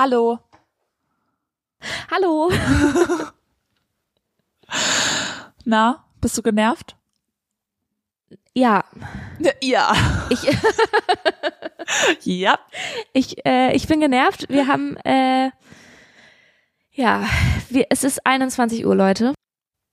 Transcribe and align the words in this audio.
Hallo. 0.00 0.38
Hallo. 2.10 2.50
Na, 5.66 6.06
bist 6.22 6.38
du 6.38 6.42
genervt? 6.42 6.96
Ja. 8.54 8.82
Ja. 9.62 9.92
Ich, 10.30 10.40
ja. 12.24 12.58
ich, 13.12 13.44
äh, 13.44 13.76
ich 13.76 13.88
bin 13.88 14.00
genervt. 14.00 14.48
Wir 14.48 14.68
haben, 14.68 14.96
äh, 15.04 15.50
ja, 16.92 17.26
wir, 17.68 17.84
es 17.90 18.02
ist 18.02 18.24
21 18.24 18.86
Uhr, 18.86 18.96
Leute. 18.96 19.34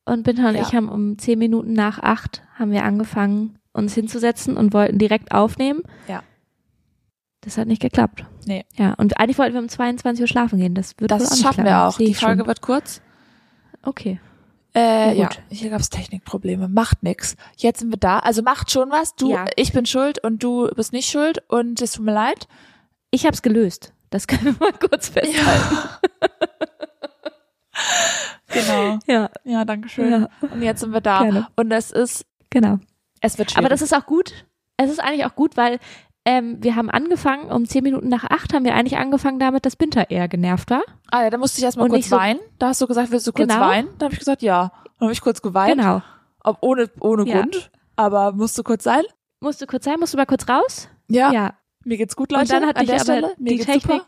Und 0.06 0.24
Binta 0.24 0.48
und 0.48 0.56
Ja. 0.56 0.62
ich 0.62 0.74
haben 0.74 0.88
um 0.88 1.18
10 1.18 1.38
Minuten 1.38 1.74
nach 1.74 2.00
8 2.00 2.44
haben 2.56 2.72
wir 2.72 2.86
angefangen, 2.86 3.60
uns 3.74 3.94
hinzusetzen 3.94 4.56
und 4.56 4.74
wollten 4.74 5.00
direkt 5.00 5.34
aufnehmen. 5.34 5.84
Ja. 6.08 6.24
Das 7.42 7.58
hat 7.58 7.68
nicht 7.68 7.82
geklappt. 7.82 8.26
Nee. 8.46 8.66
Ja, 8.76 8.94
und 8.96 9.20
eigentlich 9.20 9.38
wollten 9.38 9.54
wir 9.54 9.62
um 9.62 9.70
22 9.70 10.22
Uhr 10.22 10.28
schlafen 10.28 10.60
gehen. 10.60 10.74
Das 10.74 10.94
wird 10.98 11.12
Das 11.12 11.40
schaffen 11.40 11.64
klappen. 11.64 11.66
wir 11.66 11.84
auch. 11.84 11.98
Die 11.98 12.14
Folge 12.14 12.40
schon. 12.40 12.48
wird 12.48 12.62
kurz. 12.62 13.02
Okay. 13.84 14.20
Äh, 14.76 15.10
Ja, 15.10 15.12
ja, 15.14 15.28
gut. 15.28 15.40
hier 15.50 15.70
gab's 15.70 15.90
Technikprobleme. 15.90 16.68
Macht 16.68 17.04
nix. 17.04 17.36
Jetzt 17.58 17.80
sind 17.80 17.90
wir 17.92 17.98
da. 17.98 18.20
Also 18.20 18.42
macht 18.42 18.72
schon 18.72 18.90
was. 18.90 19.16
Du, 19.16 19.32
Ja. 19.32 19.46
ich 19.56 19.72
bin 19.72 19.86
schuld 19.86 20.22
und 20.24 20.44
du 20.44 20.68
bist 20.76 20.94
nicht 20.94 21.10
schuld 21.10 21.44
und 21.48 21.82
es 21.82 21.94
tut 21.94 22.06
mir 22.06 22.14
leid. 22.14 22.48
Ich 23.12 23.26
hab's 23.26 23.42
gelöst. 23.42 23.94
Das 24.10 24.28
können 24.28 24.46
wir 24.46 24.56
mal 24.60 24.74
kurz 24.74 25.10
festhalten. 25.10 25.78
Genau. 28.50 28.98
Ja, 29.08 29.30
Ja, 29.44 29.66
danke 29.66 29.90
schön. 29.90 30.12
Ja. 30.12 30.30
Und 30.42 30.62
jetzt 30.62 30.80
sind 30.80 30.92
wir 30.94 31.02
da. 31.02 31.22
Gerne. 31.24 31.48
Und 31.56 31.72
es 31.72 31.92
ist, 31.92 32.26
genau. 32.50 32.80
es 33.22 33.38
wird 33.38 33.52
schwierig. 33.52 33.60
Aber 33.60 33.70
das 33.70 33.82
ist 33.82 33.94
auch 33.94 34.06
gut. 34.06 34.46
Es 34.78 34.90
ist 34.90 35.00
eigentlich 35.00 35.26
auch 35.26 35.36
gut, 35.36 35.58
weil 35.58 35.80
ähm, 36.30 36.58
wir 36.62 36.76
haben 36.76 36.90
angefangen, 36.90 37.50
um 37.50 37.66
zehn 37.66 37.84
Minuten 37.84 38.10
nach 38.10 38.26
acht 38.26 38.54
haben 38.54 38.66
wir 38.66 38.76
eigentlich 38.76 38.98
angefangen 38.98 39.40
damit, 39.40 39.66
dass 39.66 39.78
Binter 39.78 40.10
eher 40.12 40.28
genervt 40.28 40.70
war. 40.70 40.82
ah 41.10 41.24
ja, 41.24 41.30
da 41.30 41.38
musste 41.38 41.60
ich 41.60 41.64
erstmal 41.64 41.88
kurz 41.88 42.10
so- 42.10 42.18
weinen. 42.18 42.40
Da 42.60 42.68
hast 42.68 42.82
du 42.82 42.88
gesagt, 42.88 43.12
willst 43.12 43.26
du 43.28 43.32
kurz 43.32 43.48
Genau. 43.48 43.62
weinen? 43.66 43.88
Da 43.98 44.06
habe 44.06 44.14
ich 44.14 44.20
gesagt, 44.20 44.42
ja. 44.42 44.72
Dann 45.00 45.08
habe 45.08 45.14
ich 45.14 45.22
kurz 45.22 45.42
geweint. 45.42 45.78
Genau. 45.78 46.02
Ob 46.44 46.58
ohne, 46.62 46.90
ohne 47.00 47.26
Ja. 47.28 47.42
Grund. 47.42 47.72
Aber 47.96 48.34
musste 48.34 48.64
kurz 48.64 48.84
sein. 48.84 49.04
Musst 49.40 49.62
du 49.62 49.68
kurz 49.68 49.86
sein, 49.86 50.00
musst 50.00 50.14
du 50.14 50.18
mal 50.18 50.26
kurz 50.26 50.48
raus? 50.50 50.90
Ja. 51.08 51.32
Ja. 51.32 51.54
Mir 51.86 51.98
geht's 51.98 52.16
gut, 52.18 52.32
Leute. 52.32 52.42
Und 52.44 52.52
dann 52.52 52.66
hatte 52.68 52.78
an 52.80 52.84
ich 52.84 52.88
der 52.90 52.96
aber 52.98 53.04
Stelle. 53.06 53.34
Mir 53.38 53.58
die 53.58 53.64
Technik- 53.64 53.82
super. 53.84 54.06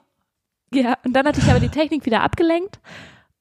Ja, 0.74 0.98
und 1.06 1.14
dann 1.14 1.26
hatte 1.26 1.40
ich 1.40 1.48
aber 1.50 1.60
die 1.62 1.70
Technik 1.70 2.06
wieder 2.06 2.22
abgelenkt 2.22 2.80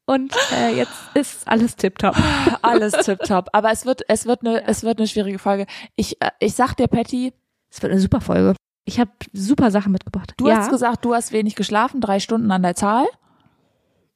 und 0.07 0.35
äh, 0.57 0.75
jetzt 0.77 0.93
ist 1.15 1.47
alles 1.49 1.77
tipptopp. 1.77 2.17
Alles 2.63 2.93
tipptopp. 2.93 3.49
Aber 3.53 3.71
es 3.71 3.85
wird, 3.85 4.03
es 4.09 4.25
wird 4.25 4.41
eine, 4.47 4.67
es 4.67 4.83
wird 4.83 4.99
eine 4.99 5.07
schwierige 5.09 5.39
Folge. 5.39 5.67
Ich, 5.97 6.21
äh, 6.23 6.31
ich 6.39 6.55
sag 6.55 6.75
dir, 6.77 6.87
Patty, 6.87 7.33
Es 7.71 7.83
wird 7.83 7.93
eine 7.93 8.01
super 8.01 8.21
Folge. 8.23 8.55
Ich 8.89 8.99
habe 8.99 9.11
super 9.33 9.71
Sachen 9.71 9.93
mitgebracht. 9.93 10.33
du 10.39 10.49
ja. 10.49 10.57
hast 10.57 10.71
gesagt, 10.71 11.05
du 11.05 11.15
hast 11.15 11.33
wenig 11.33 11.55
geschlafen, 11.57 12.01
drei 12.01 12.21
Stunden 12.21 12.51
an 12.51 12.63
der 12.63 12.75
Zahl. 12.75 13.07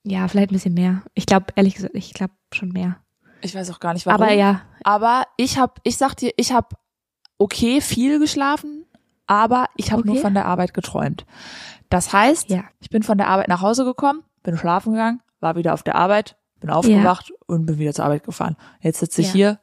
ja, 0.05 0.27
vielleicht 0.29 0.51
ein 0.51 0.55
bisschen 0.55 0.75
mehr. 0.75 1.03
Ich 1.15 1.27
glaube, 1.27 1.47
ehrlich 1.57 1.75
gesagt, 1.75 1.95
ich 1.95 2.13
glaube 2.15 2.33
schon 2.53 2.71
mehr. 2.71 2.97
Ich 3.43 3.55
weiß 3.55 3.71
auch 3.71 3.81
gar 3.81 3.93
nicht 3.93 4.07
warum. 4.07 4.23
Aber 4.23 4.33
ja, 4.33 4.63
Aber 4.85 5.25
ich 5.37 5.59
hab, 5.59 5.81
ich 5.85 5.97
sag 5.97 6.15
dir, 6.17 6.33
ich 6.37 6.53
hab 6.53 6.75
okay 7.39 7.81
viel 7.81 8.19
geschlafen, 8.19 8.87
aber 9.27 9.67
ich 9.77 9.93
habe 9.93 10.03
nur 10.07 10.15
Okay. 10.15 10.23
von 10.23 10.35
der 10.35 10.47
Arbeit 10.47 10.75
geträumt. 10.75 11.27
Das 11.91 12.13
heißt, 12.13 12.49
ja. 12.51 12.65
ich 12.81 12.89
bin 12.89 13.03
von 13.03 13.19
der 13.19 13.29
Arbeit 13.29 13.49
nach 13.49 13.61
Hause 13.61 13.85
gekommen, 13.85 14.23
bin 14.43 14.57
schlafen 14.57 14.93
gegangen, 14.93 15.21
war 15.41 15.57
wieder 15.57 15.75
auf 15.75 15.83
der 15.83 15.97
Arbeit, 15.97 16.37
bin 16.61 16.71
aufgewacht 16.71 17.31
und 17.47 17.67
bin 17.67 17.79
wieder 17.79 17.93
zur 17.93 18.05
Arbeit 18.07 18.25
gefahren. 18.25 18.57
Jetzt 18.81 19.01
sitze 19.01 19.21
ich 19.21 19.29
Ja. 19.29 19.33
hier 19.35 19.59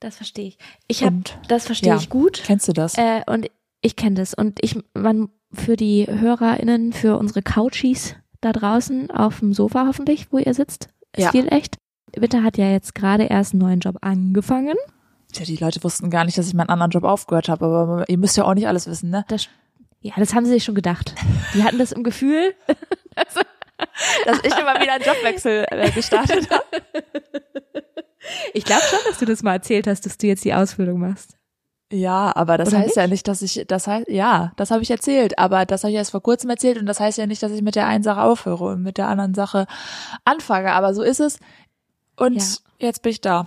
Das 0.00 0.16
verstehe 0.16 0.46
ich. 0.48 0.58
Ich 0.88 1.04
habe, 1.04 1.20
das 1.48 1.66
verstehe 1.66 1.90
ja. 1.90 1.96
ich 1.96 2.08
gut. 2.08 2.42
kennst 2.44 2.66
du 2.68 2.72
das? 2.72 2.96
Äh, 2.96 3.22
und 3.26 3.48
ich 3.82 3.96
kenne 3.96 4.14
das. 4.16 4.32
Und 4.32 4.58
ich, 4.62 4.78
man, 4.94 5.28
für 5.52 5.76
die 5.76 6.06
HörerInnen, 6.08 6.92
für 6.94 7.18
unsere 7.18 7.42
Couchies 7.42 8.16
da 8.40 8.52
draußen 8.52 9.10
auf 9.10 9.40
dem 9.40 9.52
Sofa 9.52 9.84
hoffentlich, 9.86 10.32
wo 10.32 10.38
ihr 10.38 10.54
sitzt, 10.54 10.88
ist 11.14 11.24
Ja. 11.24 11.30
viel 11.30 11.52
echt. 11.52 11.76
Bitte 12.12 12.42
hat 12.42 12.56
ja 12.58 12.70
jetzt 12.70 12.94
gerade 12.94 13.24
erst 13.24 13.52
einen 13.52 13.60
neuen 13.62 13.80
Job 13.80 13.96
angefangen. 14.00 14.76
Tja, 15.32 15.44
die 15.46 15.56
Leute 15.56 15.82
wussten 15.84 16.10
gar 16.10 16.24
nicht, 16.24 16.36
dass 16.38 16.46
ich 16.48 16.54
meinen 16.54 16.68
anderen 16.68 16.90
Job 16.90 17.04
aufgehört 17.04 17.48
habe, 17.48 17.64
aber 17.66 18.08
ihr 18.08 18.18
müsst 18.18 18.36
ja 18.36 18.44
auch 18.44 18.54
nicht 18.54 18.68
alles 18.68 18.86
wissen, 18.86 19.10
ne? 19.10 19.24
Das, 19.28 19.48
ja, 20.00 20.12
das 20.16 20.34
haben 20.34 20.44
sie 20.44 20.52
sich 20.52 20.64
schon 20.64 20.74
gedacht. 20.74 21.14
Die 21.54 21.62
hatten 21.64 21.78
das 21.78 21.92
im 21.92 22.02
Gefühl. 22.02 22.54
Dass 24.26 24.38
ich 24.44 24.52
immer 24.56 24.80
wieder 24.80 24.92
einen 24.94 25.04
Jobwechsel 25.04 25.66
äh, 25.70 25.90
gestartet 25.90 26.48
habe. 26.50 26.64
Ich 28.54 28.64
glaube 28.64 28.82
schon, 28.88 29.00
dass 29.08 29.18
du 29.18 29.24
das 29.24 29.42
mal 29.42 29.54
erzählt 29.54 29.88
hast, 29.88 30.06
dass 30.06 30.16
du 30.16 30.28
jetzt 30.28 30.44
die 30.44 30.54
Ausbildung 30.54 31.00
machst. 31.00 31.36
Ja, 31.92 32.34
aber 32.34 32.56
das 32.56 32.68
Oder 32.70 32.78
heißt 32.78 32.96
ja 32.96 33.06
nicht, 33.06 33.28
dass 33.28 33.42
ich, 33.42 33.64
das 33.68 33.86
heißt, 33.86 34.08
ja, 34.08 34.52
das 34.56 34.70
habe 34.70 34.82
ich 34.82 34.90
erzählt, 34.90 35.38
aber 35.38 35.66
das 35.66 35.84
habe 35.84 35.90
ich 35.90 35.96
erst 35.98 36.10
vor 36.12 36.22
kurzem 36.22 36.48
erzählt 36.48 36.78
und 36.78 36.86
das 36.86 36.98
heißt 37.00 37.18
ja 37.18 37.26
nicht, 37.26 37.42
dass 37.42 37.52
ich 37.52 37.60
mit 37.60 37.74
der 37.74 37.86
einen 37.86 38.02
Sache 38.02 38.22
aufhöre 38.22 38.64
und 38.64 38.82
mit 38.82 38.96
der 38.96 39.08
anderen 39.08 39.34
Sache 39.34 39.66
anfange, 40.24 40.72
aber 40.72 40.94
so 40.94 41.02
ist 41.02 41.20
es. 41.20 41.38
Und 42.16 42.36
Ja. 42.36 42.86
jetzt 42.88 43.02
bin 43.02 43.10
ich 43.12 43.20
da 43.20 43.46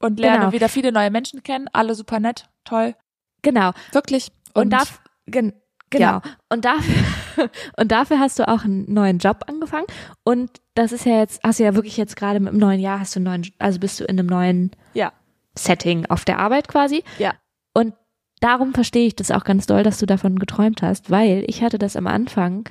und 0.00 0.20
lerne 0.20 0.38
Genau. 0.38 0.52
wieder 0.52 0.68
viele 0.68 0.92
neue 0.92 1.10
Menschen 1.10 1.42
kennen, 1.42 1.66
alle 1.72 1.94
super 1.96 2.20
nett, 2.20 2.48
toll, 2.64 2.94
Genau. 3.42 3.72
wirklich. 3.92 4.30
Und, 4.54 4.70
darf, 4.70 5.00
gen, 5.26 5.52
genau. 5.90 6.04
Ja. 6.04 6.22
Und 6.50 6.64
dafür, 6.64 6.94
und 7.78 7.90
dafür 7.90 8.18
hast 8.20 8.38
du 8.38 8.46
auch 8.46 8.64
einen 8.64 8.92
neuen 8.92 9.18
Job 9.18 9.44
angefangen. 9.48 9.86
Und 10.24 10.50
das 10.74 10.92
ist 10.92 11.04
ja 11.04 11.18
jetzt, 11.18 11.40
hast 11.42 11.58
du 11.58 11.64
ja 11.64 11.74
wirklich 11.74 11.96
jetzt 11.96 12.14
gerade 12.16 12.38
mit 12.40 12.52
dem 12.52 12.58
neuen 12.60 12.80
Jahr 12.80 13.00
hast 13.00 13.14
du 13.16 13.18
einen 13.18 13.24
neuen, 13.24 13.46
also 13.58 13.78
bist 13.80 13.98
du 13.98 14.04
in 14.04 14.18
einem 14.18 14.26
neuen 14.28 14.70
ja, 14.94 15.12
Setting 15.56 16.06
auf 16.06 16.24
der 16.24 16.38
Arbeit 16.38 16.68
quasi. 16.68 17.02
ja, 17.18 17.34
Und 17.72 17.94
darum 18.40 18.72
verstehe 18.74 19.06
ich 19.06 19.16
das 19.16 19.30
auch 19.30 19.44
ganz 19.44 19.66
doll, 19.66 19.82
dass 19.82 19.98
du 19.98 20.06
davon 20.06 20.38
geträumt 20.38 20.82
hast, 20.82 21.10
weil 21.10 21.44
ich 21.46 21.62
hatte 21.62 21.78
das 21.78 21.96
am 21.96 22.06
Anfang 22.06 22.68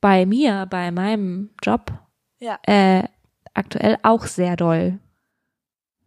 bei 0.00 0.26
mir, 0.26 0.66
bei 0.68 0.90
meinem 0.90 1.50
Job, 1.62 1.92
ja, 2.40 2.58
äh, 2.66 3.04
aktuell 3.54 3.98
auch 4.02 4.26
sehr 4.26 4.56
doll. 4.56 4.98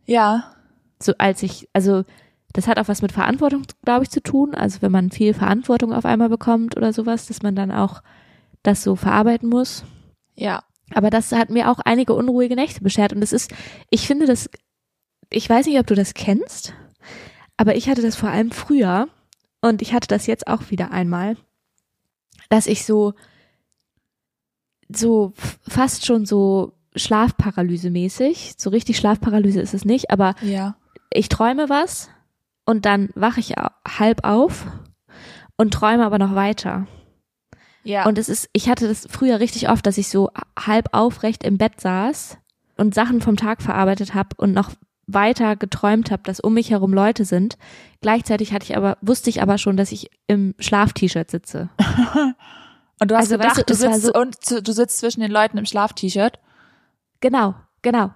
ja, 0.05 0.53
So 1.01 1.13
als 1.17 1.43
ich, 1.43 1.69
also 1.73 2.03
das 2.53 2.67
hat 2.67 2.79
auch 2.79 2.87
was 2.87 3.01
mit 3.01 3.11
Verantwortung, 3.11 3.63
glaube 3.85 4.03
ich, 4.03 4.09
zu 4.09 4.21
tun. 4.21 4.55
Also 4.55 4.81
wenn 4.81 4.91
man 4.91 5.11
viel 5.11 5.33
Verantwortung 5.33 5.93
auf 5.93 6.05
einmal 6.05 6.29
bekommt 6.29 6.75
oder 6.75 6.91
sowas, 6.93 7.27
dass 7.27 7.43
man 7.43 7.55
dann 7.55 7.71
auch 7.71 8.01
das 8.63 8.83
so 8.83 8.95
verarbeiten 8.95 9.49
muss. 9.49 9.83
ja, 10.35 10.63
Aber 10.93 11.09
das 11.09 11.31
hat 11.31 11.49
mir 11.49 11.69
auch 11.69 11.79
einige 11.79 12.13
unruhige 12.13 12.55
Nächte 12.55 12.81
beschert. 12.81 13.13
Und 13.13 13.21
das 13.21 13.31
ist, 13.33 13.53
ich 13.89 14.07
finde 14.07 14.25
das, 14.25 14.49
ich 15.29 15.49
weiß 15.49 15.65
nicht, 15.65 15.79
ob 15.79 15.87
du 15.87 15.95
das 15.95 16.13
kennst, 16.13 16.73
aber 17.57 17.75
ich 17.75 17.89
hatte 17.89 18.01
das 18.01 18.15
vor 18.15 18.29
allem 18.29 18.51
früher 18.51 19.07
und 19.61 19.81
ich 19.81 19.93
hatte 19.93 20.07
das 20.07 20.27
jetzt 20.27 20.47
auch 20.47 20.69
wieder 20.69 20.91
einmal, 20.91 21.37
dass 22.49 22.67
ich 22.67 22.85
so, 22.85 23.13
so 24.89 25.33
fast 25.67 26.05
schon 26.05 26.25
so 26.25 26.73
Schlafparalyse 26.95 27.89
mäßig, 27.89 28.53
so 28.57 28.69
richtig 28.69 28.97
Schlafparalyse 28.97 29.61
ist 29.61 29.73
es 29.73 29.85
nicht, 29.85 30.09
aber 30.09 30.35
ja, 30.41 30.77
ich 31.09 31.29
träume 31.29 31.69
was 31.69 32.09
und 32.65 32.85
dann 32.85 33.09
wache 33.15 33.39
ich 33.39 33.53
halb 33.87 34.23
auf 34.23 34.65
und 35.57 35.73
träume 35.73 36.05
aber 36.05 36.19
noch 36.19 36.35
weiter. 36.35 36.87
ja, 37.83 38.05
Und 38.05 38.17
es 38.17 38.29
ist, 38.29 38.49
ich 38.53 38.69
hatte 38.69 38.87
das 38.87 39.07
früher 39.09 39.39
richtig 39.39 39.69
oft, 39.69 39.85
dass 39.85 39.97
ich 39.97 40.09
so 40.09 40.29
halb 40.57 40.89
aufrecht 40.93 41.43
im 41.43 41.57
Bett 41.57 41.79
saß 41.79 42.37
und 42.77 42.93
Sachen 42.93 43.21
vom 43.21 43.37
Tag 43.37 43.61
verarbeitet 43.61 44.13
habe 44.13 44.29
und 44.37 44.53
noch 44.53 44.71
weiter 45.07 45.55
geträumt 45.55 46.11
habe, 46.11 46.23
dass 46.23 46.39
um 46.39 46.53
mich 46.53 46.69
herum 46.69 46.93
Leute 46.93 47.25
sind. 47.25 47.57
Gleichzeitig 48.01 48.53
hatte 48.53 48.65
ich 48.65 48.77
aber, 48.77 48.97
wusste 49.01 49.29
ich 49.29 49.41
aber 49.41 49.57
schon, 49.57 49.77
dass 49.77 49.91
ich 49.91 50.11
im 50.27 50.53
Schlaf-T-Shirt 50.59 51.31
sitze. 51.31 51.69
und 52.99 53.09
du 53.09 53.15
hast 53.15 53.31
also, 53.31 53.39
weißt 53.39 53.55
gedacht, 53.55 53.69
du, 53.69 53.73
du, 53.73 53.81
war 53.83 53.93
sitzt 53.93 54.05
so- 54.05 54.19
und 54.19 54.67
du 54.67 54.71
sitzt 54.73 54.99
zwischen 54.99 55.21
den 55.21 55.31
Leuten 55.31 55.57
im 55.57 55.65
Schlaf-T-Shirt. 55.65 56.39
Genau, 57.21 57.55
genau. 57.81 58.11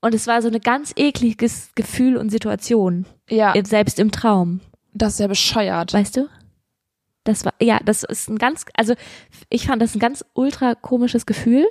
Und 0.00 0.14
es 0.14 0.26
war 0.26 0.40
so 0.40 0.48
eine 0.48 0.60
ganz 0.60 0.92
ekliges 0.96 1.70
Gefühl 1.74 2.16
und 2.16 2.30
Situation, 2.30 3.04
Ja, 3.28 3.52
selbst 3.64 3.98
im 3.98 4.10
Traum. 4.10 4.60
das 4.94 5.14
ist 5.14 5.20
ja 5.20 5.26
bescheuert. 5.26 5.92
Weißt 5.92 6.16
du? 6.16 6.28
Das 7.24 7.44
war, 7.44 7.52
ja, 7.60 7.78
das 7.84 8.02
ist 8.02 8.30
ein 8.30 8.38
ganz, 8.38 8.64
also 8.74 8.94
ich 9.50 9.66
fand 9.66 9.82
das 9.82 9.94
ein 9.94 9.98
ganz 9.98 10.24
ultra 10.32 10.74
komisches 10.74 11.26
Gefühl. 11.26 11.68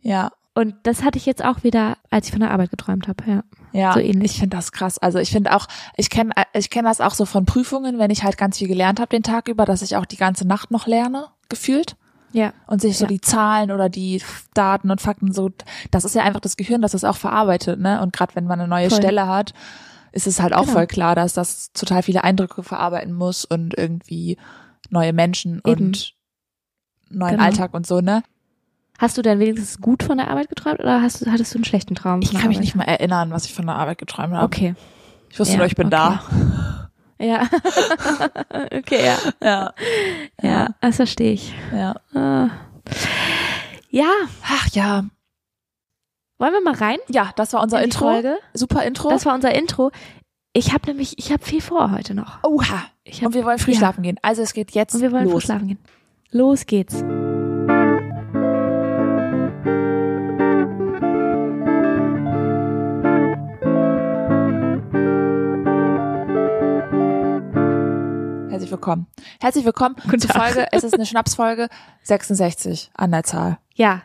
Ja, 0.00 0.30
Und 0.54 0.74
das 0.82 1.04
hatte 1.04 1.16
ich 1.16 1.26
jetzt 1.26 1.44
auch 1.44 1.62
wieder, 1.62 1.96
als 2.10 2.26
ich 2.26 2.32
von 2.32 2.40
der 2.40 2.50
Arbeit 2.50 2.70
geträumt 2.70 3.06
habe, 3.08 3.22
ja. 3.26 3.42
Ja, 3.72 3.92
So 3.92 4.00
ähnlich. 4.00 4.32
ich 4.32 4.38
finde 4.40 4.56
das 4.56 4.72
krass. 4.72 4.98
Also 4.98 5.18
ich 5.18 5.30
finde 5.30 5.54
auch, 5.54 5.66
ich 5.96 6.10
kenne 6.10 6.32
ich 6.54 6.70
kenn 6.70 6.84
das 6.84 7.00
auch 7.00 7.14
so 7.14 7.24
von 7.24 7.44
Prüfungen, 7.46 7.98
wenn 7.98 8.10
ich 8.10 8.24
halt 8.24 8.36
ganz 8.36 8.58
viel 8.58 8.66
gelernt 8.66 8.98
habe 8.98 9.10
den 9.10 9.22
Tag 9.22 9.46
über, 9.48 9.64
dass 9.64 9.80
ich 9.82 9.96
auch 9.96 10.06
die 10.06 10.16
ganze 10.16 10.46
Nacht 10.46 10.70
noch 10.72 10.86
lerne, 10.88 11.26
gefühlt. 11.48 11.96
Ja. 12.32 12.52
Und 12.66 12.80
sich 12.80 12.96
so 12.98 13.04
Ja. 13.04 13.08
die 13.08 13.20
Zahlen 13.20 13.70
oder 13.70 13.88
die 13.88 14.22
Daten 14.54 14.90
und 14.90 15.00
Fakten 15.00 15.32
so, 15.32 15.50
das 15.92 16.04
ist 16.04 16.14
ja 16.16 16.22
einfach 16.22 16.40
das 16.40 16.56
Gehirn, 16.56 16.82
das 16.82 16.94
es 16.94 17.04
auch 17.04 17.16
verarbeitet, 17.16 17.78
ne? 17.80 18.00
Und 18.02 18.12
gerade 18.12 18.34
wenn 18.34 18.44
man 18.44 18.60
eine 18.60 18.68
neue 18.68 18.88
Voll. 18.90 18.98
Stelle 18.98 19.26
hat, 19.28 19.52
ist 20.12 20.26
es 20.26 20.40
halt 20.40 20.52
auch 20.52 20.62
Genau. 20.62 20.72
voll 20.72 20.86
klar, 20.88 21.14
dass 21.14 21.32
das 21.32 21.72
total 21.72 22.02
viele 22.02 22.24
Eindrücke 22.24 22.62
verarbeiten 22.64 23.12
muss 23.12 23.44
und 23.44 23.76
irgendwie 23.78 24.36
neue 24.90 25.12
Menschen 25.12 25.60
Eben. 25.64 25.86
und 25.86 26.14
neuen 27.08 27.32
Genau. 27.36 27.44
Alltag 27.44 27.72
und 27.74 27.86
so, 27.86 28.00
ne? 28.00 28.22
Hast 29.00 29.16
du 29.16 29.22
dann 29.22 29.38
wenigstens 29.38 29.80
gut 29.80 30.02
von 30.02 30.18
der 30.18 30.28
Arbeit 30.28 30.50
geträumt 30.50 30.78
oder 30.78 31.00
hast, 31.00 31.26
hattest 31.26 31.54
du 31.54 31.58
einen 31.58 31.64
schlechten 31.64 31.94
Traum? 31.94 32.20
Ich 32.20 32.32
kann 32.32 32.48
mich 32.48 32.58
Arbeit? 32.58 32.60
nicht 32.60 32.74
mal 32.76 32.84
erinnern, 32.84 33.30
was 33.30 33.46
ich 33.46 33.54
von 33.54 33.64
der 33.64 33.76
Arbeit 33.76 33.96
geträumt 33.96 34.34
habe. 34.34 34.44
Okay. 34.44 34.74
Ich 35.30 35.40
wusste 35.40 35.52
Ja, 35.54 35.58
nur, 35.58 35.66
ich 35.66 35.74
bin 35.74 35.86
okay. 35.86 35.96
da. 35.96 36.90
Ja. 37.18 37.48
okay, 38.78 39.06
ja. 39.06 39.16
Ja. 39.42 39.74
Ja, 40.42 40.68
das 40.82 40.96
verstehe 40.96 41.32
ich. 41.32 41.54
Ja. 41.72 41.94
Ah. 42.14 42.50
Ja, 43.88 44.10
Ach 44.46 44.68
ja. 44.72 45.04
wollen 46.38 46.52
wir 46.52 46.60
mal 46.62 46.74
rein? 46.74 46.98
Ja, 47.08 47.30
das 47.36 47.54
war 47.54 47.62
unser 47.62 47.78
in 47.78 47.84
Intro. 47.84 48.04
Folge? 48.10 48.36
Super 48.52 48.84
Intro. 48.84 49.08
Das 49.08 49.24
war 49.24 49.34
unser 49.34 49.54
Intro. 49.54 49.92
Ich 50.52 50.74
habe 50.74 50.86
nämlich, 50.88 51.18
ich 51.18 51.32
habe 51.32 51.42
viel 51.42 51.62
vor 51.62 51.90
heute 51.90 52.12
noch. 52.14 52.44
Oha. 52.44 52.82
Hab, 53.08 53.22
Und 53.26 53.34
wir 53.34 53.46
wollen 53.46 53.58
früh 53.58 53.72
ja. 53.72 53.78
schlafen 53.78 54.02
gehen. 54.02 54.18
Also 54.20 54.42
es 54.42 54.52
geht 54.52 54.72
jetzt 54.72 54.94
Und 54.94 55.00
wir 55.00 55.10
wollen 55.10 55.24
früh 55.24 55.32
los. 55.32 55.44
schlafen 55.44 55.68
gehen. 55.68 55.78
Los 56.32 56.66
geht's. 56.66 57.02
Herzlich 68.60 68.72
willkommen. 68.72 69.06
Herzlich 69.40 69.64
willkommen 69.64 69.96
Guten 70.04 70.20
zur 70.20 70.30
Tag. 70.32 70.52
Folge. 70.52 70.68
Es 70.72 70.84
ist 70.84 70.92
eine 70.92 71.06
Schnapsfolge 71.06 71.68
66 72.02 72.90
an 72.94 73.10
der 73.10 73.24
Zahl. 73.24 73.58
Ja, 73.74 74.02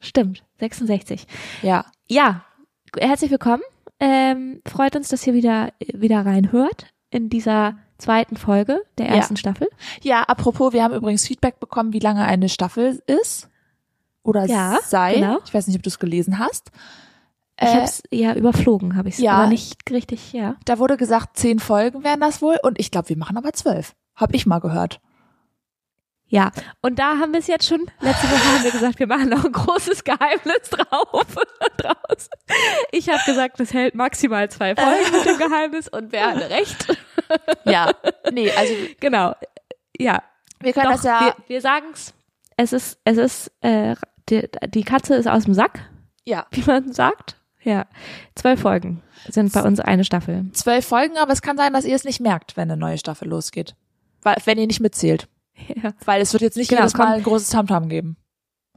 stimmt. 0.00 0.44
66. 0.60 1.26
Ja. 1.62 1.86
Ja, 2.06 2.44
herzlich 2.98 3.30
willkommen. 3.30 3.62
Ähm, 3.98 4.60
freut 4.68 4.96
uns, 4.96 5.08
dass 5.08 5.26
ihr 5.26 5.32
wieder, 5.32 5.72
wieder 5.94 6.26
reinhört 6.26 6.88
in 7.08 7.30
dieser 7.30 7.78
zweiten 7.96 8.36
Folge 8.36 8.82
der 8.98 9.06
Ja. 9.06 9.14
ersten 9.14 9.38
Staffel. 9.38 9.66
Ja, 10.02 10.24
apropos, 10.24 10.74
wir 10.74 10.82
haben 10.84 10.92
übrigens 10.92 11.26
Feedback 11.26 11.58
bekommen, 11.58 11.94
wie 11.94 11.98
lange 11.98 12.22
eine 12.26 12.50
Staffel 12.50 13.02
ist. 13.06 13.48
Oder 14.22 14.44
Ja, 14.44 14.76
sei. 14.84 15.14
genau. 15.14 15.38
Ich 15.46 15.54
weiß 15.54 15.68
nicht, 15.68 15.76
ob 15.76 15.82
du 15.82 15.88
es 15.88 15.98
gelesen 15.98 16.38
hast. 16.38 16.70
Ich 17.58 17.66
Äh, 17.66 17.72
habe 17.72 17.84
es 17.84 18.02
ja 18.10 18.34
überflogen, 18.34 18.96
habe 18.96 19.08
ich 19.08 19.14
es, 19.16 19.20
ja. 19.20 19.32
aber 19.32 19.46
nicht 19.48 19.90
richtig, 19.90 20.32
ja. 20.32 20.56
Da 20.64 20.78
wurde 20.78 20.96
gesagt, 20.96 21.36
zehn 21.38 21.58
Folgen 21.58 22.04
wären 22.04 22.20
das 22.20 22.42
wohl. 22.42 22.58
Und 22.62 22.78
ich 22.78 22.90
glaube, 22.90 23.08
wir 23.08 23.16
machen 23.16 23.36
aber 23.36 23.52
zwölf. 23.52 23.94
Hab 24.14 24.34
ich 24.34 24.46
mal 24.46 24.58
gehört. 24.60 25.00
Ja, 26.28 26.50
und 26.82 26.98
da 26.98 27.18
haben 27.18 27.32
wir 27.32 27.38
es 27.38 27.46
jetzt 27.46 27.68
schon, 27.68 27.86
letzte 28.00 28.26
Woche 28.26 28.52
haben 28.54 28.64
wir 28.64 28.72
gesagt, 28.72 28.98
wir 28.98 29.06
machen 29.06 29.28
noch 29.28 29.44
ein 29.44 29.52
großes 29.52 30.02
Geheimnis 30.02 30.70
drauf, 30.70 31.36
draus. 31.76 32.28
Ich 32.90 33.08
habe 33.08 33.20
gesagt, 33.24 33.60
das 33.60 33.72
hält 33.72 33.94
maximal 33.94 34.50
zwei 34.50 34.74
Folgen 34.74 35.12
mit 35.12 35.24
dem 35.24 35.38
Geheimnis 35.38 35.86
und 35.88 36.10
wer 36.12 36.26
hatte 36.32 36.50
recht? 36.50 36.86
Ja. 37.64 37.90
Nee, 38.32 38.50
also 38.52 38.72
Genau, 39.00 39.34
ja. 39.98 40.22
wir 40.60 40.72
können 40.72 40.86
Doch, 40.86 40.92
das 40.92 41.02
ja. 41.04 41.20
wir, 41.20 41.34
wir 41.48 41.60
sagen's. 41.60 42.12
Es 42.56 42.72
ist, 42.72 42.98
es 43.04 43.16
ist, 43.18 43.52
äh, 43.62 43.94
die, 44.28 44.48
die 44.68 44.84
Katze 44.84 45.14
ist 45.16 45.26
aus 45.26 45.44
dem 45.44 45.54
Sack, 45.54 45.80
ja. 46.24 46.46
wie 46.50 46.62
man 46.62 46.92
sagt. 46.92 47.36
Ja, 47.66 47.86
zwölf 48.36 48.60
Folgen 48.60 49.02
sind 49.28 49.52
bei 49.52 49.60
uns 49.62 49.80
eine 49.80 50.04
Staffel. 50.04 50.46
Zwölf 50.52 50.86
Folgen, 50.86 51.18
aber 51.18 51.32
es 51.32 51.42
kann 51.42 51.56
sein, 51.56 51.72
dass 51.72 51.84
ihr 51.84 51.96
es 51.96 52.04
nicht 52.04 52.20
merkt, 52.20 52.56
wenn 52.56 52.70
eine 52.70 52.76
neue 52.76 52.96
Staffel 52.96 53.28
losgeht. 53.28 53.74
Weil, 54.22 54.36
wenn 54.44 54.56
ihr 54.56 54.68
nicht 54.68 54.78
mitzählt. 54.78 55.28
Ja. 55.82 55.92
Weil 56.04 56.22
es 56.22 56.32
wird 56.32 56.42
jetzt 56.42 56.56
nicht 56.56 56.68
Genau, 56.68 56.82
jedes 56.82 56.96
Mal 56.96 57.14
ein 57.14 57.22
großes 57.24 57.48
Tamtam 57.48 57.88
geben. 57.88 58.16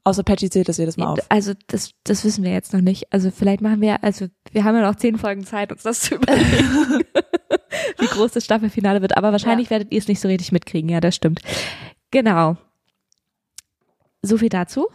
Außer 0.06 0.24
Patty 0.24 0.50
zählt 0.50 0.70
das 0.70 0.78
jedes 0.78 0.98
Mal 0.98 1.08
auf. 1.08 1.20
Also 1.30 1.54
das, 1.68 1.92
das 2.04 2.24
wissen 2.24 2.44
wir 2.44 2.52
jetzt 2.52 2.74
noch 2.74 2.82
nicht. 2.82 3.14
Also 3.14 3.30
vielleicht 3.30 3.62
machen 3.62 3.82
wir, 3.82 4.04
also 4.04 4.28
wir 4.52 4.64
haben 4.64 4.76
ja 4.76 4.82
noch 4.82 4.96
zehn 4.96 5.20
Folgen 5.20 5.46
Zeit, 5.46 5.72
uns 5.72 5.84
das 5.84 6.00
zu 6.00 6.16
überlegen, 6.16 7.04
wie 8.00 8.08
groß 8.08 8.32
das 8.32 8.44
Staffelfinale 8.44 9.04
wird. 9.04 9.18
Aber 9.18 9.32
wahrscheinlich 9.32 9.70
werdet 9.70 9.92
ihr 9.92 10.00
es 10.00 10.08
nicht 10.08 10.20
so 10.20 10.28
richtig 10.28 10.52
mitkriegen. 10.52 10.90
Ja, 10.90 11.00
das 11.00 11.16
stimmt. 11.16 11.42
Genau. 12.10 12.58
So 14.24 14.38
viel 14.38 14.50
dazu. 14.50 14.88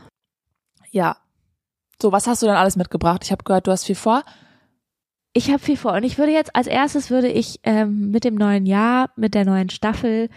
Ja. 0.91 1.19
So, 2.01 2.13
was 2.13 2.27
hast 2.27 2.43
du 2.43 2.47
denn 2.47 2.57
alles 2.57 2.77
mitgebracht? 2.77 3.23
Ich 3.25 3.33
habe 3.33 3.45
gehört, 3.45 3.67
du 3.67 3.71
hast 3.71 3.85
viel 3.85 3.95
vor. 3.95 4.25
Ich 5.33 5.51
habe 5.51 5.59
viel 5.59 5.77
vor 5.77 5.95
und 5.95 6.05
ich 6.05 6.17
würde 6.17 6.33
jetzt 6.33 6.55
als 6.55 6.69
erstes 6.69 7.11
würde 7.11 7.29
ich 7.29 7.59
ähm, 7.65 8.11
mit 8.11 8.25
dem 8.25 8.37
neuen 8.37 8.67
Jahr, 8.67 9.11
mit 9.17 9.35
der 9.35 9.45
neuen 9.45 9.69
Staffel, 9.69 10.29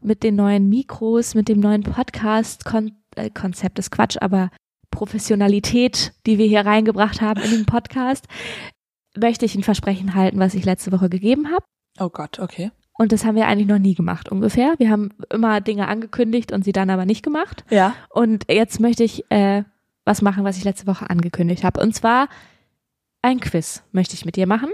mit 0.00 0.22
den 0.22 0.34
neuen 0.34 0.68
Mikros, 0.68 1.34
mit 1.34 1.48
dem 1.48 1.60
neuen 1.60 1.82
Podcast 1.82 2.64
Kon 2.64 2.92
äh, 3.16 3.28
Konzept 3.28 3.78
ist 3.78 3.90
Quatsch, 3.90 4.16
aber 4.20 4.50
Professionalität, 4.90 6.14
die 6.26 6.38
wir 6.38 6.46
hier 6.46 6.64
reingebracht 6.64 7.20
haben 7.20 7.42
in 7.42 7.50
den 7.50 7.66
Podcast, 7.66 8.26
möchte 9.14 9.44
ich 9.44 9.54
ein 9.54 9.62
Versprechen 9.62 10.14
halten, 10.14 10.38
was 10.38 10.54
ich 10.54 10.64
letzte 10.64 10.90
Woche 10.90 11.10
gegeben 11.10 11.50
habe. 11.50 11.64
Oh 11.98 12.08
Gott, 12.08 12.38
okay. 12.38 12.70
Und 12.98 13.12
das 13.12 13.26
haben 13.26 13.36
wir 13.36 13.46
eigentlich 13.46 13.68
noch 13.68 13.78
nie 13.78 13.94
gemacht 13.94 14.30
ungefähr. 14.30 14.74
Wir 14.78 14.90
haben 14.90 15.10
immer 15.30 15.60
Dinge 15.60 15.88
angekündigt 15.88 16.52
und 16.52 16.64
sie 16.64 16.72
dann 16.72 16.88
aber 16.88 17.04
nicht 17.04 17.22
gemacht. 17.22 17.64
Ja. 17.68 17.94
Und 18.08 18.50
jetzt 18.50 18.80
möchte 18.80 19.04
ich 19.04 19.30
äh, 19.30 19.64
was 20.06 20.22
machen, 20.22 20.44
was 20.44 20.56
ich 20.56 20.64
letzte 20.64 20.86
Woche 20.86 21.10
angekündigt 21.10 21.62
habe. 21.64 21.80
Und 21.80 21.94
zwar 21.94 22.28
ein 23.22 23.40
Quiz 23.40 23.82
möchte 23.92 24.14
ich 24.14 24.24
mit 24.24 24.36
dir 24.36 24.46
machen. 24.46 24.70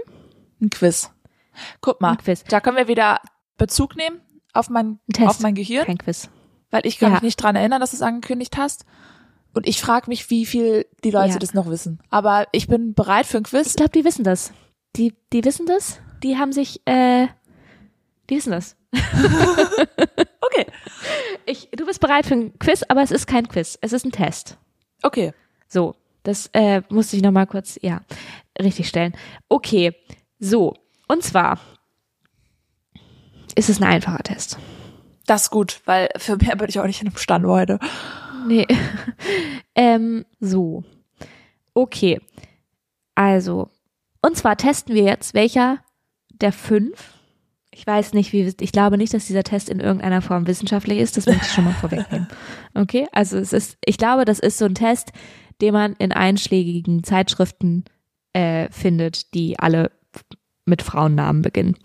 Ein 0.61 0.69
Quiz. 0.69 1.11
Guck 1.81 1.99
mal, 1.99 2.11
Ein 2.11 2.17
Quiz. 2.17 2.43
da 2.45 2.61
können 2.61 2.77
wir 2.77 2.87
wieder 2.87 3.19
Bezug 3.57 3.95
nehmen 3.97 4.21
auf 4.53 4.69
mein, 4.69 4.99
auf 5.21 5.39
mein 5.41 5.55
Gehirn, 5.55 5.85
Kein 5.85 5.97
Quiz. 5.97 6.29
weil 6.71 6.85
ich 6.85 6.97
kann 6.99 7.09
Ja. 7.09 7.15
mich 7.15 7.23
nicht 7.23 7.35
dran 7.37 7.55
erinnern, 7.55 7.81
dass 7.81 7.91
du 7.91 7.97
es 7.97 8.01
angekündigt 8.01 8.55
hast. 8.57 8.85
Und 9.55 9.67
ich 9.67 9.81
frage 9.81 10.09
mich, 10.09 10.29
wie 10.31 10.45
viel 10.47 10.85
die 11.03 11.11
Leute 11.11 11.33
Ja. 11.33 11.39
das 11.39 11.53
noch 11.53 11.67
wissen. 11.67 11.99
Aber 12.09 12.47
ich 12.53 12.67
bin 12.67 12.93
bereit 12.95 13.25
für 13.27 13.37
ein 13.37 13.43
Quiz. 13.43 13.67
Ich 13.67 13.75
glaube, 13.75 13.91
die 13.91 14.03
wissen 14.05 14.23
das. 14.23 14.51
Die, 14.95 15.13
die 15.31 15.43
wissen 15.45 15.65
das. 15.67 15.99
Die 16.23 16.37
haben 16.37 16.51
sich, 16.53 16.81
äh, 16.85 17.27
die 18.29 18.35
wissen 18.37 18.51
das. 18.51 18.75
Okay. 20.45 20.67
Ich, 21.45 21.69
du 21.71 21.85
bist 21.85 21.99
bereit 21.99 22.25
für 22.25 22.35
ein 22.35 22.59
Quiz, 22.59 22.83
aber 22.87 23.01
es 23.01 23.09
ist 23.11 23.25
kein 23.27 23.47
Quiz. 23.47 23.77
Es 23.81 23.91
ist 23.93 24.05
ein 24.05 24.11
Test. 24.11 24.57
Okay. 25.03 25.33
So, 25.67 25.95
das 26.23 26.49
äh, 26.53 26.81
musste 26.89 27.15
ich 27.15 27.21
noch 27.21 27.31
mal 27.31 27.45
kurz, 27.45 27.77
ja, 27.81 28.01
richtig 28.59 28.87
stellen. 28.87 29.13
Okay, 29.49 29.93
so. 30.39 30.73
Und 31.07 31.23
zwar 31.23 31.59
ist 33.55 33.69
es 33.69 33.79
ein 33.79 33.87
einfacher 33.87 34.23
Test. 34.23 34.57
Das 35.25 35.43
ist 35.43 35.49
gut, 35.51 35.81
weil 35.85 36.09
für 36.17 36.37
mehr 36.37 36.55
bin 36.55 36.69
ich 36.69 36.79
auch 36.79 36.87
nicht 36.87 37.01
in 37.01 37.07
einem 37.07 37.17
Stand 37.17 37.45
heute. 37.45 37.79
Nee. 38.47 38.67
ähm, 39.75 40.25
so. 40.39 40.83
Okay. 41.73 42.19
Also, 43.15 43.69
und 44.21 44.37
zwar 44.37 44.57
testen 44.57 44.95
wir 44.95 45.03
jetzt, 45.03 45.33
welcher 45.33 45.79
der 46.29 46.51
fünf, 46.51 47.13
ich 47.75 47.85
weiß 47.87 48.13
nicht, 48.13 48.31
wie, 48.33 48.53
ich 48.59 48.71
glaube 48.71 48.97
nicht, 48.97 49.13
dass 49.13 49.25
dieser 49.27 49.43
Test 49.43 49.69
in 49.69 49.79
irgendeiner 49.79 50.21
Form 50.21 50.47
wissenschaftlich 50.47 50.99
ist, 50.99 51.17
das 51.17 51.25
möchte 51.25 51.45
ich 51.45 51.51
schon 51.51 51.65
mal 51.65 51.73
vorwegnehmen. 51.73 52.27
Okay, 52.75 53.07
also 53.11 53.37
es 53.37 53.53
ist, 53.53 53.77
ich 53.85 53.97
glaube, 53.97 54.25
das 54.25 54.39
ist 54.39 54.57
so 54.57 54.65
ein 54.65 54.73
Test, 54.75 55.11
den 55.61 55.73
man 55.73 55.93
in 55.93 56.11
einschlägigen 56.11 57.03
Zeitschriften 57.03 57.83
äh, 58.33 58.67
findet, 58.71 59.33
die 59.35 59.59
alle 59.59 59.91
mit 60.65 60.81
Frauennamen 60.81 61.41
beginnen. 61.43 61.77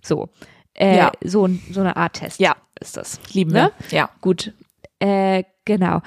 So. 0.00 0.30
Äh, 0.74 0.96
Ja. 0.96 1.12
so, 1.22 1.46
ein- 1.46 1.60
so 1.70 1.80
eine 1.80 1.96
Art 1.96 2.14
Test 2.14 2.40
Ja. 2.40 2.56
ist 2.80 2.96
das. 2.96 3.20
Lieben 3.34 3.52
Ne? 3.52 3.70
wir. 3.90 3.98
Ja. 3.98 4.10
Gut, 4.22 4.52
äh, 5.00 5.44
genau. 5.66 6.00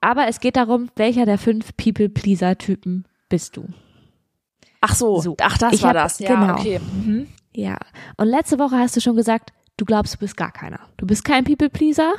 Aber 0.00 0.26
es 0.28 0.40
geht 0.40 0.56
darum, 0.56 0.88
welcher 0.96 1.26
der 1.26 1.36
fünf 1.38 1.76
People-Pleaser-Typen 1.76 3.04
bist 3.28 3.56
du? 3.58 3.66
Ach 4.80 4.94
so. 4.94 5.20
So. 5.20 5.36
Ach, 5.40 5.58
das 5.58 5.74
Ich 5.74 5.82
war 5.82 5.90
hab- 5.90 5.96
das. 5.96 6.18
Ja, 6.18 6.34
genau. 6.34 6.54
okay. 6.58 6.80
Mhm. 6.80 7.26
Ja. 7.54 7.78
Und 8.16 8.28
letzte 8.28 8.58
Woche 8.58 8.78
hast 8.78 8.96
du 8.96 9.00
schon 9.00 9.16
gesagt, 9.16 9.52
du 9.76 9.84
glaubst, 9.84 10.14
du 10.14 10.18
bist 10.18 10.36
gar 10.36 10.52
keiner. 10.52 10.80
Du 10.96 11.06
bist 11.06 11.24
kein 11.24 11.44
People-Pleaser. 11.44 12.14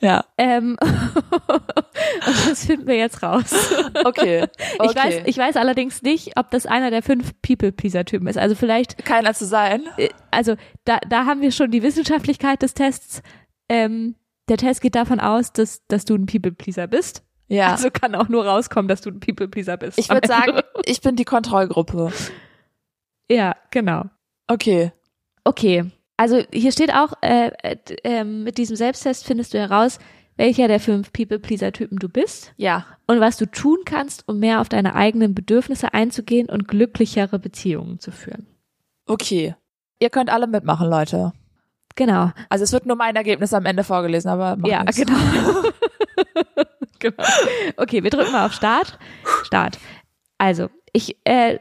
Ja. 0.00 0.24
Ähm, 0.36 0.76
und 1.48 2.50
das 2.50 2.66
finden 2.66 2.86
wir 2.86 2.96
jetzt 2.96 3.22
raus. 3.22 3.72
Okay. 4.04 4.42
okay. 4.42 4.48
Ich, 4.82 4.94
weiß, 4.96 5.22
ich 5.24 5.38
weiß 5.38 5.56
allerdings 5.56 6.02
nicht, 6.02 6.36
ob 6.36 6.50
das 6.50 6.66
einer 6.66 6.90
der 6.90 7.02
fünf 7.02 7.32
People-Pleaser-Typen 7.40 8.26
ist. 8.26 8.36
Also 8.36 8.54
vielleicht, 8.54 9.04
Keiner 9.04 9.32
zu 9.32 9.46
sein. 9.46 9.84
äh, 9.96 10.10
also 10.30 10.56
da, 10.84 10.98
da 11.08 11.24
haben 11.24 11.40
wir 11.40 11.52
schon 11.52 11.70
die 11.70 11.82
Wissenschaftlichkeit 11.82 12.60
des 12.62 12.74
Tests. 12.74 13.22
Ähm, 13.68 14.16
der 14.48 14.58
Test 14.58 14.82
geht 14.82 14.94
davon 14.94 15.20
aus, 15.20 15.52
dass, 15.52 15.86
dass 15.86 16.04
du 16.04 16.14
ein 16.14 16.26
People-Pleaser 16.26 16.86
bist. 16.86 17.22
Ja. 17.48 17.72
Also 17.72 17.90
kann 17.90 18.14
auch 18.14 18.28
nur 18.28 18.46
rauskommen, 18.46 18.88
dass 18.88 19.00
du 19.00 19.10
ein 19.10 19.20
People-Pleaser 19.20 19.76
bist. 19.76 19.98
ich 19.98 20.10
würde 20.10 20.28
sagen, 20.28 20.60
ich 20.84 21.00
bin 21.00 21.16
die 21.16 21.24
Kontrollgruppe. 21.24 22.12
Ja, 23.30 23.56
genau. 23.70 24.04
Okay. 24.46 24.92
Okay. 25.44 25.84
Also 26.16 26.42
hier 26.52 26.72
steht 26.72 26.92
auch, 26.94 27.12
äh, 27.22 27.50
äh, 27.62 27.76
ähm, 28.04 28.44
mit 28.44 28.58
diesem 28.58 28.76
Selbsttest 28.76 29.24
findest 29.26 29.52
du 29.54 29.58
heraus, 29.58 29.98
welcher 30.36 30.68
der 30.68 30.80
fünf 30.80 31.12
People-Pleaser-Typen 31.12 31.98
du 31.98 32.08
bist 32.08 32.52
Ja. 32.56 32.86
und 33.06 33.20
was 33.20 33.36
du 33.36 33.46
tun 33.46 33.78
kannst, 33.84 34.28
um 34.28 34.38
mehr 34.38 34.60
auf 34.60 34.68
deine 34.68 34.94
eigenen 34.94 35.34
Bedürfnisse 35.34 35.94
einzugehen 35.94 36.48
und 36.48 36.68
glücklichere 36.68 37.38
Beziehungen 37.38 37.98
zu 38.00 38.10
führen. 38.10 38.46
Okay. 39.06 39.54
Ihr 40.00 40.10
könnt 40.10 40.30
alle 40.30 40.46
mitmachen, 40.46 40.88
Leute. 40.88 41.32
Genau. 41.94 42.32
Also 42.48 42.64
es 42.64 42.72
wird 42.72 42.86
nur 42.86 42.96
mein 42.96 43.14
Ergebnis 43.14 43.52
am 43.54 43.66
Ende 43.66 43.84
vorgelesen, 43.84 44.28
aber 44.30 44.56
ja, 44.68 44.82
nichts. 44.82 44.96
genau. 44.96 45.16
genau. 46.98 47.24
Okay, 47.76 48.02
wir 48.02 48.10
drücken 48.10 48.32
mal 48.32 48.46
auf 48.46 48.52
Start. 48.52 48.98
Start. 49.44 49.78
Also, 50.38 50.68
ich, 50.92 51.16
äh, 51.24 51.58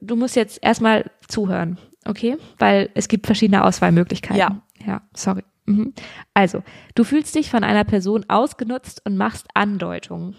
du 0.00 0.16
musst 0.16 0.36
jetzt 0.36 0.58
erstmal 0.62 1.10
zuhören, 1.28 1.78
okay? 2.04 2.36
Weil 2.58 2.90
es 2.94 3.08
gibt 3.08 3.26
verschiedene 3.26 3.64
Auswahlmöglichkeiten. 3.64 4.38
Ja. 4.38 4.62
Ja, 4.86 5.02
sorry. 5.14 5.44
Mhm. 5.66 5.92
Also, 6.34 6.62
du 6.94 7.04
fühlst 7.04 7.34
dich 7.34 7.50
von 7.50 7.64
einer 7.64 7.84
Person 7.84 8.24
ausgenutzt 8.28 9.02
und 9.04 9.16
machst 9.16 9.46
Andeutungen, 9.54 10.36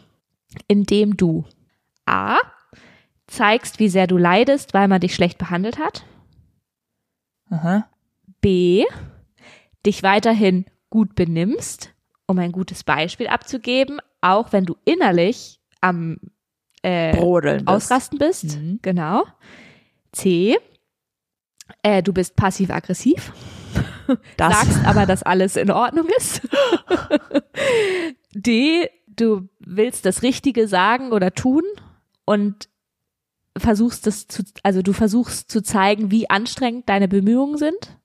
indem 0.68 1.16
du 1.16 1.46
A. 2.06 2.38
zeigst, 3.28 3.80
wie 3.80 3.88
sehr 3.90 4.08
du 4.08 4.18
leidest, 4.18 4.74
weil 4.74 4.88
man 4.88 5.00
dich 5.00 5.14
schlecht 5.16 5.38
behandelt 5.38 5.78
hat. 5.80 6.06
Aha. 7.50 7.88
B, 8.42 8.86
dich 9.86 10.04
weiterhin 10.04 10.66
gut 10.90 11.16
benimmst, 11.16 11.94
um 12.26 12.40
ein 12.40 12.52
gutes 12.52 12.84
Beispiel 12.84 13.28
abzugeben, 13.28 14.00
auch 14.22 14.52
wenn 14.52 14.66
du 14.66 14.76
innerlich 14.86 15.60
am 15.82 16.18
äh, 16.82 17.16
Brodeln. 17.16 17.58
bist. 17.60 17.68
Ausrasten 17.68 18.18
bist. 18.18 18.58
Mhm. 18.60 18.80
Genau. 18.82 19.24
C, 20.12 20.58
äh, 21.84 22.04
du 22.04 22.14
bist 22.14 22.36
passiv-aggressiv, 22.36 23.32
sagst 24.38 24.86
aber, 24.86 25.06
dass 25.06 25.24
alles 25.24 25.56
in 25.56 25.72
Ordnung 25.72 26.08
ist. 26.18 26.42
D, 28.34 28.90
du 29.08 29.50
willst 29.60 30.06
das 30.06 30.24
Richtige 30.24 30.68
sagen 30.68 31.12
oder 31.12 31.34
tun 31.34 31.64
und 32.26 32.70
versuchst 33.58 34.08
das 34.08 34.28
zu, 34.28 34.44
also 34.64 34.82
du 34.82 34.94
versuchst 34.94 35.52
zu 35.52 35.62
zeigen, 35.62 36.12
wie 36.12 36.30
anstrengend 36.30 36.88
deine 36.88 37.08
Bemühungen 37.08 37.58
sind. 37.58 37.98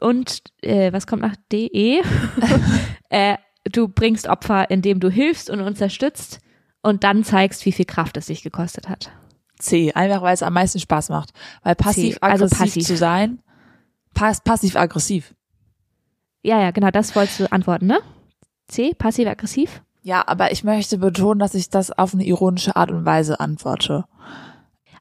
Und 0.00 0.42
äh, 0.62 0.92
was 0.92 1.06
kommt 1.06 1.22
nach 1.22 1.36
D, 1.50 1.66
E? 1.66 2.02
äh, 3.10 3.36
du 3.64 3.88
bringst 3.88 4.26
Opfer, 4.28 4.70
indem 4.70 5.00
du 5.00 5.10
hilfst 5.10 5.50
und 5.50 5.60
unterstützt 5.60 6.40
und 6.82 7.04
dann 7.04 7.24
zeigst, 7.24 7.64
wie 7.66 7.72
viel 7.72 7.84
Kraft 7.84 8.16
es 8.16 8.26
sich 8.26 8.42
gekostet 8.42 8.88
hat. 8.88 9.12
C, 9.62 9.92
einfach 9.92 10.22
weil 10.22 10.34
es 10.34 10.42
am 10.42 10.52
meisten 10.52 10.80
Spaß 10.80 11.08
macht. 11.08 11.30
Weil 11.62 11.74
passiv-aggressiv 11.74 12.42
also 12.42 12.56
passiv. 12.56 12.86
zu 12.86 12.96
sein, 12.96 13.38
pass 14.14 14.40
passiv-aggressiv. 14.40 15.34
Ja, 16.42 16.60
ja, 16.60 16.70
genau, 16.70 16.90
das 16.90 17.14
wolltest 17.14 17.40
du 17.40 17.52
antworten, 17.52 17.86
ne? 17.86 18.00
C, 18.68 18.94
passiv-aggressiv? 18.94 19.82
Ja, 20.02 20.24
aber 20.26 20.50
ich 20.50 20.64
möchte 20.64 20.98
betonen, 20.98 21.38
dass 21.38 21.54
ich 21.54 21.70
das 21.70 21.96
auf 21.96 22.14
eine 22.14 22.24
ironische 22.24 22.74
Art 22.74 22.90
und 22.90 23.04
Weise 23.04 23.38
antworte. 23.38 24.04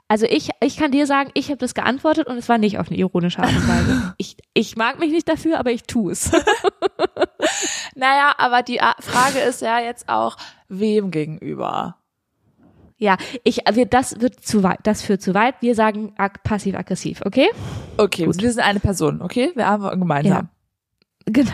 Also 0.08 0.26
ich, 0.26 0.50
ich 0.62 0.76
kann 0.76 0.92
dir 0.92 1.08
sagen, 1.08 1.32
ich 1.34 1.48
habe 1.48 1.58
das 1.58 1.74
geantwortet 1.74 2.28
und 2.28 2.38
es 2.38 2.50
war 2.50 2.58
nicht 2.58 2.78
auf 2.78 2.90
eine 2.90 2.98
ironische 2.98 3.40
Art 3.40 3.56
und 3.56 3.68
Weise. 3.68 4.14
Ich, 4.18 4.36
ich 4.54 4.76
mag 4.76 5.00
mich 5.00 5.12
nicht 5.12 5.28
dafür, 5.28 5.58
aber 5.58 5.72
ich 5.72 5.84
tue 5.84 6.12
es. 6.12 6.32
Naja, 7.96 8.34
aber 8.38 8.64
die 8.64 8.80
Frage 9.00 9.40
ist 9.40 9.62
ja 9.62 9.80
jetzt 9.80 10.10
auch, 10.10 10.38
wem 10.70 11.12
gegenüber? 11.12 11.98
Ja, 13.02 13.18
ich, 13.44 13.62
wir, 13.74 13.88
das 13.88 14.22
wird 14.22 14.46
zu 14.46 14.62
weit, 14.62 14.78
das 14.84 15.02
führt 15.02 15.24
zu 15.24 15.34
weit. 15.34 15.56
Wir 15.62 15.74
sagen 15.74 16.14
ag- 16.18 16.44
passiv-aggressiv, 16.44 17.22
okay? 17.26 17.50
Okay, 17.98 18.28
wir 18.28 18.34
sind 18.52 18.60
eine 18.64 18.80
Person, 18.80 19.24
okay? 19.24 19.52
Wir 19.56 19.68
antworten 19.68 20.00
gemeinsam. 20.00 20.50
Genau. 21.26 21.52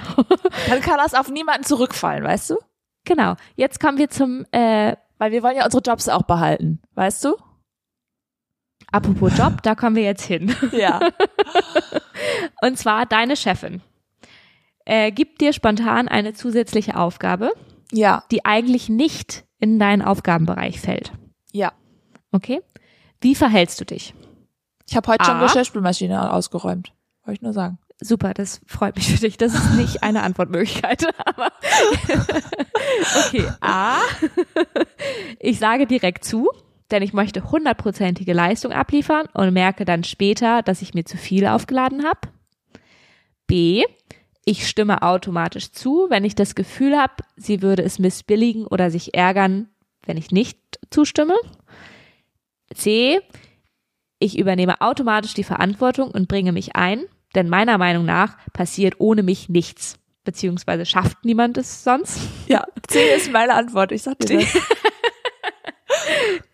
Dann 0.69 0.79
kann 0.81 0.97
das 0.97 1.13
auf 1.13 1.29
niemanden 1.29 1.63
zurückfallen, 1.65 2.23
weißt 2.23 2.51
du? 2.51 2.55
Genau. 3.03 3.35
Jetzt 3.55 3.81
kommen 3.81 3.97
wir 3.97 4.09
zum, 4.09 4.45
äh, 4.51 4.95
Weil 5.17 5.31
wir 5.33 5.43
wollen 5.43 5.57
ja 5.57 5.65
unsere 5.65 5.83
Jobs 5.83 6.07
auch 6.09 6.23
behalten, 6.23 6.81
weißt 6.95 7.25
du? 7.25 7.35
apropos 8.91 9.37
Job, 9.37 9.61
da 9.63 9.75
kommen 9.75 9.95
wir 9.97 10.03
jetzt 10.03 10.23
hin. 10.23 10.55
Ja. 10.71 10.99
Und 12.61 12.77
zwar 12.77 13.05
deine 13.05 13.35
Chefin. 13.35 13.81
Äh, 14.85 15.11
gibt 15.11 15.41
dir 15.41 15.51
spontan 15.53 16.07
eine 16.07 16.33
zusätzliche 16.33 16.95
Aufgabe, 16.97 17.51
ja, 17.91 18.23
die 18.31 18.45
eigentlich 18.45 18.87
nicht 18.89 19.43
in 19.59 19.79
deinen 19.79 20.01
Aufgabenbereich 20.01 20.79
fällt. 20.79 21.11
Ja. 21.57 21.73
Okay? 22.31 22.61
Wie 23.19 23.35
verhältst 23.35 23.81
du 23.81 23.85
dich? 23.85 24.13
Ich 24.87 24.95
habe 24.95 25.11
heute 25.11 25.25
schon 25.25 25.35
A. 25.35 25.43
Geschirrspülmaschine 25.43 26.31
ausgeräumt. 26.31 26.93
Wollte 27.23 27.37
ich 27.37 27.41
nur 27.41 27.53
sagen. 27.53 27.79
Super, 27.99 28.33
das 28.35 28.61
freut 28.67 28.95
mich 28.95 29.11
für 29.11 29.19
dich. 29.19 29.37
Das 29.37 29.53
ist 29.53 29.73
nicht 29.73 30.03
eine 30.03 30.21
Antwortmöglichkeit, 30.21 31.07
aber 31.25 31.51
okay. 33.25 33.43
A. 33.59 33.97
Ich 35.39 35.57
sage 35.57 35.87
direkt 35.87 36.23
zu, 36.23 36.49
denn 36.91 37.01
ich 37.01 37.13
möchte 37.13 37.51
hundertprozentige 37.51 38.33
Leistung 38.33 38.71
abliefern 38.71 39.27
und 39.33 39.51
merke 39.51 39.83
dann 39.83 40.03
später, 40.03 40.61
dass 40.61 40.83
ich 40.83 40.93
mir 40.93 41.05
zu 41.05 41.17
viel 41.17 41.47
aufgeladen 41.47 42.05
habe. 42.05 42.19
B. 43.47 43.83
Ich 44.45 44.67
stimme 44.67 45.01
automatisch 45.01 45.71
zu, 45.73 46.05
wenn 46.09 46.23
ich 46.23 46.35
das 46.35 46.55
Gefühl 46.55 46.97
habe, 46.97 47.15
sie 47.35 47.61
würde 47.61 47.83
es 47.83 47.99
missbilligen 47.99 48.65
oder 48.65 48.91
sich 48.91 49.13
ärgern, 49.13 49.69
wenn 50.07 50.17
ich 50.17 50.31
nicht 50.31 50.57
zustimme. 50.89 51.35
C. 52.73 53.19
Ich 54.19 54.37
übernehme 54.39 54.81
automatisch 54.81 55.33
die 55.33 55.43
Verantwortung 55.43 56.09
und 56.09 56.27
bringe 56.27 56.51
mich 56.51 56.75
ein, 56.75 57.03
denn 57.35 57.49
meiner 57.49 57.77
Meinung 57.77 58.05
nach 58.05 58.37
passiert 58.51 58.95
ohne 58.99 59.21
mich 59.21 59.47
nichts, 59.47 59.99
beziehungsweise 60.23 60.85
schafft 60.85 61.23
niemand 61.23 61.57
es 61.57 61.83
sonst. 61.83 62.19
Ja, 62.47 62.65
C 62.87 63.13
ist 63.15 63.31
meine 63.31 63.53
Antwort. 63.53 63.91
Ich 63.91 64.03
sag 64.03 64.19
dir 64.19 64.39
das. 64.39 64.53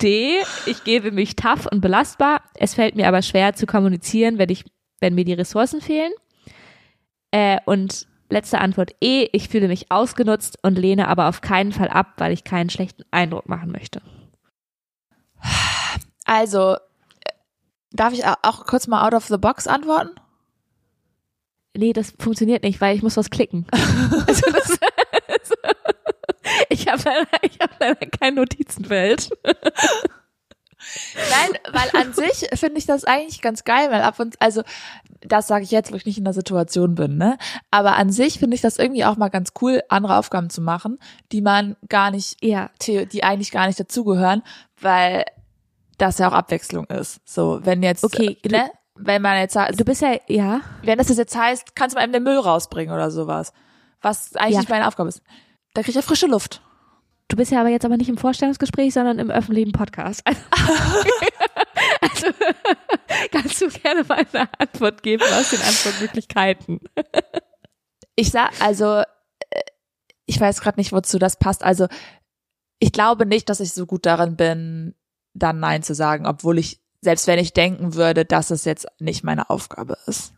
D, 0.01 0.39
ich 0.65 0.83
gebe 0.83 1.11
mich 1.11 1.35
tough 1.35 1.67
und 1.67 1.81
belastbar. 1.81 2.41
Es 2.55 2.73
fällt 2.73 2.95
mir 2.95 3.07
aber 3.07 3.21
schwer 3.21 3.53
zu 3.53 3.65
kommunizieren, 3.65 4.39
wenn 4.39 4.49
ich, 4.49 4.65
wenn 4.99 5.13
mir 5.13 5.23
die 5.23 5.33
Ressourcen 5.33 5.81
fehlen. 5.81 6.11
Äh, 7.31 7.59
und 7.65 8.07
letzte 8.33 8.59
Antwort 8.59 8.91
E, 9.01 9.27
ich 9.31 9.47
fühle 9.49 9.67
mich 9.67 9.91
ausgenutzt 9.91 10.57
und 10.63 10.77
lehne 10.77 11.07
aber 11.07 11.29
auf 11.29 11.41
keinen 11.41 11.71
Fall 11.71 11.87
ab, 11.89 12.13
weil 12.17 12.33
ich 12.33 12.43
keinen 12.43 12.69
schlechten 12.69 13.03
Eindruck 13.11 13.47
machen 13.47 13.71
möchte. 13.71 14.01
Also, 16.25 16.75
äh, 16.75 16.77
darf 17.91 18.13
ich 18.13 18.25
au- 18.25 18.35
auch 18.41 18.65
kurz 18.65 18.87
mal 18.87 19.05
out 19.05 19.13
of 19.13 19.25
the 19.27 19.37
box 19.37 19.67
antworten? 19.67 20.11
Nee, 21.75 21.93
das 21.93 22.13
funktioniert 22.19 22.63
nicht, 22.63 22.79
weil 22.81 22.95
ich 22.95 23.03
muss 23.03 23.17
was 23.17 23.29
klicken. 23.29 23.65
Also 24.27 24.51
das, 24.51 24.79
ich 26.69 26.87
habe 26.87 27.01
leider, 27.03 27.27
ich 27.43 27.59
hab 27.59 27.79
leider 27.79 28.05
kein 28.07 28.35
Notizenfeld. 28.35 29.29
Nein, 31.15 31.59
weil 31.71 32.01
an 32.01 32.13
sich 32.13 32.47
finde 32.53 32.77
ich 32.77 32.85
das 32.85 33.03
eigentlich 33.05 33.41
ganz 33.41 33.63
geil, 33.63 33.89
weil 33.91 34.01
ab 34.01 34.19
und 34.19 34.41
also 34.41 34.63
das 35.21 35.47
sage 35.47 35.63
ich 35.63 35.71
jetzt, 35.71 35.91
wo 35.91 35.95
ich 35.95 36.05
nicht 36.05 36.17
in 36.17 36.23
der 36.25 36.33
Situation 36.33 36.95
bin, 36.95 37.17
ne? 37.17 37.37
Aber 37.71 37.95
an 37.95 38.11
sich 38.11 38.39
finde 38.39 38.55
ich 38.55 38.61
das 38.61 38.77
irgendwie 38.77 39.05
auch 39.05 39.15
mal 39.15 39.29
ganz 39.29 39.51
cool, 39.61 39.81
andere 39.89 40.17
Aufgaben 40.17 40.49
zu 40.49 40.61
machen, 40.61 40.99
die 41.31 41.41
man 41.41 41.75
gar 41.87 42.11
nicht, 42.11 42.43
Ja, 42.43 42.69
die 42.85 43.23
eigentlich 43.23 43.51
gar 43.51 43.67
nicht 43.67 43.79
dazugehören, 43.79 44.43
weil 44.81 45.23
das 45.97 46.17
ja 46.17 46.27
auch 46.27 46.33
Abwechslung 46.33 46.85
ist. 46.87 47.21
So, 47.25 47.59
wenn 47.63 47.83
jetzt, 47.83 48.03
Okay, 48.03 48.37
äh, 48.43 48.49
ne? 48.49 48.71
Wenn 48.95 49.23
man 49.23 49.39
jetzt, 49.39 49.53
sagt, 49.53 49.79
du 49.79 49.85
bist 49.85 50.01
ja, 50.03 50.17
ja, 50.27 50.61
wenn 50.83 50.99
das 50.99 51.09
jetzt 51.09 51.35
heißt, 51.35 51.75
kannst 51.75 51.95
du 51.95 51.99
mal 51.99 52.03
eben 52.03 52.13
den 52.13 52.21
Müll 52.23 52.37
rausbringen 52.37 52.93
oder 52.93 53.09
sowas, 53.09 53.51
was 54.01 54.35
eigentlich 54.35 54.53
Ja. 54.53 54.59
nicht 54.59 54.69
meine 54.69 54.87
Aufgabe 54.87 55.09
ist, 55.09 55.21
da 55.73 55.81
krieg 55.81 55.89
ich 55.89 55.95
ja 55.95 56.01
frische 56.03 56.27
Luft. 56.27 56.61
Du 57.27 57.35
bist 57.35 57.51
ja 57.51 57.61
aber 57.61 57.69
jetzt 57.69 57.85
aber 57.85 57.97
nicht 57.97 58.09
im 58.09 58.17
Vorstellungsgespräch, 58.17 58.93
sondern 58.93 59.19
im 59.19 59.31
öffentlichen 59.31 59.71
Podcast. 59.71 60.23
Also, 62.01 62.27
also 62.27 62.27
kannst 63.31 63.61
du 63.61 63.67
gerne 63.67 64.03
mal 64.03 64.25
eine 64.31 64.47
Antwort 64.57 65.03
geben 65.03 65.23
aus 65.33 65.49
den 65.49 65.61
Antwortmöglichkeiten. 65.61 66.79
Ich 68.15 68.31
sag, 68.31 68.51
also, 68.61 69.01
äh, 69.49 69.61
ich 70.25 70.39
weiß 70.39 70.61
gerade 70.61 70.79
nicht, 70.79 70.93
wozu 70.93 71.19
das 71.19 71.37
passt. 71.37 71.63
Also, 71.63 71.87
ich 72.79 72.91
glaube 72.91 73.25
nicht, 73.25 73.49
dass 73.49 73.59
ich 73.59 73.73
so 73.73 73.85
gut 73.85 74.05
darin 74.05 74.37
bin, 74.37 74.95
dann 75.33 75.59
Nein 75.59 75.83
zu 75.83 75.95
sagen, 75.95 76.25
obwohl 76.25 76.59
ich, 76.59 76.81
selbst 77.01 77.27
wenn 77.27 77.39
ich 77.39 77.53
denken 77.53 77.95
würde, 77.95 78.25
dass 78.25 78.51
es 78.51 78.65
jetzt 78.65 78.87
nicht 78.99 79.23
meine 79.23 79.49
Aufgabe 79.49 79.97
ist. 80.05 80.33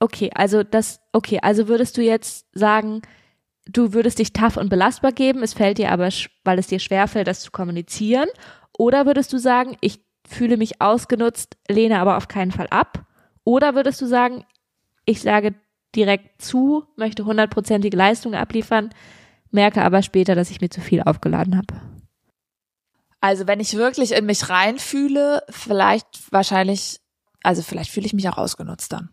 Okay, 0.00 0.30
also 0.34 0.62
das, 0.62 1.00
okay, 1.12 1.40
also 1.42 1.68
würdest 1.68 1.96
du 1.96 2.02
jetzt 2.02 2.46
sagen, 2.52 3.02
du 3.68 3.92
würdest 3.92 4.18
dich 4.18 4.32
tough 4.32 4.56
und 4.56 4.68
belastbar 4.68 5.12
geben, 5.12 5.42
es 5.42 5.54
fällt 5.54 5.78
dir 5.78 5.92
aber, 5.92 6.08
weil 6.44 6.58
es 6.58 6.66
dir 6.66 6.78
schwerfällt, 6.78 7.28
das 7.28 7.40
zu 7.40 7.50
kommunizieren, 7.50 8.28
oder 8.76 9.06
würdest 9.06 9.32
du 9.32 9.38
sagen, 9.38 9.76
ich 9.80 10.00
fühle 10.26 10.56
mich 10.56 10.80
ausgenutzt, 10.80 11.56
lehne 11.68 12.00
aber 12.00 12.16
auf 12.16 12.28
keinen 12.28 12.52
Fall 12.52 12.68
ab, 12.68 13.04
oder 13.44 13.74
würdest 13.74 14.00
du 14.00 14.06
sagen, 14.06 14.44
ich 15.04 15.22
sage 15.22 15.54
direkt 15.94 16.42
zu, 16.42 16.84
möchte 16.96 17.24
hundertprozentige 17.24 17.96
Leistung 17.96 18.34
abliefern, 18.34 18.90
merke 19.50 19.82
aber 19.82 20.02
später, 20.02 20.34
dass 20.34 20.50
ich 20.50 20.60
mir 20.60 20.68
zu 20.68 20.80
viel 20.80 21.02
aufgeladen 21.02 21.56
habe. 21.56 21.80
Also, 23.20 23.46
wenn 23.46 23.58
ich 23.58 23.74
wirklich 23.74 24.12
in 24.12 24.26
mich 24.26 24.48
reinfühle, 24.48 25.42
vielleicht 25.48 26.06
wahrscheinlich, 26.30 27.00
also 27.42 27.62
vielleicht 27.62 27.90
fühle 27.90 28.06
ich 28.06 28.12
mich 28.12 28.28
auch 28.28 28.38
ausgenutzt 28.38 28.92
dann. 28.92 29.10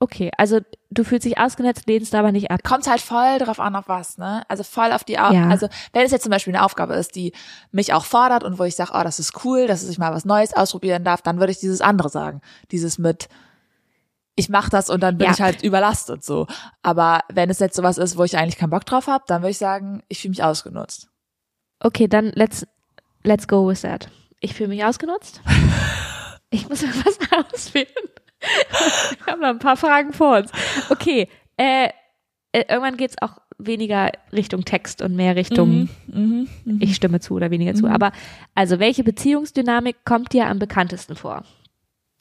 Okay, 0.00 0.30
also 0.38 0.60
du 0.90 1.02
fühlst 1.02 1.24
dich 1.26 1.38
ausgenutzt, 1.38 1.86
lehnst 1.88 2.14
aber 2.14 2.30
nicht 2.30 2.52
ab. 2.52 2.60
Kommt 2.62 2.86
halt 2.86 3.00
voll 3.00 3.38
drauf 3.38 3.58
an, 3.58 3.74
auf 3.74 3.88
was, 3.88 4.16
ne? 4.16 4.44
Also 4.48 4.62
voll 4.62 4.92
auf 4.92 5.02
die, 5.02 5.18
Au 5.18 5.32
Ja. 5.32 5.48
also 5.48 5.68
wenn 5.92 6.04
es 6.06 6.12
jetzt 6.12 6.22
zum 6.22 6.30
Beispiel 6.30 6.54
eine 6.54 6.64
Aufgabe 6.64 6.94
ist, 6.94 7.16
die 7.16 7.32
mich 7.72 7.92
auch 7.92 8.04
fordert 8.04 8.44
und 8.44 8.60
wo 8.60 8.64
ich 8.64 8.76
sage, 8.76 8.92
oh, 8.94 9.02
das 9.02 9.18
ist 9.18 9.44
cool, 9.44 9.66
dass 9.66 9.82
ich 9.88 9.98
mal 9.98 10.12
was 10.14 10.24
Neues 10.24 10.54
ausprobieren 10.54 11.02
darf, 11.02 11.20
dann 11.22 11.40
würde 11.40 11.50
ich 11.50 11.58
dieses 11.58 11.80
andere 11.80 12.10
sagen. 12.10 12.40
Dieses 12.70 12.96
mit, 12.98 13.28
ich 14.36 14.48
mache 14.48 14.70
das 14.70 14.88
und 14.88 15.00
dann 15.02 15.18
bin 15.18 15.26
Ja. 15.26 15.32
ich 15.32 15.40
halt 15.40 15.64
überlastet 15.64 16.22
so. 16.24 16.46
Aber 16.82 17.22
wenn 17.28 17.50
es 17.50 17.58
jetzt 17.58 17.74
sowas 17.74 17.98
ist, 17.98 18.16
wo 18.16 18.22
ich 18.22 18.38
eigentlich 18.38 18.56
keinen 18.56 18.70
Bock 18.70 18.86
drauf 18.86 19.08
habe, 19.08 19.24
dann 19.26 19.42
würde 19.42 19.50
ich 19.50 19.58
sagen, 19.58 20.04
ich 20.08 20.20
fühle 20.20 20.30
mich 20.30 20.44
ausgenutzt. 20.44 21.08
Okay, 21.80 22.06
dann 22.06 22.26
let's 22.36 22.64
let's 23.24 23.48
go 23.48 23.66
with 23.68 23.80
that. 23.82 24.08
Ich 24.38 24.54
fühle 24.54 24.68
mich 24.68 24.84
ausgenutzt. 24.84 25.40
Ich 26.50 26.66
muss 26.66 26.82
irgendwas 26.84 27.18
auswählen. 27.52 27.88
Wir 29.24 29.32
haben 29.32 29.40
noch 29.40 29.48
ein 29.48 29.58
paar 29.58 29.76
Fragen 29.76 30.12
vor 30.12 30.38
uns. 30.38 30.50
Okay, 30.90 31.28
äh, 31.56 31.88
äh, 32.52 32.64
irgendwann 32.68 32.96
geht's 32.96 33.16
auch 33.20 33.38
weniger 33.58 34.12
Richtung 34.32 34.64
Text 34.64 35.02
und 35.02 35.16
mehr 35.16 35.34
Richtung 35.36 35.88
Mhm, 36.06 36.48
mhm. 36.64 36.78
ich 36.80 36.94
stimme 36.94 37.18
zu 37.20 37.34
oder 37.34 37.50
weniger 37.50 37.74
zu. 37.74 37.86
Mhm. 37.86 37.92
Aber 37.92 38.12
also 38.54 38.78
welche 38.78 39.02
Beziehungsdynamik 39.02 39.96
kommt 40.04 40.32
dir 40.32 40.46
am 40.46 40.58
bekanntesten 40.58 41.16
vor? 41.16 41.44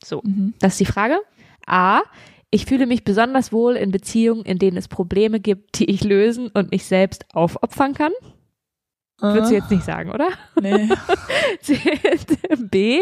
So, 0.03 0.21
Mhm. 0.23 0.53
das 0.59 0.73
ist 0.73 0.79
die 0.79 0.85
Frage. 0.85 1.19
A. 1.65 2.01
Ich 2.49 2.65
fühle 2.65 2.87
mich 2.87 3.03
besonders 3.03 3.51
wohl 3.51 3.75
in 3.75 3.91
Beziehungen, 3.91 4.43
in 4.45 4.57
denen 4.57 4.77
es 4.77 4.87
Probleme 4.87 5.39
gibt, 5.41 5.79
die 5.79 5.85
ich 5.91 6.03
lösen 6.03 6.47
und 6.47 6.71
mich 6.71 6.85
selbst 6.85 7.25
aufopfern 7.35 7.93
kann. 7.93 8.13
Würdest 9.19 9.51
du 9.51 9.55
jetzt 9.55 9.71
nicht 9.71 9.83
sagen, 9.83 10.11
oder? 10.11 10.29
Nee. 10.61 10.89
B. 12.69 12.99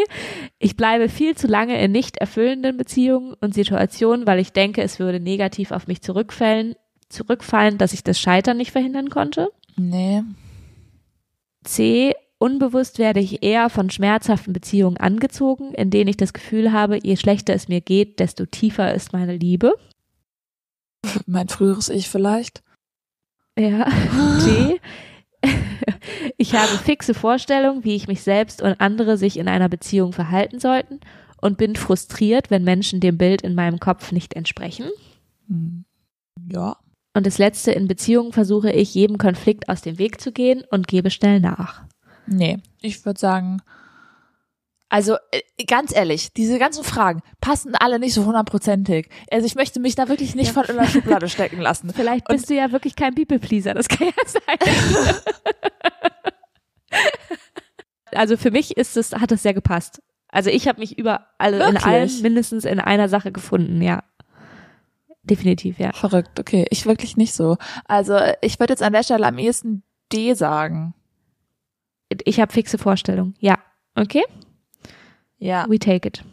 Ich 0.58 0.76
bleibe 0.76 1.10
viel 1.10 1.36
zu 1.36 1.46
lange 1.46 1.78
in 1.82 1.92
nicht 1.92 2.16
erfüllenden 2.16 2.78
Beziehungen 2.78 3.34
und 3.40 3.54
Situationen, 3.54 4.26
weil 4.26 4.38
ich 4.38 4.52
denke, 4.52 4.82
es 4.82 4.98
würde 4.98 5.20
negativ 5.20 5.72
auf 5.72 5.86
mich 5.86 6.00
zurückfallen, 6.00 6.74
zurückfallen, 7.10 7.76
dass 7.76 7.92
ich 7.92 8.02
das 8.02 8.18
Scheitern 8.18 8.56
nicht 8.56 8.72
verhindern 8.72 9.10
konnte. 9.10 9.50
Nee. 9.76 10.22
C. 11.64 12.14
Unbewusst 12.38 12.98
werde 12.98 13.20
ich 13.20 13.42
eher 13.42 13.70
von 13.70 13.90
schmerzhaften 13.90 14.52
Beziehungen 14.52 14.98
angezogen, 14.98 15.72
in 15.72 15.90
denen 15.90 16.08
ich 16.08 16.18
das 16.18 16.32
Gefühl 16.34 16.72
habe, 16.72 16.98
je 17.02 17.16
schlechter 17.16 17.54
es 17.54 17.68
mir 17.68 17.80
geht, 17.80 18.20
desto 18.20 18.44
tiefer 18.46 18.94
ist 18.94 19.12
meine 19.12 19.36
Liebe. 19.36 19.74
Mein 21.26 21.48
früheres 21.48 21.88
Ich 21.88 22.08
vielleicht. 22.08 22.62
Ja. 23.58 23.88
D. 24.44 24.80
Ich 26.36 26.54
habe 26.54 26.76
fixe 26.78 27.14
Vorstellungen, 27.14 27.84
wie 27.84 27.94
ich 27.94 28.08
mich 28.08 28.22
selbst 28.22 28.60
und 28.60 28.80
andere 28.80 29.16
sich 29.16 29.38
in 29.38 29.48
einer 29.48 29.68
Beziehung 29.68 30.12
verhalten 30.12 30.58
sollten 30.58 31.00
und 31.40 31.58
bin 31.58 31.76
frustriert, 31.76 32.50
wenn 32.50 32.64
Menschen 32.64 33.00
dem 33.00 33.18
Bild 33.18 33.42
in 33.42 33.54
meinem 33.54 33.78
Kopf 33.78 34.12
nicht 34.12 34.34
entsprechen. 34.34 34.90
Hm. 35.48 35.84
Ja. 36.52 36.76
Und 37.14 37.26
das 37.26 37.38
letzte, 37.38 37.72
in 37.72 37.88
Beziehungen 37.88 38.32
versuche 38.32 38.70
ich, 38.70 38.94
jedem 38.94 39.16
Konflikt 39.16 39.68
aus 39.68 39.80
dem 39.80 39.98
Weg 39.98 40.20
zu 40.20 40.32
gehen 40.32 40.64
und 40.70 40.88
gebe 40.88 41.10
schnell 41.10 41.40
nach. 41.40 41.84
Nee. 42.26 42.58
Ich 42.82 43.04
würde 43.06 43.18
sagen, 43.18 43.62
also 44.88 45.16
äh, 45.32 45.64
ganz 45.66 45.94
ehrlich, 45.94 46.32
diese 46.32 46.58
ganzen 46.58 46.84
Fragen 46.84 47.22
passen 47.40 47.74
alle 47.74 47.98
nicht 47.98 48.14
so 48.14 48.24
hundertprozentig. 48.24 49.08
Also 49.30 49.46
ich 49.46 49.54
möchte 49.56 49.80
mich 49.80 49.94
da 49.96 50.08
wirklich 50.08 50.34
nicht 50.34 50.48
Ja. 50.48 50.52
von 50.52 50.64
in 50.64 50.76
der 50.76 50.86
Schublade 50.88 51.28
stecken 51.30 51.60
lassen. 51.60 51.92
Vielleicht 51.94 52.26
bist 52.28 52.48
du 52.50 52.54
ja 52.54 52.70
wirklich 52.72 52.94
kein 52.94 53.14
People-Pleaser, 53.14 53.74
das 53.74 53.88
kann 53.88 54.06
ja 54.08 54.12
sein. 54.26 54.42
also 58.14 58.36
für 58.36 58.50
mich 58.50 58.76
ist 58.76 58.96
es, 58.96 59.12
hat 59.12 59.32
es 59.32 59.42
sehr 59.42 59.54
gepasst. 59.54 60.02
Also 60.28 60.50
ich 60.50 60.68
habe 60.68 60.80
mich 60.80 60.98
über 60.98 61.26
alle, 61.38 61.56
in 61.56 61.62
Wirklich? 61.74 61.84
allem 61.84 62.22
mindestens 62.22 62.64
in 62.64 62.80
einer 62.80 63.08
Sache 63.08 63.32
gefunden, 63.32 63.80
ja. 63.82 64.04
Definitiv, 65.22 65.78
ja. 65.78 65.92
Verrückt, 65.92 66.38
okay. 66.38 66.66
Ich 66.70 66.86
wirklich 66.86 67.16
nicht 67.16 67.32
so. 67.34 67.56
Also 67.86 68.18
ich 68.40 68.60
würde 68.60 68.72
jetzt 68.72 68.82
an 68.82 68.92
der 68.92 69.02
Stelle 69.02 69.26
am 69.26 69.38
ehesten 69.38 69.82
D 70.12 70.34
sagen. 70.34 70.94
Ich 72.24 72.38
habe 72.38 72.52
fixe 72.52 72.78
Vorstellungen, 72.78 73.34
ja. 73.40 73.58
Okay? 73.96 74.22
Ja. 75.38 75.66
We 75.68 75.78
take 75.78 76.08
it. 76.08 76.24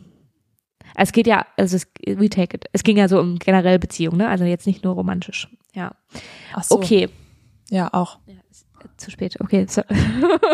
Es 0.95 1.11
geht 1.11 1.27
ja, 1.27 1.45
also 1.57 1.75
es, 1.75 1.87
we 2.05 2.29
take 2.29 2.55
it. 2.55 2.65
Es 2.71 2.83
ging 2.83 2.97
ja 2.97 3.07
so 3.07 3.19
um 3.19 3.39
generell 3.39 3.79
Beziehung, 3.79 4.17
ne? 4.17 4.29
Also 4.29 4.43
jetzt 4.43 4.67
nicht 4.67 4.83
nur 4.83 4.93
romantisch. 4.93 5.47
Ja. 5.73 5.95
Ach 6.53 6.63
so. 6.63 6.75
Okay. 6.75 7.09
Ja, 7.69 7.89
auch. 7.93 8.19
Zu 8.97 9.11
spät. 9.11 9.39
Okay. 9.39 9.65
So. 9.67 9.81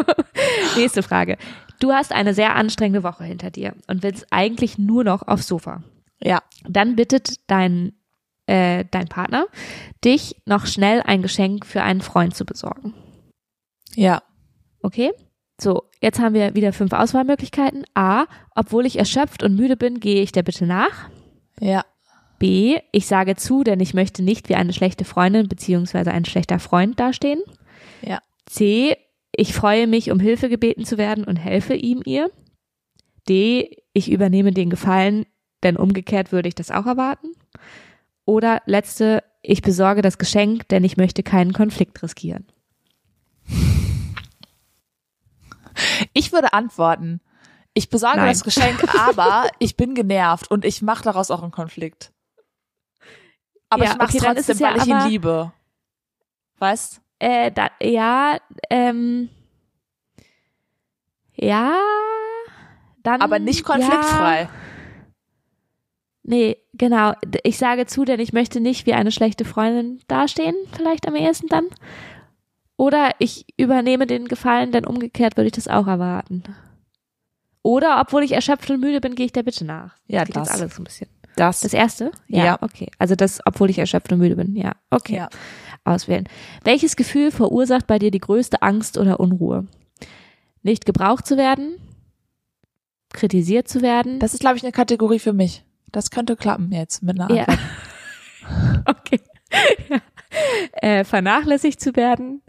Nächste 0.77 1.03
Frage. 1.03 1.37
Du 1.79 1.91
hast 1.91 2.11
eine 2.11 2.33
sehr 2.33 2.55
anstrengende 2.55 3.03
Woche 3.03 3.23
hinter 3.23 3.51
dir 3.51 3.73
und 3.87 4.03
willst 4.03 4.27
eigentlich 4.31 4.77
nur 4.77 5.03
noch 5.03 5.27
aufs 5.27 5.47
Sofa. 5.47 5.83
Ja. 6.21 6.41
Dann 6.67 6.95
bittet 6.95 7.39
dein, 7.47 7.93
äh, 8.45 8.85
dein 8.91 9.07
Partner, 9.07 9.47
dich 10.03 10.35
noch 10.45 10.65
schnell 10.65 11.01
ein 11.01 11.21
Geschenk 11.21 11.65
für 11.65 11.81
einen 11.81 12.01
Freund 12.01 12.35
zu 12.35 12.45
besorgen. 12.45 12.93
Ja. 13.95 14.21
Okay? 14.81 15.11
So, 15.61 15.83
jetzt 16.01 16.19
haben 16.19 16.33
wir 16.33 16.55
wieder 16.55 16.71
fünf 16.71 16.93
Auswahlmöglichkeiten. 16.93 17.83
A, 17.93 18.25
obwohl 18.55 18.85
ich 18.85 18.97
erschöpft 18.97 19.43
und 19.43 19.55
müde 19.55 19.75
bin, 19.75 19.99
gehe 19.99 20.21
ich 20.21 20.31
der 20.31 20.43
Bitte 20.43 20.65
nach. 20.65 21.09
Ja. 21.59 21.83
B, 22.39 22.79
ich 22.93 23.05
sage 23.05 23.35
zu, 23.35 23.63
denn 23.63 23.81
ich 23.81 23.93
möchte 23.93 24.23
nicht 24.23 24.47
wie 24.47 24.55
eine 24.55 24.71
schlechte 24.71 25.03
Freundin 25.03 25.49
beziehungsweise 25.49 26.11
ein 26.11 26.23
schlechter 26.23 26.59
Freund 26.59 26.97
dastehen. 26.97 27.41
Ja. 28.01 28.19
C, 28.45 28.95
ich 29.35 29.53
freue 29.53 29.87
mich, 29.87 30.11
um 30.11 30.21
Hilfe 30.21 30.47
gebeten 30.47 30.85
zu 30.85 30.97
werden 30.97 31.25
und 31.25 31.35
helfe 31.35 31.73
ihm 31.75 32.01
ihr. 32.05 32.31
D, 33.27 33.77
ich 33.91 34.09
übernehme 34.09 34.51
den 34.51 34.69
Gefallen, 34.69 35.25
denn 35.63 35.75
umgekehrt 35.75 36.31
würde 36.31 36.47
ich 36.47 36.55
das 36.55 36.71
auch 36.71 36.85
erwarten. 36.85 37.33
Oder 38.23 38.61
letzte, 38.65 39.23
ich 39.41 39.61
besorge 39.61 40.01
das 40.01 40.17
Geschenk, 40.17 40.69
denn 40.69 40.85
ich 40.85 40.95
möchte 40.95 41.21
keinen 41.21 41.51
Konflikt 41.51 42.01
riskieren. 42.01 42.47
Ich 46.13 46.31
würde 46.31 46.53
antworten. 46.53 47.21
Ich 47.73 47.89
besorge 47.89 48.17
Nein. 48.17 48.29
das 48.29 48.43
Geschenk, 48.43 48.83
aber 48.97 49.49
ich 49.59 49.77
bin 49.77 49.95
genervt 49.95 50.49
und 50.51 50.65
ich 50.65 50.81
mache 50.81 51.03
daraus 51.03 51.31
auch 51.31 51.41
einen 51.43 51.51
Konflikt. 51.51 52.11
Aber 53.69 53.83
Ja, 53.85 53.91
ich 53.91 53.97
mache 53.97 54.17
okay, 54.17 54.33
trotzdem, 54.33 54.57
ja 54.57 54.69
weil 54.71 54.77
ich 54.77 54.87
ihn 54.87 54.93
aber- 54.93 55.07
liebe. 55.09 55.51
Weißt? 56.57 57.01
Äh, 57.19 57.51
da, 57.51 57.69
ja, 57.81 58.37
ähm, 58.69 59.29
ja, 61.35 61.73
dann. 63.03 63.21
Aber 63.21 63.39
nicht 63.39 63.63
konfliktfrei. 63.63 64.43
Ja, 64.43 64.49
nee, 66.23 66.57
genau. 66.73 67.13
Ich 67.43 67.57
sage 67.57 67.85
zu, 67.85 68.05
denn 68.05 68.19
ich 68.19 68.33
möchte 68.33 68.59
nicht 68.59 68.85
wie 68.85 68.93
eine 68.93 69.11
schlechte 69.11 69.45
Freundin 69.45 70.01
dastehen, 70.07 70.55
vielleicht 70.73 71.07
am 71.07 71.15
ehesten 71.15 71.47
dann. 71.47 71.67
Oder 72.79 73.11
ich 73.19 73.45
übernehme 73.57 74.07
den 74.07 74.29
Gefallen, 74.29 74.71
denn 74.71 74.85
umgekehrt 74.85 75.35
würde 75.35 75.47
ich 75.47 75.53
das 75.53 75.67
auch 75.67 75.85
erwarten. 75.85 76.43
Oder, 77.61 77.99
obwohl 77.99 78.23
ich 78.23 78.31
erschöpft 78.31 78.69
und 78.69 78.79
müde 78.79 79.01
bin, 79.01 79.15
gehe 79.15 79.25
ich 79.25 79.33
der 79.33 79.43
Bitte 79.43 79.65
nach. 79.65 79.97
Ja, 80.07 80.23
das. 80.23 80.33
jetzt 80.33 80.51
alles 80.51 80.75
so 80.75 80.81
ein 80.81 80.85
bisschen. 80.85 81.09
Das. 81.35 81.59
Das 81.59 81.73
erste? 81.73 82.13
Ja. 82.27 82.57
Okay. 82.61 82.89
Also 82.97 83.15
das, 83.15 83.41
obwohl 83.45 83.69
ich 83.69 83.79
erschöpft 83.79 84.13
und 84.13 84.19
müde 84.19 84.37
bin. 84.37 84.55
Ja. 84.55 84.77
Okay 84.91 85.17
ja. 85.17 85.29
auswählen. 85.83 86.29
Welches 86.63 86.95
Gefühl 86.95 87.31
verursacht 87.31 87.85
bei 87.85 87.99
dir 87.99 88.11
die 88.11 88.19
größte 88.19 88.61
Angst 88.61 88.97
oder 88.97 89.19
Unruhe? 89.19 89.67
Nicht 90.63 90.85
gebraucht 90.85 91.27
zu 91.27 91.35
werden? 91.35 91.75
Kritisiert 93.11 93.67
zu 93.67 93.81
werden? 93.81 94.19
Das 94.19 94.33
ist, 94.33 94.39
glaube 94.39 94.55
ich, 94.55 94.63
eine 94.63 94.71
Kategorie 94.71 95.19
für 95.19 95.33
mich. 95.33 95.65
Das 95.91 96.11
könnte 96.11 96.37
klappen 96.37 96.71
jetzt 96.71 97.03
mit 97.03 97.19
einer 97.19 97.35
ja. 97.35 97.43
Antwort. 97.43 98.87
okay. 99.01 99.19
ja. 99.89 99.97
Äh, 100.71 101.03
vernachlässigt 101.03 101.81
zu 101.81 101.97
werden? 101.97 102.41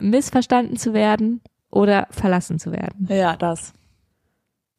Missverstanden 0.00 0.76
zu 0.76 0.94
werden? 0.94 1.40
Oder 1.70 2.08
verlassen 2.10 2.58
zu 2.58 2.72
werden? 2.72 3.06
Ja, 3.08 3.36
das. 3.36 3.72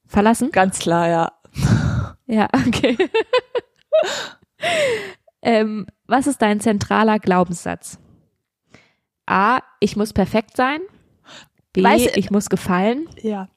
Verlassen? 0.08 0.52
Ganz 0.52 0.80
klar, 0.80 1.08
ja. 1.08 1.32
Ja, 2.28 2.48
okay. 2.66 2.98
ähm, 5.42 5.88
was 6.08 6.28
ist 6.28 6.42
dein 6.42 6.60
zentraler 6.62 7.20
Glaubenssatz? 7.20 8.00
A, 9.26 9.60
ich 9.80 9.96
muss 9.96 10.14
perfekt 10.14 10.56
sein. 10.56 10.80
B, 11.74 11.82
Weiß- 11.84 12.16
ich 12.16 12.32
muss 12.32 12.50
gefallen. 12.50 13.08
Ja. 13.22 13.50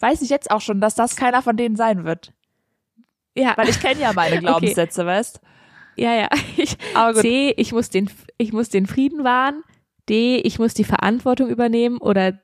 Weiß 0.00 0.22
ich 0.22 0.30
jetzt 0.30 0.50
auch 0.50 0.60
schon, 0.60 0.80
dass 0.80 0.94
das 0.94 1.16
keiner 1.16 1.42
von 1.42 1.56
denen 1.56 1.76
sein 1.76 2.04
wird. 2.04 2.32
Ja, 3.34 3.54
Weil 3.56 3.68
ich 3.68 3.80
kenne 3.80 4.00
ja 4.00 4.12
meine 4.12 4.38
Glaubenssätze, 4.40 5.04
weißt? 5.06 5.40
ja, 5.96 6.12
ja. 6.12 6.28
Ich. 6.56 6.76
C, 7.20 7.54
ich 7.56 7.72
muss 7.72 7.90
den, 7.90 8.10
ich 8.36 8.52
muss 8.52 8.68
den 8.68 8.86
Frieden 8.86 9.24
wahren. 9.24 9.62
D, 10.08 10.36
ich 10.38 10.58
muss 10.58 10.74
die 10.74 10.84
Verantwortung 10.84 11.48
übernehmen. 11.48 11.98
Oder 11.98 12.38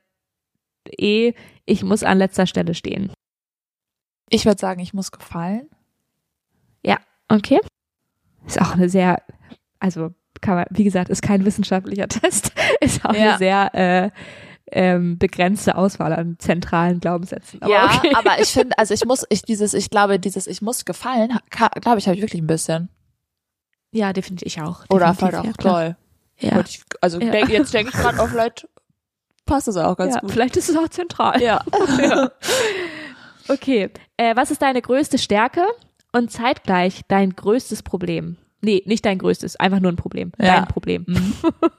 E, 0.98 1.33
ich 1.64 1.83
muss 1.85 2.03
an 2.03 2.18
letzter 2.18 2.46
Stelle 2.46 2.75
stehen. 2.75 3.12
Ich 4.29 4.46
würde 4.46 4.59
sagen, 4.61 4.81
ich 4.81 4.94
muss 4.94 5.11
gefallen. 5.12 5.68
Okay. 7.29 7.61
Ist 8.46 8.61
auch 8.61 8.72
eine 8.75 8.90
sehr, 8.90 9.22
also 9.79 10.11
kann 10.42 10.57
man, 10.57 10.66
wie 10.70 10.85
gesagt, 10.85 11.09
ist 11.09 11.22
kein 11.22 11.46
wissenschaftlicher 11.46 12.07
Test, 12.09 12.53
ist 12.81 13.05
auch 13.07 13.14
Ja. 13.14 13.31
eine 13.31 13.38
sehr 13.38 13.75
äh, 13.75 14.11
ähm, 14.70 15.16
begrenzte 15.18 15.77
Auswahl 15.77 16.12
an 16.12 16.37
zentralen 16.38 17.01
Glaubenssätzen. 17.01 17.62
Aber 17.62 17.72
ja, 17.72 17.87
okay. 17.87 18.12
aber 18.14 18.38
ich 18.38 18.48
finde, 18.53 18.77
also 18.77 18.92
ich 18.92 19.07
muss, 19.07 19.25
ich 19.31 19.42
dieses, 19.42 19.72
ich 19.72 19.88
glaube, 19.88 20.18
dieses, 20.18 20.46
ich 20.46 20.61
muss 20.61 20.85
gefallen, 20.85 21.38
glaube 21.51 21.98
ich, 22.01 22.07
habe 22.07 22.16
ich 22.16 22.22
wirklich 22.22 22.42
ein 22.42 22.46
bisschen. 22.46 22.90
ja, 23.92 24.12
definitiv 24.12 24.46
ich 24.46 24.61
auch. 24.61 24.85
Oder 24.90 25.07
definitiv, 25.12 25.18
vielleicht 25.29 25.44
ja, 25.44 25.51
auch 25.53 25.57
klar. 25.57 25.85
doll. 25.85 25.96
Ja. 26.38 26.61
Ich, 26.61 26.83
also 27.01 27.21
Ja. 27.21 27.31
denk, 27.31 27.49
jetzt 27.51 27.73
denke 27.73 27.90
ich 27.95 28.01
gerade, 28.01 28.18
oh, 28.21 28.27
vielleicht 28.27 28.68
passt 29.47 29.68
es 29.68 29.77
auch 29.77 29.97
ganz 29.97 30.14
ja, 30.14 30.21
gut. 30.21 30.33
vielleicht 30.33 30.57
ist 30.57 30.68
es 30.68 30.77
auch 30.77 30.88
zentral. 30.88 31.40
Ja. 31.42 31.64
ja. 31.99 32.31
Okay. 33.49 33.90
Äh, 34.16 34.37
was 34.37 34.53
ist 34.53 34.62
deine 34.62 34.81
größte 34.81 35.18
Stärke 35.18 35.66
und 36.12 36.31
zeitgleich 36.31 37.03
dein 37.09 37.35
größtes 37.35 37.83
Problem? 37.83 38.37
Nee, 38.61 38.85
nicht 38.87 39.05
dein 39.05 39.18
größtes, 39.18 39.57
einfach 39.57 39.81
nur 39.81 39.90
ein 39.90 39.97
Problem. 39.97 40.31
Ja. 40.38 40.57
Dein 40.61 40.68
Problem. 40.68 41.05
Mhm. 41.09 41.35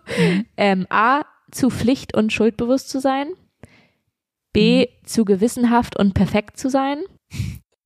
Ähm, 0.57 0.85
A, 0.89 1.23
zu 1.51 1.69
pflicht- 1.69 2.13
und 2.15 2.33
schuldbewusst 2.33 2.89
zu 2.89 2.99
sein. 2.99 3.29
B, 4.51 4.87
zu 5.05 5.23
gewissenhaft 5.23 5.97
und 5.97 6.13
perfekt 6.13 6.57
zu 6.57 6.69
sein. 6.69 7.01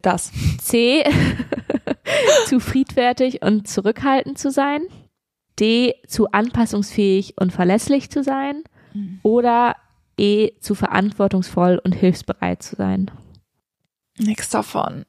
Das. 0.01 0.31
C, 0.59 1.03
zu 2.47 2.59
friedfertig 2.59 3.43
und 3.43 3.67
zurückhaltend 3.67 4.39
zu 4.39 4.49
sein. 4.51 4.81
D, 5.59 5.95
zu 6.07 6.31
anpassungsfähig 6.31 7.35
und 7.39 7.51
verlässlich 7.51 8.09
zu 8.09 8.23
sein. 8.23 8.63
Oder 9.23 9.75
E, 10.17 10.51
zu 10.59 10.73
verantwortungsvoll 10.73 11.79
und 11.83 11.93
hilfsbereit 11.93 12.63
zu 12.63 12.75
sein. 12.75 13.11
Nix 14.17 14.49
davon. 14.49 15.05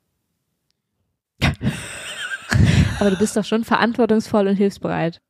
Aber 3.00 3.10
du 3.10 3.16
bist 3.16 3.36
doch 3.36 3.44
schon 3.44 3.64
verantwortungsvoll 3.64 4.48
und 4.48 4.56
hilfsbereit. 4.56 5.22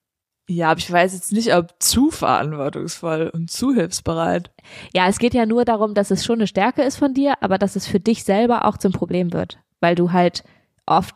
Ja, 0.50 0.70
aber 0.70 0.78
ich 0.78 0.90
weiß 0.90 1.12
jetzt 1.12 1.30
nicht, 1.32 1.54
ob 1.54 1.74
zu 1.78 2.10
verantwortungsvoll 2.10 3.30
und 3.34 3.50
zu 3.50 3.74
hilfsbereit. 3.74 4.50
Ja, 4.94 5.06
es 5.06 5.18
geht 5.18 5.34
ja 5.34 5.44
nur 5.44 5.66
darum, 5.66 5.92
dass 5.92 6.10
es 6.10 6.24
schon 6.24 6.38
eine 6.38 6.46
Stärke 6.46 6.82
ist 6.82 6.96
von 6.96 7.12
dir, 7.12 7.34
aber 7.42 7.58
dass 7.58 7.76
es 7.76 7.86
für 7.86 8.00
dich 8.00 8.24
selber 8.24 8.64
auch 8.64 8.78
zum 8.78 8.92
Problem 8.92 9.34
wird, 9.34 9.58
weil 9.80 9.94
du 9.94 10.10
halt 10.10 10.44
oft 10.86 11.14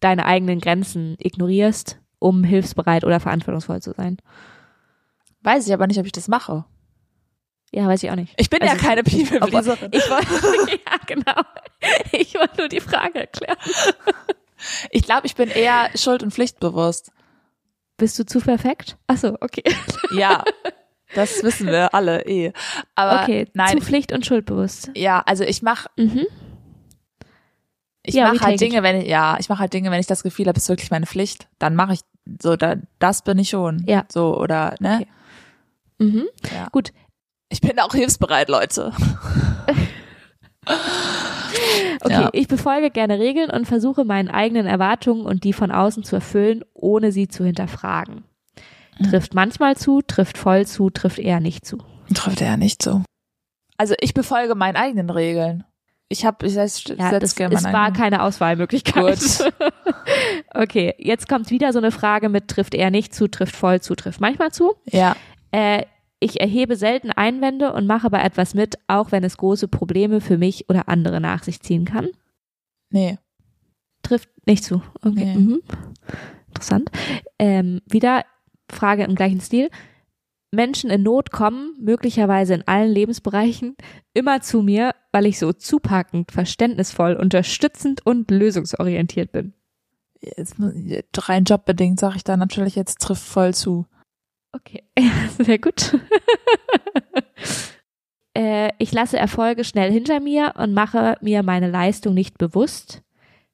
deine 0.00 0.26
eigenen 0.26 0.60
Grenzen 0.60 1.16
ignorierst, 1.18 1.98
um 2.18 2.44
hilfsbereit 2.44 3.04
oder 3.04 3.20
verantwortungsvoll 3.20 3.80
zu 3.82 3.92
sein. 3.92 4.18
Weiß 5.42 5.66
ich 5.66 5.72
aber 5.74 5.86
nicht, 5.86 5.98
ob 5.98 6.06
ich 6.06 6.12
das 6.12 6.28
mache. 6.28 6.64
Ja, 7.72 7.86
weiß 7.88 8.02
ich 8.02 8.10
auch 8.10 8.16
nicht. 8.16 8.32
Ich 8.38 8.48
bin 8.50 8.62
Also, 8.62 8.74
ja 8.74 8.80
keine 8.80 9.02
People-Pleaserin. 9.04 9.90
Ich 9.92 10.08
wollte, 10.10 10.70
ja, 10.72 10.96
genau. 11.06 11.40
Ich 12.12 12.34
wollte 12.34 12.56
nur 12.58 12.68
die 12.68 12.80
Frage 12.80 13.20
erklären. 13.20 13.56
Ich 14.90 15.02
glaube, 15.02 15.26
ich 15.26 15.34
bin 15.34 15.48
eher 15.50 15.90
schuld- 15.94 16.22
und 16.22 16.32
pflichtbewusst. 16.32 17.10
Bist 17.98 18.18
du 18.18 18.24
zu 18.26 18.40
perfekt? 18.40 18.96
Ach 19.06 19.16
so, 19.16 19.36
okay. 19.40 19.62
Ja, 20.12 20.44
das 21.14 21.42
wissen 21.42 21.66
wir 21.68 21.94
alle 21.94 22.24
eh. 22.26 22.52
Aber 22.94 23.22
okay, 23.22 23.48
nein, 23.54 23.78
zu 23.78 23.84
Pflicht 23.84 24.12
und 24.12 24.24
schuldbewusst. 24.26 24.90
ja, 24.94 25.22
also 25.26 25.44
ich 25.44 25.62
mache 25.62 25.88
Mhm. 25.96 26.26
Ich 28.06 28.14
Ja, 28.14 28.32
mache 28.32 28.44
halt. 28.46 28.60
Dinge, 28.60 28.82
wenn 28.82 29.00
ich 29.02 29.08
ja, 29.08 29.36
ich 29.38 29.48
mache 29.48 29.60
halt 29.60 29.72
Dinge, 29.72 29.90
wenn 29.90 30.00
ich 30.00 30.06
das 30.06 30.22
Gefühl 30.22 30.46
habe, 30.46 30.56
es 30.56 30.64
ist 30.64 30.68
wirklich 30.68 30.90
meine 30.90 31.06
Pflicht, 31.06 31.48
dann 31.58 31.74
mache 31.74 31.92
ich 31.94 32.00
so 32.40 32.56
da 32.56 32.76
das 32.98 33.22
bin 33.22 33.38
ich 33.38 33.50
schon. 33.50 33.84
Ja. 33.86 34.04
So 34.10 34.38
oder 34.38 34.74
ne? 34.80 34.96
Okay. 35.02 35.06
Mhm. 35.98 36.24
Ja. 36.54 36.68
Gut. 36.72 36.92
Ich 37.48 37.60
bin 37.60 37.78
auch 37.78 37.92
hilfsbereit, 37.94 38.48
Leute. 38.48 38.92
Okay, 42.02 42.12
Ja. 42.12 42.30
ich 42.32 42.48
befolge 42.48 42.90
gerne 42.90 43.18
Regeln 43.18 43.50
und 43.50 43.66
versuche 43.66 44.04
meinen 44.04 44.28
eigenen 44.28 44.66
Erwartungen 44.66 45.24
und 45.24 45.44
die 45.44 45.52
von 45.52 45.70
außen 45.70 46.02
zu 46.04 46.16
erfüllen, 46.16 46.64
ohne 46.74 47.12
sie 47.12 47.28
zu 47.28 47.44
hinterfragen. 47.44 48.24
Mhm. 48.98 49.04
Trifft 49.10 49.34
manchmal 49.34 49.76
zu, 49.76 50.02
trifft 50.02 50.36
voll 50.38 50.66
zu, 50.66 50.90
trifft 50.90 51.18
eher 51.18 51.40
nicht 51.40 51.64
zu. 51.64 51.78
Trifft 52.14 52.40
er 52.40 52.48
ja 52.48 52.56
nicht 52.56 52.82
so. 52.82 53.02
Also 53.78 53.94
ich 54.00 54.12
befolge 54.14 54.54
meinen 54.54 54.76
eigenen 54.76 55.10
Regeln. 55.10 55.64
Ich 56.08 56.24
habe, 56.24 56.46
ich 56.46 56.54
setze 56.54 56.94
Ja, 56.94 57.10
setz 57.10 57.20
das, 57.20 57.34
gerne 57.34 57.54
es 57.56 57.62
meine 57.62 57.76
war 57.76 57.92
keine 57.92 58.22
Auswahlmöglichkeit. 58.22 59.18
okay, 60.54 60.94
jetzt 60.98 61.28
kommt 61.28 61.50
wieder 61.50 61.72
so 61.72 61.78
eine 61.78 61.90
Frage 61.90 62.28
mit 62.28 62.48
trifft 62.48 62.74
eher 62.74 62.90
nicht 62.90 63.14
zu, 63.14 63.26
trifft 63.28 63.56
voll 63.56 63.80
zu, 63.80 63.94
trifft 63.96 64.20
manchmal 64.20 64.52
zu. 64.52 64.74
Ja, 64.90 65.16
Äh, 65.50 65.84
ich 66.20 66.40
erhebe 66.40 66.76
selten 66.76 67.10
Einwände 67.10 67.72
und 67.72 67.86
mache 67.86 68.08
bei 68.10 68.20
etwas 68.22 68.54
mit, 68.54 68.78
auch 68.86 69.12
wenn 69.12 69.22
es 69.24 69.36
große 69.36 69.68
Probleme 69.68 70.20
für 70.20 70.38
mich 70.38 70.68
oder 70.70 70.88
andere 70.88 71.20
nach 71.20 71.42
sich 71.42 71.60
ziehen 71.60 71.84
kann. 71.84 72.08
nee. 72.90 73.18
Trifft 74.02 74.28
nicht 74.46 74.62
zu. 74.62 74.82
Okay. 75.02 75.34
Nee. 75.34 75.34
Mhm. 75.34 75.62
Interessant. 76.48 76.90
Ähm, 77.40 77.80
wieder 77.86 78.24
Frage 78.70 79.02
im 79.02 79.16
gleichen 79.16 79.40
Stil. 79.40 79.68
Menschen 80.56 80.90
in 80.90 81.02
Not 81.02 81.30
kommen, 81.30 81.76
möglicherweise 81.78 82.54
in 82.54 82.66
allen 82.66 82.90
Lebensbereichen, 82.90 83.76
immer 84.14 84.40
zu 84.40 84.62
mir, 84.62 84.94
weil 85.12 85.26
ich 85.26 85.38
so 85.38 85.52
zupackend, 85.52 86.32
verständnisvoll, 86.32 87.14
unterstützend 87.14 88.04
und 88.04 88.30
lösungsorientiert 88.30 89.32
bin. 89.32 89.54
Jetzt, 90.20 90.56
rein 91.16 91.44
jobbedingt 91.44 92.00
sage 92.00 92.16
ich 92.16 92.24
da 92.24 92.36
natürlich 92.36 92.74
jetzt 92.74 93.00
trifft 93.00 93.22
voll 93.22 93.54
zu. 93.54 93.86
Okay, 94.52 94.82
sehr 95.38 95.58
gut. 95.58 95.98
äh, 98.34 98.70
ich 98.78 98.92
lasse 98.92 99.18
Erfolge 99.18 99.64
schnell 99.64 99.92
hinter 99.92 100.20
mir 100.20 100.54
und 100.56 100.72
mache 100.72 101.16
mir 101.20 101.42
meine 101.42 101.70
Leistung 101.70 102.14
nicht 102.14 102.38
bewusst. 102.38 103.02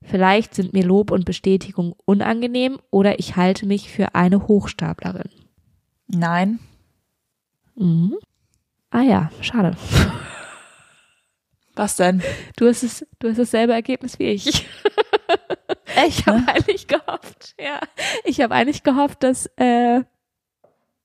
Vielleicht 0.04 0.54
sind 0.54 0.72
mir 0.72 0.84
Lob 0.84 1.10
und 1.10 1.24
Bestätigung 1.24 1.94
unangenehm 2.04 2.78
oder 2.90 3.18
ich 3.18 3.36
halte 3.36 3.66
mich 3.66 3.90
für 3.90 4.14
eine 4.14 4.48
Hochstaplerin. 4.48 5.30
Nein. 6.08 6.58
Mhm. 7.74 8.14
Ah 8.90 9.02
ja, 9.02 9.30
schade. 9.40 9.76
Was 11.74 11.96
denn? 11.96 12.22
Du 12.56 12.68
hast 12.68 12.82
es, 12.82 13.06
du 13.18 13.30
hast 13.30 13.38
dasselbe 13.38 13.72
Ergebnis 13.72 14.18
wie 14.18 14.24
ich. 14.30 14.66
Ich 16.06 16.26
habe 16.26 16.42
eigentlich 16.48 16.86
gehofft, 16.88 17.54
ja, 17.60 17.78
ich 18.24 18.40
habe 18.40 18.54
eigentlich 18.54 18.82
gehofft, 18.82 19.22
dass 19.22 19.46
äh, 19.56 20.02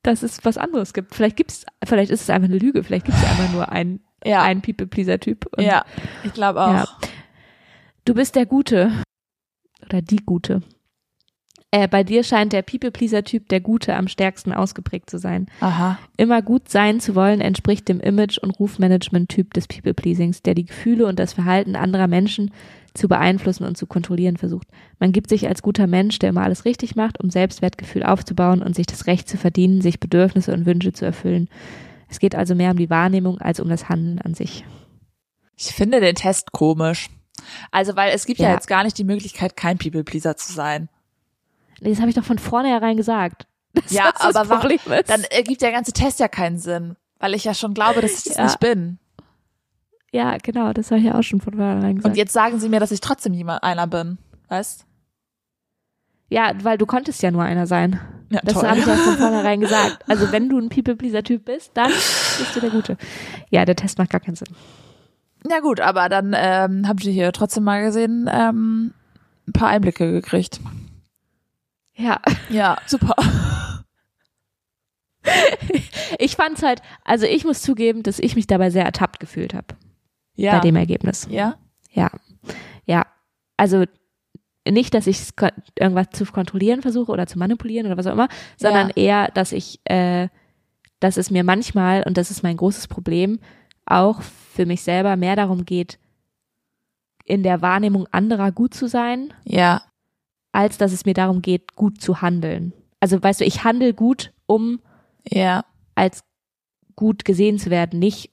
dass 0.02 0.24
es 0.24 0.44
was 0.46 0.58
anderes 0.58 0.94
gibt. 0.94 1.14
Vielleicht 1.14 1.36
gibt's, 1.36 1.66
vielleicht 1.84 2.10
ist 2.10 2.22
es 2.22 2.30
einfach 2.30 2.48
eine 2.48 2.58
Lüge. 2.58 2.84
Vielleicht 2.84 3.06
gibt 3.06 3.18
es 3.18 3.24
einfach 3.26 3.52
nur 3.52 3.70
einen, 3.70 4.06
Ja. 4.24 4.42
einen 4.44 4.62
People-Pleaser-Typ. 4.62 5.46
Ja, 5.60 5.84
ich 6.24 6.32
glaube 6.34 6.62
auch. 6.62 6.72
Ja. 6.72 6.88
Du 8.06 8.14
bist 8.14 8.36
der 8.38 8.46
Gute 8.46 8.92
oder 9.86 10.02
die 10.02 10.24
Gute. 10.26 10.62
Äh, 11.72 11.90
bei 11.90 12.04
dir 12.06 12.24
scheint 12.24 12.54
der 12.54 12.62
People-Pleaser-Typ 12.62 13.50
der 13.50 13.60
Gute 13.60 13.94
am 13.96 14.08
stärksten 14.08 14.54
ausgeprägt 14.54 15.10
zu 15.10 15.18
sein. 15.20 15.48
Aha. 15.60 16.00
Immer 16.16 16.42
gut 16.42 16.70
sein 16.70 17.02
zu 17.02 17.14
wollen 17.14 17.42
entspricht 17.42 17.90
dem 17.90 18.00
Image- 18.00 18.38
und 18.38 18.52
Rufmanagement-Typ 18.52 19.54
des 19.54 19.68
People-Pleasings, 19.68 20.42
der 20.44 20.54
die 20.54 20.66
Gefühle 20.66 21.06
und 21.08 21.20
das 21.20 21.34
Verhalten 21.34 21.76
anderer 21.76 22.08
Menschen 22.08 22.52
zu 22.94 23.10
beeinflussen 23.10 23.66
und 23.66 23.78
zu 23.78 23.86
kontrollieren 23.86 24.38
versucht. 24.38 24.68
Man 25.00 25.12
gibt 25.12 25.30
sich 25.30 25.48
als 25.48 25.62
guter 25.62 25.88
Mensch, 25.88 26.20
der 26.20 26.30
immer 26.30 26.44
alles 26.44 26.64
richtig 26.64 26.96
macht, 26.96 27.22
um 27.22 27.30
Selbstwertgefühl 27.30 28.04
aufzubauen 28.04 28.64
und 28.64 28.74
sich 28.76 28.86
das 28.88 29.06
Recht 29.06 29.28
zu 29.28 29.38
verdienen, 29.38 29.82
sich 29.82 30.00
Bedürfnisse 30.00 30.54
und 30.54 30.66
Wünsche 30.66 30.94
zu 30.94 31.04
erfüllen. 31.06 31.50
Es 32.10 32.20
geht 32.20 32.34
also 32.34 32.56
mehr 32.56 32.72
um 32.72 32.78
die 32.78 32.90
Wahrnehmung 32.90 33.40
als 33.40 33.60
um 33.60 33.68
das 33.68 33.90
Handeln 33.90 34.20
an 34.22 34.34
sich. 34.34 34.64
Ich 35.58 35.68
finde 35.74 36.00
den 36.00 36.16
Test 36.16 36.54
komisch. 36.54 37.10
Also, 37.72 37.96
weil 37.98 38.14
es 38.14 38.26
gibt 38.26 38.40
ja, 38.40 38.48
Ja. 38.50 38.54
jetzt 38.56 38.68
gar 38.68 38.84
nicht 38.86 38.98
die 38.98 39.04
Möglichkeit, 39.04 39.58
kein 39.58 39.78
People-Pleaser 39.78 40.38
zu 40.38 40.54
sein. 40.54 40.88
Nee, 41.82 41.90
Das 41.92 42.00
habe 42.00 42.10
ich 42.10 42.16
doch 42.16 42.24
von 42.24 42.40
vornherein 42.40 42.98
gesagt. 42.98 43.46
Ja, 43.90 44.12
das 44.12 44.22
das 44.22 44.36
aber 44.36 44.50
warum- 44.50 44.62
Problem 44.62 45.00
ist. 45.00 45.10
Dann 45.10 45.24
ergibt 45.26 45.62
der 45.62 45.72
ganze 45.72 45.92
Test 45.94 46.20
ja 46.20 46.28
keinen 46.28 46.58
Sinn. 46.58 46.96
Weil 47.20 47.34
ich 47.36 47.44
ja 47.44 47.54
schon 47.54 47.74
glaube, 47.74 48.02
dass 48.02 48.12
ich 48.20 48.24
das 48.24 48.38
Ja. 48.38 48.44
nicht 48.46 48.60
bin. 48.60 48.98
ja, 50.12 50.38
genau, 50.38 50.74
das 50.74 50.90
habe 50.90 51.00
ich 51.00 51.06
ja 51.06 51.16
auch 51.16 51.22
schon 51.24 51.42
von 51.42 51.54
vornherein 51.54 51.96
gesagt. 51.98 52.12
Und 52.14 52.18
jetzt 52.18 52.34
sagen 52.34 52.60
sie 52.60 52.70
mir, 52.70 52.80
dass 52.80 52.92
ich 52.92 53.02
trotzdem 53.02 53.34
jemand 53.34 53.62
einer 53.64 53.86
bin. 53.88 54.18
Weißt? 54.50 54.86
ja, 56.30 56.52
weil 56.64 56.78
du 56.78 56.86
konntest 56.86 57.22
ja 57.24 57.32
nur 57.32 57.44
einer 57.44 57.68
sein. 57.68 58.00
Ja, 58.30 58.42
Das 58.44 58.62
habe 58.62 58.80
ich 58.80 58.86
ja 58.86 58.96
von 58.96 59.16
vornherein 59.18 59.62
gesagt. 59.62 60.00
Also 60.10 60.32
wenn 60.32 60.50
du 60.50 60.58
ein 60.60 60.70
People-Pleaser-Typ 60.70 61.46
bist, 61.46 61.72
dann 61.76 61.90
bist 61.92 62.56
du 62.56 62.60
der 62.60 62.70
Gute. 62.70 62.98
Ja, 63.50 63.64
der 63.64 63.76
Test 63.78 63.98
macht 63.98 64.10
gar 64.10 64.20
keinen 64.20 64.36
Sinn. 64.36 64.50
Ja 65.50 65.60
gut, 65.62 65.80
aber 65.80 66.10
dann 66.10 66.34
ähm, 66.36 66.88
habe 66.88 67.00
ich 67.02 67.08
hier 67.10 67.32
trotzdem 67.32 67.64
mal 67.64 67.82
gesehen, 67.84 68.30
ähm, 68.32 68.94
ein 69.48 69.54
paar 69.54 69.70
Einblicke 69.70 70.12
gekriegt. 70.12 70.60
Ja, 71.98 72.20
Ja, 72.50 72.78
super. 72.86 73.16
ich 76.20 76.36
fand's 76.36 76.64
halt, 76.64 76.82
also 77.04 77.26
ich 77.26 77.44
muss 77.44 77.62
zugeben, 77.62 78.04
dass 78.04 78.20
ich 78.20 78.36
mich 78.36 78.48
dabei 78.48 78.70
sehr 78.70 78.86
ertappt 78.86 79.20
gefühlt 79.20 79.54
habe 79.54 79.68
Ja. 80.36 80.54
bei 80.54 80.60
dem 80.62 80.76
Ergebnis. 80.76 81.28
ja. 81.30 81.56
Ja, 81.92 82.12
ja. 82.86 83.06
Also 83.56 83.86
nicht, 84.70 84.94
dass 84.94 85.08
ich 85.08 85.30
irgendwas 85.80 86.10
zu 86.12 86.26
kontrollieren 86.26 86.82
versuche 86.84 87.12
oder 87.12 87.26
zu 87.26 87.40
manipulieren 87.40 87.88
oder 87.88 87.98
was 87.98 88.06
auch 88.06 88.12
immer, 88.14 88.28
sondern 88.58 88.90
Ja. 88.90 88.96
eher, 88.96 89.32
dass 89.32 89.52
ich, 89.52 89.80
äh, 89.86 90.28
dass 91.00 91.18
es 91.18 91.32
mir 91.32 91.44
manchmal, 91.44 92.04
und 92.04 92.18
das 92.18 92.30
ist 92.30 92.44
mein 92.44 92.58
großes 92.58 92.88
Problem, 92.88 93.40
auch 93.86 94.22
für 94.22 94.66
mich 94.68 94.84
selber 94.84 95.16
mehr 95.16 95.36
darum 95.36 95.66
geht, 95.66 95.98
in 97.26 97.42
der 97.42 97.62
Wahrnehmung 97.64 98.06
anderer 98.12 98.52
gut 98.52 98.74
zu 98.76 98.88
sein, 98.88 99.34
Ja. 99.44 99.82
Als 100.58 100.80
dass 100.80 100.92
es 100.92 101.06
mir 101.06 101.14
darum 101.14 101.44
geht, 101.44 101.76
gut 101.76 102.02
zu 102.02 102.22
handeln. 102.24 102.74
Also 103.00 103.22
weißt 103.22 103.42
du, 103.42 103.46
ich 103.46 103.64
handle 103.64 103.94
gut, 103.94 104.34
um 104.48 104.80
Ja. 105.30 105.64
als 105.94 106.24
gut 106.96 107.26
gesehen 107.26 107.60
zu 107.60 107.70
werden, 107.70 108.00
nicht 108.00 108.32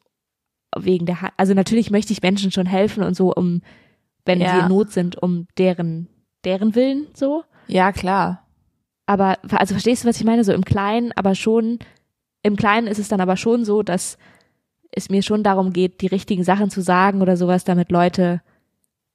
wegen 0.74 1.04
der, 1.04 1.20
Ha- 1.20 1.32
also 1.36 1.52
natürlich 1.52 1.90
möchte 1.90 2.14
ich 2.14 2.22
Menschen 2.22 2.50
schon 2.50 2.64
helfen 2.64 3.02
und 3.02 3.14
so, 3.14 3.30
um, 3.34 3.60
wenn 4.24 4.40
Ja. 4.40 4.54
sie 4.54 4.60
in 4.62 4.68
Not 4.68 4.90
sind, 4.90 5.22
um 5.22 5.46
deren, 5.58 6.08
deren 6.46 6.74
Willen 6.74 7.08
so. 7.12 7.44
Ja, 7.68 7.92
klar. 7.92 8.46
Aber, 9.04 9.36
also 9.50 9.74
verstehst 9.74 10.02
du, 10.04 10.08
was 10.08 10.16
ich 10.16 10.24
meine? 10.24 10.44
So 10.44 10.54
im 10.54 10.64
Kleinen, 10.64 11.12
aber 11.12 11.34
schon, 11.34 11.78
im 12.42 12.56
Kleinen 12.56 12.86
ist 12.86 12.98
es 12.98 13.08
dann 13.08 13.20
aber 13.20 13.36
schon 13.36 13.66
so, 13.66 13.82
dass 13.82 14.16
es 14.92 15.10
mir 15.10 15.22
schon 15.22 15.42
darum 15.42 15.74
geht, 15.74 16.00
die 16.00 16.06
richtigen 16.06 16.42
Sachen 16.42 16.70
zu 16.70 16.80
sagen 16.80 17.20
oder 17.20 17.36
sowas, 17.36 17.64
damit 17.64 17.90
Leute 17.90 18.40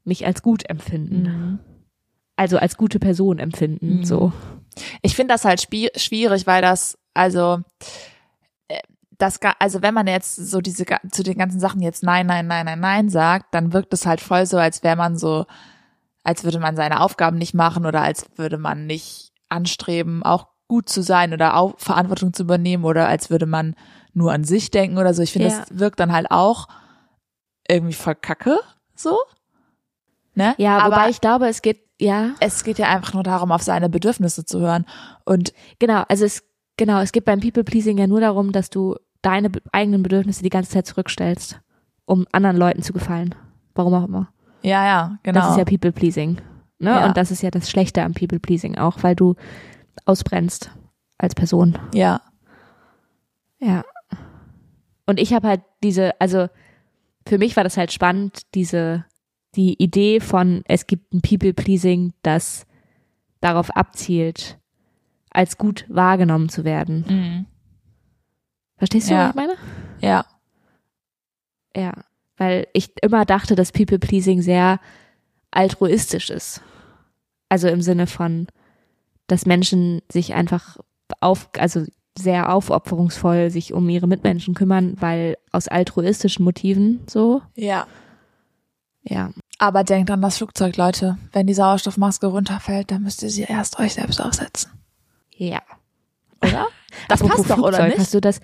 mich 0.04 0.28
als 0.28 0.44
gut 0.44 0.70
empfinden. 0.70 1.24
Mhm. 1.24 1.60
Also 2.40 2.58
als 2.58 2.78
gute 2.78 3.00
Person 3.00 3.38
empfinden, 3.38 3.98
Mhm. 3.98 4.04
so. 4.06 4.32
Ich 5.02 5.14
finde 5.14 5.34
das 5.34 5.44
halt 5.44 5.62
schwierig, 5.62 6.48
weil 6.48 6.62
das, 6.62 6.98
also, 7.14 7.60
äh, 8.70 8.80
das, 9.18 9.40
also 9.60 9.82
wenn 9.82 9.94
man 9.94 10.08
jetzt 10.08 10.38
so 10.38 10.62
diese, 10.62 10.86
zu 11.12 11.24
den 11.24 11.38
ganzen 11.38 11.60
Sachen 11.60 11.82
jetzt 11.82 12.02
nein, 12.02 12.28
nein, 12.28 12.48
nein, 12.48 12.66
nein, 12.66 12.80
nein 12.80 13.10
sagt, 13.10 13.54
dann 13.54 13.74
wirkt 13.74 13.94
es 13.94 14.06
halt 14.06 14.22
voll 14.22 14.46
so, 14.46 14.58
als 14.58 14.84
wäre 14.84 14.96
man 14.96 15.18
so, 15.18 15.48
als 16.24 16.46
würde 16.46 16.60
man 16.60 16.78
seine 16.78 17.02
Aufgaben 17.02 17.38
nicht 17.38 17.54
machen 17.54 17.86
oder 17.86 18.02
als 18.04 18.26
würde 18.38 18.58
man 18.58 18.86
nicht 18.88 19.34
anstreben, 19.50 20.24
auch 20.24 20.48
gut 20.70 20.88
zu 20.88 21.02
sein 21.02 21.34
oder 21.34 21.58
auch 21.58 21.74
Verantwortung 21.78 22.32
zu 22.32 22.44
übernehmen 22.44 22.86
oder 22.86 23.10
als 23.10 23.30
würde 23.30 23.48
man 23.48 23.76
nur 24.14 24.32
an 24.32 24.46
sich 24.46 24.72
denken 24.72 24.98
oder 24.98 25.14
so. 25.14 25.24
Ich 25.24 25.34
finde, 25.34 25.50
Ja. 25.50 25.60
das 25.60 25.78
wirkt 25.78 26.00
dann 26.00 26.14
halt 26.14 26.32
auch 26.32 26.70
irgendwie 27.68 27.94
voll 27.94 28.16
kacke, 28.16 28.60
so. 28.96 29.18
Ne? 30.36 30.56
Ja, 30.58 30.78
aber 30.80 30.96
wobei 30.96 31.10
ich 31.10 31.22
glaube, 31.22 31.48
es 31.48 31.62
geht, 31.62 31.82
ja, 32.00 32.32
es 32.40 32.64
geht 32.64 32.80
ja 32.80 32.88
einfach 32.88 33.14
nur 33.14 33.24
darum, 33.24 33.52
auf 33.52 33.62
seine 33.62 33.90
Bedürfnisse 33.90 34.46
zu 34.46 34.60
hören. 34.60 34.86
Und 35.26 35.54
genau, 35.80 36.04
also 36.08 36.26
es, 36.26 36.44
genau, 36.78 37.00
es 37.02 37.12
geht 37.12 37.26
beim 37.26 37.40
People-Pleasing 37.40 37.98
ja 37.98 38.08
nur 38.08 38.22
darum, 38.22 38.52
dass 38.52 38.70
du 38.70 38.96
deine 39.22 39.52
eigenen 39.72 40.04
Bedürfnisse 40.04 40.44
die 40.44 40.50
ganze 40.50 40.72
Zeit 40.72 40.88
zurückstellst, 40.88 41.60
um 42.06 42.26
anderen 42.32 42.58
Leuten 42.58 42.82
zu 42.82 42.94
gefallen. 42.94 43.36
Warum 43.76 43.94
auch 43.94 44.06
immer. 44.06 44.30
ja, 44.62 44.86
ja, 44.86 45.18
genau. 45.24 45.42
Das 45.42 45.52
ist 45.52 45.58
ja 45.58 45.66
People-Pleasing. 45.66 46.38
Ne? 46.80 46.90
Ja. 46.90 47.06
Und 47.06 47.18
das 47.18 47.32
ist 47.32 47.42
ja 47.42 47.52
das 47.52 47.70
Schlechte 47.70 48.02
am 48.04 48.14
People-Pleasing 48.14 48.78
auch, 48.78 49.04
weil 49.04 49.16
du 49.16 49.36
ausbrennst 50.06 50.72
als 51.18 51.36
Person. 51.36 51.78
ja. 51.94 52.22
Ja. 53.62 53.84
Und 55.06 55.20
ich 55.20 55.34
habe 55.34 55.48
halt 55.48 55.62
diese, 55.84 56.20
also 56.22 56.48
für 57.28 57.38
mich 57.38 57.58
war 57.58 57.64
das 57.66 57.76
halt 57.76 57.92
spannend, 57.92 58.44
diese, 58.56 59.06
die 59.56 59.82
Idee 59.82 60.20
von, 60.20 60.62
es 60.68 60.88
gibt 60.88 61.14
ein 61.14 61.22
People-Pleasing, 61.22 62.14
das 62.22 62.66
darauf 63.42 63.70
abzielt, 63.76 64.58
als 65.32 65.58
gut 65.58 65.86
wahrgenommen 65.90 66.50
zu 66.50 66.64
werden. 66.64 67.06
Mhm. 67.08 67.46
Verstehst 68.78 69.10
du, 69.10 69.14
Ja. 69.14 69.24
was 69.24 69.30
ich 69.30 69.36
meine? 69.36 69.54
Ja. 70.02 70.26
Ja. 71.76 71.94
Weil 72.38 72.68
ich 72.74 72.92
immer 73.02 73.26
dachte, 73.26 73.56
dass 73.56 73.72
People-Pleasing 73.72 74.42
sehr 74.42 74.80
altruistisch 75.52 76.30
ist. 76.30 76.62
Also 77.50 77.68
im 77.68 77.82
Sinne 77.82 78.08
von, 78.08 78.48
dass 79.28 79.46
Menschen 79.46 80.02
sich 80.12 80.34
einfach 80.34 80.78
auf, 81.20 81.50
also 81.58 81.84
sehr 82.18 82.54
aufopferungsvoll 82.54 83.50
sich 83.50 83.74
um 83.74 83.88
ihre 83.90 84.08
Mitmenschen 84.08 84.54
kümmern, 84.54 84.96
weil 85.00 85.38
aus 85.52 85.68
altruistischen 85.68 86.44
Motiven 86.46 87.02
so. 87.08 87.42
Ja. 87.56 87.88
Ja. 89.04 89.32
Aber 89.58 89.84
denkt 89.84 90.10
an 90.12 90.22
das 90.22 90.38
Flugzeug, 90.38 90.78
Leute. 90.78 91.18
Wenn 91.32 91.48
die 91.48 91.54
Sauerstoffmaske 91.54 92.28
runterfällt, 92.28 92.92
dann 92.92 93.04
müsst 93.04 93.24
ihr 93.24 93.30
sie 93.30 93.44
erst 93.44 93.80
euch 93.80 93.94
selbst 93.94 94.22
aufsetzen. 94.22 94.72
Ja. 95.36 95.62
Oder? 96.44 96.68
Das 97.08 97.22
Apropos 97.22 97.46
passt 97.46 97.52
doch, 97.52 97.58
oder 97.60 97.78
Flugzeug, 97.78 97.88
nicht? 97.90 98.00
Hast 98.00 98.14
du 98.16 98.20
das, 98.22 98.42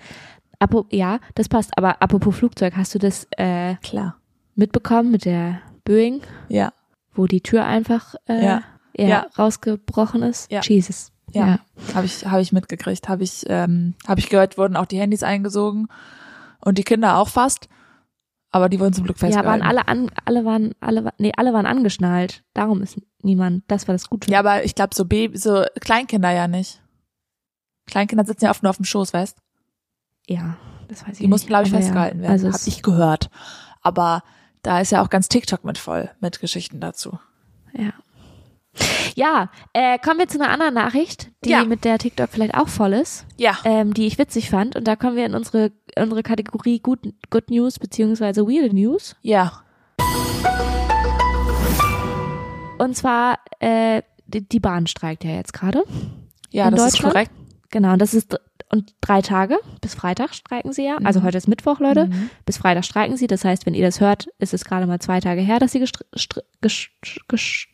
apo, 0.60 0.86
ja, 0.90 1.18
das 1.34 1.48
passt, 1.48 1.76
aber 1.76 2.00
apropos 2.00 2.36
Flugzeug, 2.36 2.74
hast 2.76 2.94
du 2.94 3.00
das 3.00 3.26
äh, 3.36 3.74
Klar. 3.82 4.18
mitbekommen 4.54 5.10
mit 5.10 5.24
der 5.24 5.60
Boeing, 5.84 6.20
Ja. 6.48 6.72
wo 7.12 7.26
die 7.26 7.40
Tür 7.40 7.64
einfach 7.64 8.14
äh, 8.28 8.44
Ja. 8.44 8.62
ja. 8.96 9.08
Ja. 9.08 9.26
rausgebrochen 9.36 10.22
ist? 10.22 10.50
Ja. 10.52 10.60
Jesus. 10.62 11.10
Ja. 11.32 11.46
ja. 11.46 11.58
Habe 11.94 12.06
ich, 12.06 12.24
hab 12.24 12.38
ich 12.40 12.52
mitgekriegt. 12.52 13.08
Habe 13.08 13.24
ich, 13.24 13.44
ähm, 13.48 13.94
hab 14.06 14.18
ich 14.18 14.28
gehört, 14.28 14.58
wurden 14.58 14.76
auch 14.76 14.86
die 14.86 14.98
Handys 15.00 15.24
eingesogen. 15.24 15.88
Und 16.60 16.78
die 16.78 16.84
Kinder 16.84 17.18
auch 17.18 17.28
fast. 17.28 17.68
Aber 18.56 18.68
die 18.70 18.80
wurden 18.80 18.92
zum 18.94 19.04
Glück 19.04 19.16
Ja, 19.18 19.26
festgehalten. 19.28 19.48
waren 19.48 19.62
alle 19.62 19.86
an, 19.88 20.10
alle 20.24 20.44
waren, 20.44 20.74
alle, 20.80 21.12
nee, 21.18 21.32
alle 21.36 21.52
waren 21.52 21.66
angeschnallt. 21.66 22.42
Darum 22.54 22.80
ist 22.82 22.98
niemand, 23.22 23.64
das 23.68 23.86
war 23.86 23.94
das 23.94 24.08
Gute. 24.08 24.30
Ja, 24.30 24.38
aber 24.38 24.64
ich 24.64 24.74
glaube, 24.74 24.94
so 24.94 25.04
Baby, 25.04 25.36
so 25.36 25.64
Kleinkinder 25.80 26.30
ja 26.30 26.48
nicht. 26.48 26.80
Kleinkinder 27.86 28.24
sitzen 28.24 28.44
ja 28.46 28.50
oft 28.50 28.62
nur 28.62 28.70
auf 28.70 28.76
dem 28.76 28.84
Schoß, 28.84 29.12
weißt 29.12 29.36
Ja, 30.28 30.56
das 30.88 31.02
weiß 31.02 31.10
ich 31.12 31.16
Die 31.18 31.22
nicht. 31.24 31.30
mussten, 31.30 31.48
glaube 31.48 31.66
ich, 31.66 31.72
Aber 31.72 31.82
festgehalten 31.82 32.16
ja, 32.18 32.22
werden. 32.22 32.32
Also 32.32 32.48
Hab 32.48 32.54
es, 32.56 32.66
ich 32.66 32.82
gehört. 32.82 33.30
Aber 33.82 34.22
da 34.62 34.80
ist 34.80 34.90
ja 34.90 35.02
auch 35.02 35.10
ganz 35.10 35.28
TikTok 35.28 35.64
mit 35.64 35.78
voll, 35.78 36.10
mit 36.20 36.40
Geschichten 36.40 36.80
dazu. 36.80 37.18
ja. 37.72 37.92
Ja, 39.14 39.50
äh, 39.72 39.98
kommen 39.98 40.18
wir 40.18 40.28
zu 40.28 40.38
einer 40.40 40.50
anderen 40.52 40.74
Nachricht, 40.74 41.30
die 41.44 41.50
Ja. 41.50 41.64
mit 41.64 41.84
der 41.84 41.98
TikTok 41.98 42.28
vielleicht 42.30 42.54
auch 42.54 42.68
voll 42.68 42.92
ist, 42.92 43.24
Ja. 43.38 43.56
ähm, 43.64 43.94
die 43.94 44.06
ich 44.06 44.18
witzig 44.18 44.50
fand. 44.50 44.76
Und 44.76 44.86
da 44.86 44.94
kommen 44.96 45.16
wir 45.16 45.24
in 45.26 45.34
unsere, 45.34 45.72
unsere 45.98 46.22
Kategorie 46.22 46.80
Good, 46.80 47.00
Good 47.30 47.50
News 47.50 47.78
beziehungsweise 47.78 48.46
Weird 48.46 48.72
News. 48.72 49.16
Ja. 49.22 49.62
Und 52.78 52.94
zwar, 52.96 53.38
äh, 53.60 54.02
die, 54.26 54.46
die 54.46 54.60
Bahn 54.60 54.86
streikt 54.86 55.24
ja 55.24 55.30
jetzt 55.30 55.52
gerade. 55.54 55.84
Ja, 56.50 56.68
In 56.68 56.74
das 56.74 56.94
ist 56.94 57.02
korrekt. 57.02 57.30
Genau, 57.70 57.92
und 57.94 58.00
das 58.00 58.12
ist 58.14 58.38
und 58.70 58.94
drei 59.00 59.22
Tage 59.22 59.58
bis 59.80 59.94
Freitag 59.94 60.34
streiken 60.34 60.72
sie 60.72 60.84
ja. 60.84 60.96
Also 61.04 61.20
Mhm. 61.20 61.24
heute 61.24 61.38
ist 61.38 61.46
Mittwoch, 61.48 61.78
Leute. 61.80 62.06
Mhm. 62.06 62.30
Bis 62.44 62.56
Freitag 62.58 62.84
streiken 62.84 63.16
sie. 63.16 63.26
Das 63.26 63.44
heißt, 63.44 63.64
wenn 63.66 63.74
ihr 63.74 63.84
das 63.84 64.00
hört, 64.00 64.28
ist 64.38 64.52
es 64.54 64.64
gerade 64.64 64.86
mal 64.86 64.98
zwei 65.00 65.20
Tage 65.20 65.40
her, 65.40 65.58
dass 65.58 65.72
sie 65.72 65.78
gestr 65.80 66.04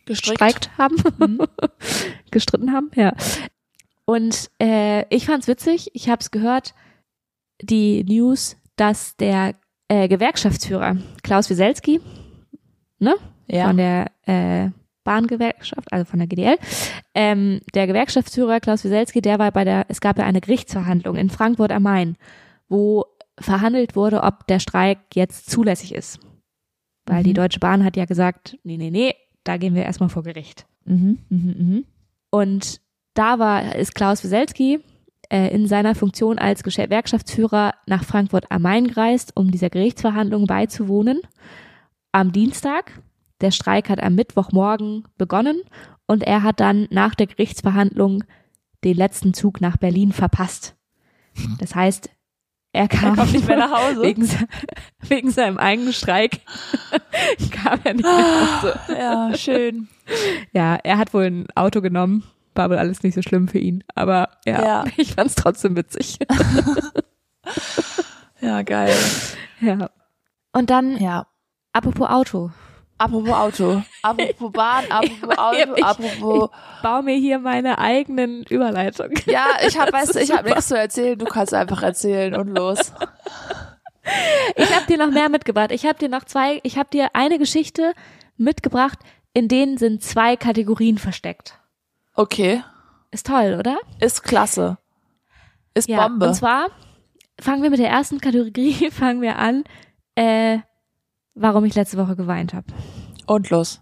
gestreikt 0.05 0.69
haben. 0.77 0.95
Mhm. 1.19 1.41
Gestritten 2.31 2.71
haben, 2.73 2.91
ja. 2.95 3.13
Und 4.05 4.49
äh, 4.61 5.05
ich 5.15 5.25
fand's 5.25 5.47
witzig. 5.47 5.89
Ich 5.93 6.09
habe 6.09 6.19
es 6.21 6.31
gehört, 6.31 6.73
die 7.61 8.03
News, 8.03 8.57
dass 8.75 9.15
der 9.17 9.55
äh, 9.87 10.07
Gewerkschaftsführer 10.07 10.97
Klaus 11.23 11.49
Wieselski, 11.49 12.01
ne, 12.99 13.15
Ja. 13.47 13.67
von 13.67 13.77
der 13.77 14.11
äh, 14.25 14.69
Bahngewerkschaft, 15.03 15.91
also 15.91 16.05
von 16.05 16.19
der 16.19 16.27
GDL. 16.27 16.57
Ähm, 17.13 17.59
der 17.73 17.87
Gewerkschaftsführer 17.87 18.59
Klaus 18.59 18.83
Wieselski, 18.83 19.21
der 19.21 19.39
war 19.39 19.51
bei 19.51 19.63
der, 19.63 19.85
es 19.89 20.01
gab 20.01 20.17
ja 20.17 20.25
eine 20.25 20.41
Gerichtsverhandlung 20.41 21.15
in 21.15 21.29
Frankfurt 21.29 21.71
am 21.71 21.83
Main, 21.83 22.15
wo 22.69 23.05
verhandelt 23.39 23.95
wurde, 23.95 24.21
ob 24.23 24.47
der 24.47 24.59
Streik 24.59 24.99
jetzt 25.13 25.49
zulässig 25.49 25.93
ist. 25.95 26.19
Weil 27.05 27.19
Mhm. 27.21 27.23
die 27.25 27.33
Deutsche 27.33 27.59
Bahn 27.59 27.83
hat 27.83 27.97
ja 27.97 28.05
gesagt, 28.05 28.57
nee, 28.63 28.77
nee, 28.77 28.91
nee, 28.91 29.13
da 29.43 29.57
gehen 29.57 29.75
wir 29.75 29.83
erstmal 29.83 30.09
vor 30.09 30.23
Gericht. 30.23 30.65
Mhm. 30.85 31.19
Mhm. 31.29 31.55
Mhm. 31.57 31.85
Und 32.29 32.79
da 33.13 33.39
war, 33.39 33.75
ist 33.75 33.93
Klaus 33.95 34.23
Wieselski 34.23 34.79
äh, 35.29 35.53
in 35.53 35.67
seiner 35.67 35.95
Funktion 35.95 36.37
als 36.39 36.63
Gewerkschaftsführer 36.63 37.73
nach 37.87 38.03
Frankfurt 38.03 38.51
am 38.51 38.61
Main 38.63 38.87
gereist, 38.87 39.35
um 39.35 39.51
dieser 39.51 39.69
Gerichtsverhandlung 39.69 40.45
beizuwohnen. 40.47 41.21
Am 42.11 42.31
Dienstag. 42.31 42.91
Der 43.43 43.51
Streik 43.51 43.89
hat 43.89 44.01
am 44.01 44.15
Mittwochmorgen 44.15 45.03
begonnen 45.17 45.61
und 46.07 46.23
er 46.23 46.41
hat 46.43 46.59
dann 46.59 46.87
nach 46.89 47.13
der 47.13 47.27
Gerichtsverhandlung 47.27 48.23
den 48.83 48.97
letzten 48.97 49.33
Zug 49.33 49.61
nach 49.61 49.77
Berlin 49.77 50.11
verpasst. 50.13 50.75
Das 51.59 51.75
heißt, 51.75 52.09
er 52.71 52.87
kam 52.87 53.15
kommt 53.15 53.33
nicht 53.33 53.47
mehr 53.47 53.57
nach 53.57 53.71
Hause. 53.71 54.01
wegen, 54.03 54.27
wegen 55.01 55.29
seinem 55.29 55.57
eigenen 55.57 55.93
Streik 55.93 56.41
kam 57.51 57.79
er 57.83 57.93
nicht 57.93 58.03
mehr 58.05 58.17
nach 58.17 58.63
Hause. 58.63 58.79
Ja, 58.97 59.37
schön. 59.37 59.87
Ja, 60.53 60.75
er 60.75 60.97
hat 60.97 61.13
wohl 61.13 61.25
ein 61.25 61.47
Auto 61.55 61.81
genommen. 61.81 62.23
War 62.55 62.69
wohl 62.69 62.77
alles 62.77 63.03
nicht 63.03 63.15
so 63.15 63.21
schlimm 63.21 63.47
für 63.47 63.59
ihn. 63.59 63.83
Aber 63.93 64.29
ja, 64.45 64.61
Ja. 64.63 64.83
ich 64.97 65.13
fand's 65.15 65.35
trotzdem 65.35 65.75
witzig. 65.75 66.17
Ja, 68.41 68.61
geil. 68.61 68.95
ja. 69.61 69.89
Und 70.51 70.69
dann, 70.69 70.97
Ja. 70.97 71.27
apropos 71.73 72.07
Auto. 72.09 72.51
Apropos 72.97 73.31
Auto. 73.33 73.81
Apropos 74.03 74.51
Bahn, 74.51 74.85
apropos 74.89 75.37
Auto, 75.37 75.73
Ich- 75.75 75.83
apropos. 75.83 76.49
Ich 76.77 76.81
baue 76.83 77.03
mir 77.03 77.15
hier 77.15 77.39
meine 77.39 77.77
eigenen 77.79 78.43
Überleitungen. 78.43 79.13
Ja, 79.25 79.47
ich 79.65 79.77
hab, 79.77 79.91
Das 79.91 80.09
weißt 80.09 80.15
ich 80.17 80.31
hab 80.31 80.39
super. 80.43 80.49
nichts 80.55 80.67
zu 80.67 80.77
erzählen. 80.77 81.17
Du 81.19 81.25
kannst 81.25 81.53
einfach 81.53 81.81
erzählen 81.83 82.35
und 82.35 82.49
los. 82.55 82.93
Ich 84.57 84.75
habe 84.75 84.85
dir 84.85 84.97
noch 84.97 85.11
mehr 85.11 85.29
mitgebracht. 85.29 85.71
Ich 85.71 85.85
habe 85.85 85.97
dir 85.97 86.09
noch 86.09 86.25
zwei, 86.25 86.59
ich 86.63 86.77
habe 86.77 86.89
dir 86.91 87.11
eine 87.13 87.39
Geschichte 87.39 87.93
mitgebracht, 88.35 88.99
in 89.33 89.47
denen 89.47 89.77
sind 89.77 90.03
zwei 90.03 90.35
Kategorien 90.35 90.97
versteckt. 90.97 91.57
Okay. 92.13 92.61
Ist 93.11 93.27
toll, 93.27 93.55
oder? 93.57 93.77
Ist 94.01 94.21
klasse. 94.23 94.77
Ist 95.73 95.87
Ja, 95.87 96.05
Bombe. 96.07 96.27
und 96.27 96.33
zwar 96.33 96.67
fangen 97.39 97.63
wir 97.63 97.69
mit 97.69 97.79
der 97.79 97.89
ersten 97.89 98.19
Kategorie, 98.19 98.91
fangen 98.91 99.21
wir 99.21 99.37
an, 99.39 99.63
äh, 100.15 100.59
warum 101.35 101.65
ich 101.65 101.75
letzte 101.75 101.97
Woche 101.97 102.15
geweint 102.15 102.53
habe. 102.53 102.67
Und 103.25 103.49
los. 103.49 103.81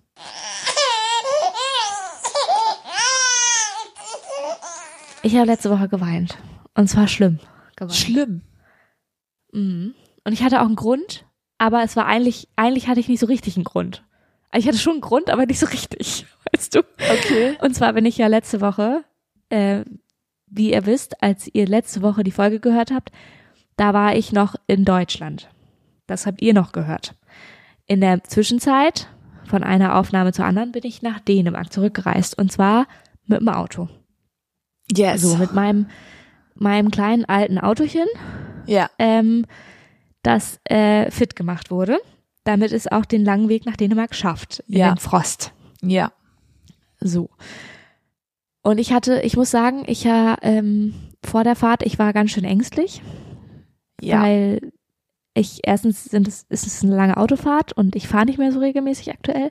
Ich 5.23 5.35
habe 5.35 5.45
letzte 5.45 5.69
Woche 5.69 5.87
geweint. 5.87 6.37
Und 6.73 6.87
zwar 6.87 7.07
schlimm 7.07 7.39
geweint. 7.81 7.95
Schlimm. 7.97 8.41
Mhm. 9.51 9.93
Und 10.23 10.33
ich 10.33 10.43
hatte 10.43 10.61
auch 10.61 10.65
einen 10.65 10.75
Grund, 10.75 11.25
aber 11.57 11.83
es 11.83 11.95
war 11.95 12.05
eigentlich, 12.05 12.47
eigentlich 12.55 12.87
hatte 12.87 12.99
ich 12.99 13.07
nicht 13.07 13.19
so 13.19 13.25
richtig 13.25 13.55
einen 13.55 13.65
Grund. 13.65 14.03
Also 14.51 14.63
Ich 14.63 14.67
hatte 14.67 14.81
schon 14.81 14.93
einen 14.93 15.01
Grund, 15.01 15.29
aber 15.29 15.45
nicht 15.45 15.59
so 15.59 15.65
richtig, 15.67 16.25
weißt 16.53 16.75
du? 16.75 16.79
Okay. 16.79 17.57
Und 17.61 17.75
zwar 17.75 17.93
bin 17.93 18.05
ich 18.05 18.17
ja 18.17 18.27
letzte 18.27 18.61
Woche, 18.61 19.03
äh, 19.49 19.83
wie 20.47 20.71
ihr 20.71 20.85
wisst, 20.85 21.21
als 21.23 21.49
ihr 21.53 21.65
letzte 21.65 22.01
Woche 22.01 22.23
die 22.23 22.31
Folge 22.31 22.59
gehört 22.59 22.91
habt, 22.91 23.11
da 23.77 23.93
war 23.93 24.15
ich 24.15 24.31
noch 24.31 24.55
in 24.67 24.85
Deutschland. 24.85 25.49
Das 26.07 26.25
habt 26.25 26.41
ihr 26.41 26.53
noch 26.53 26.71
gehört. 26.71 27.15
In 27.91 27.99
der 27.99 28.23
Zwischenzeit, 28.23 29.09
von 29.43 29.63
einer 29.65 29.97
Aufnahme 29.97 30.31
zur 30.31 30.45
anderen, 30.45 30.71
bin 30.71 30.83
ich 30.85 31.01
nach 31.01 31.19
Dänemark 31.19 31.73
zurückgereist. 31.73 32.37
Und 32.37 32.49
zwar 32.49 32.87
mit 33.25 33.41
dem 33.41 33.49
Auto. 33.49 33.89
Yes. 34.95 35.21
So, 35.23 35.35
mit 35.35 35.53
meinem, 35.53 35.87
meinem 36.55 36.89
kleinen 36.89 37.25
alten 37.25 37.57
Autochen, 37.57 38.05
ja. 38.65 38.89
ähm, 38.97 39.45
das 40.23 40.61
äh, 40.63 41.11
fit 41.11 41.35
gemacht 41.35 41.69
wurde, 41.69 41.99
damit 42.45 42.71
es 42.71 42.89
auch 42.89 43.03
den 43.03 43.25
langen 43.25 43.49
Weg 43.49 43.65
nach 43.65 43.75
Dänemark 43.75 44.15
schafft, 44.15 44.63
in 44.69 44.77
Ja. 44.77 44.93
den 44.93 44.97
Frost. 44.97 45.51
Ja. 45.81 46.13
So. 47.01 47.29
Und 48.61 48.77
ich 48.77 48.93
hatte, 48.93 49.19
ich 49.23 49.35
muss 49.35 49.51
sagen, 49.51 49.83
ich 49.85 50.05
ja 50.05 50.37
ähm, 50.43 50.93
vor 51.25 51.43
der 51.43 51.57
Fahrt, 51.57 51.83
ich 51.83 51.99
war 51.99 52.13
ganz 52.13 52.31
schön 52.31 52.45
ängstlich, 52.45 53.01
Ja. 53.99 54.21
weil 54.21 54.71
ich 55.33 55.61
erstens 55.63 56.03
sind 56.05 56.27
es, 56.27 56.43
ist 56.49 56.67
es 56.67 56.83
eine 56.83 56.95
lange 56.95 57.17
Autofahrt 57.17 57.73
und 57.73 57.95
ich 57.95 58.07
fahre 58.07 58.25
nicht 58.25 58.37
mehr 58.37 58.51
so 58.51 58.59
regelmäßig 58.59 59.11
aktuell. 59.11 59.49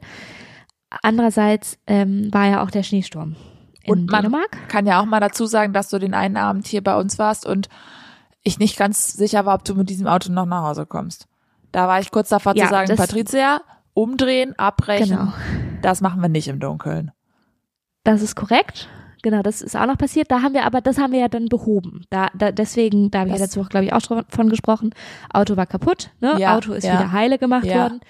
andererseits 1.02 1.78
ähm, 1.86 2.32
war 2.32 2.46
ja 2.48 2.62
auch 2.62 2.70
der 2.70 2.82
Schneesturm 2.82 3.36
in 3.84 3.92
Und 3.92 4.10
man- 4.10 4.22
Dänemark. 4.24 4.68
Kann 4.68 4.86
ja 4.86 5.00
auch 5.00 5.06
mal 5.06 5.20
dazu 5.20 5.46
sagen, 5.46 5.72
dass 5.72 5.88
du 5.88 5.98
den 5.98 6.14
einen 6.14 6.36
Abend 6.36 6.66
hier 6.66 6.82
bei 6.82 6.96
uns 6.96 7.18
warst 7.18 7.46
und 7.46 7.68
ich 8.42 8.58
nicht 8.58 8.76
ganz 8.76 9.12
sicher 9.12 9.46
war, 9.46 9.54
ob 9.54 9.64
du 9.64 9.74
mit 9.74 9.88
diesem 9.90 10.06
Auto 10.06 10.32
noch 10.32 10.46
nach 10.46 10.62
Hause 10.64 10.86
kommst. 10.86 11.26
Da 11.72 11.86
war 11.88 12.00
ich 12.00 12.10
kurz 12.10 12.28
davor 12.30 12.56
Ja, 12.56 12.64
zu 12.64 12.70
sagen, 12.70 12.96
Patricia, 12.96 13.60
umdrehen, 13.94 14.58
abbrechen. 14.58 15.16
Genau. 15.18 15.32
Das 15.82 16.00
machen 16.00 16.20
wir 16.20 16.28
nicht 16.28 16.48
im 16.48 16.58
Dunkeln. 16.60 17.12
Das 18.04 18.22
ist 18.22 18.34
korrekt. 18.34 18.88
Genau, 19.22 19.42
das 19.42 19.60
ist 19.62 19.76
auch 19.76 19.86
noch 19.86 19.98
passiert. 19.98 20.30
Da 20.30 20.42
haben 20.42 20.54
wir 20.54 20.64
aber, 20.64 20.80
das 20.80 20.98
haben 20.98 21.12
wir 21.12 21.20
ja 21.20 21.28
dann 21.28 21.46
behoben. 21.48 22.04
Da, 22.10 22.28
da 22.34 22.52
deswegen, 22.52 23.10
da 23.10 23.20
habe 23.20 23.30
ich 23.30 23.34
ja 23.36 23.40
Das- 23.40 23.50
dazu, 23.50 23.68
glaube 23.68 23.86
ich, 23.86 23.92
auch 23.92 24.00
schon 24.00 24.24
von 24.28 24.48
gesprochen. 24.48 24.94
Auto 25.32 25.56
war 25.56 25.66
kaputt, 25.66 26.10
ne? 26.20 26.36
Ja, 26.38 26.56
Auto 26.56 26.72
ist 26.72 26.84
ja. 26.84 26.94
wieder 26.94 27.12
heile 27.12 27.38
gemacht 27.38 27.66
Ja. 27.66 27.82
worden. 27.82 28.00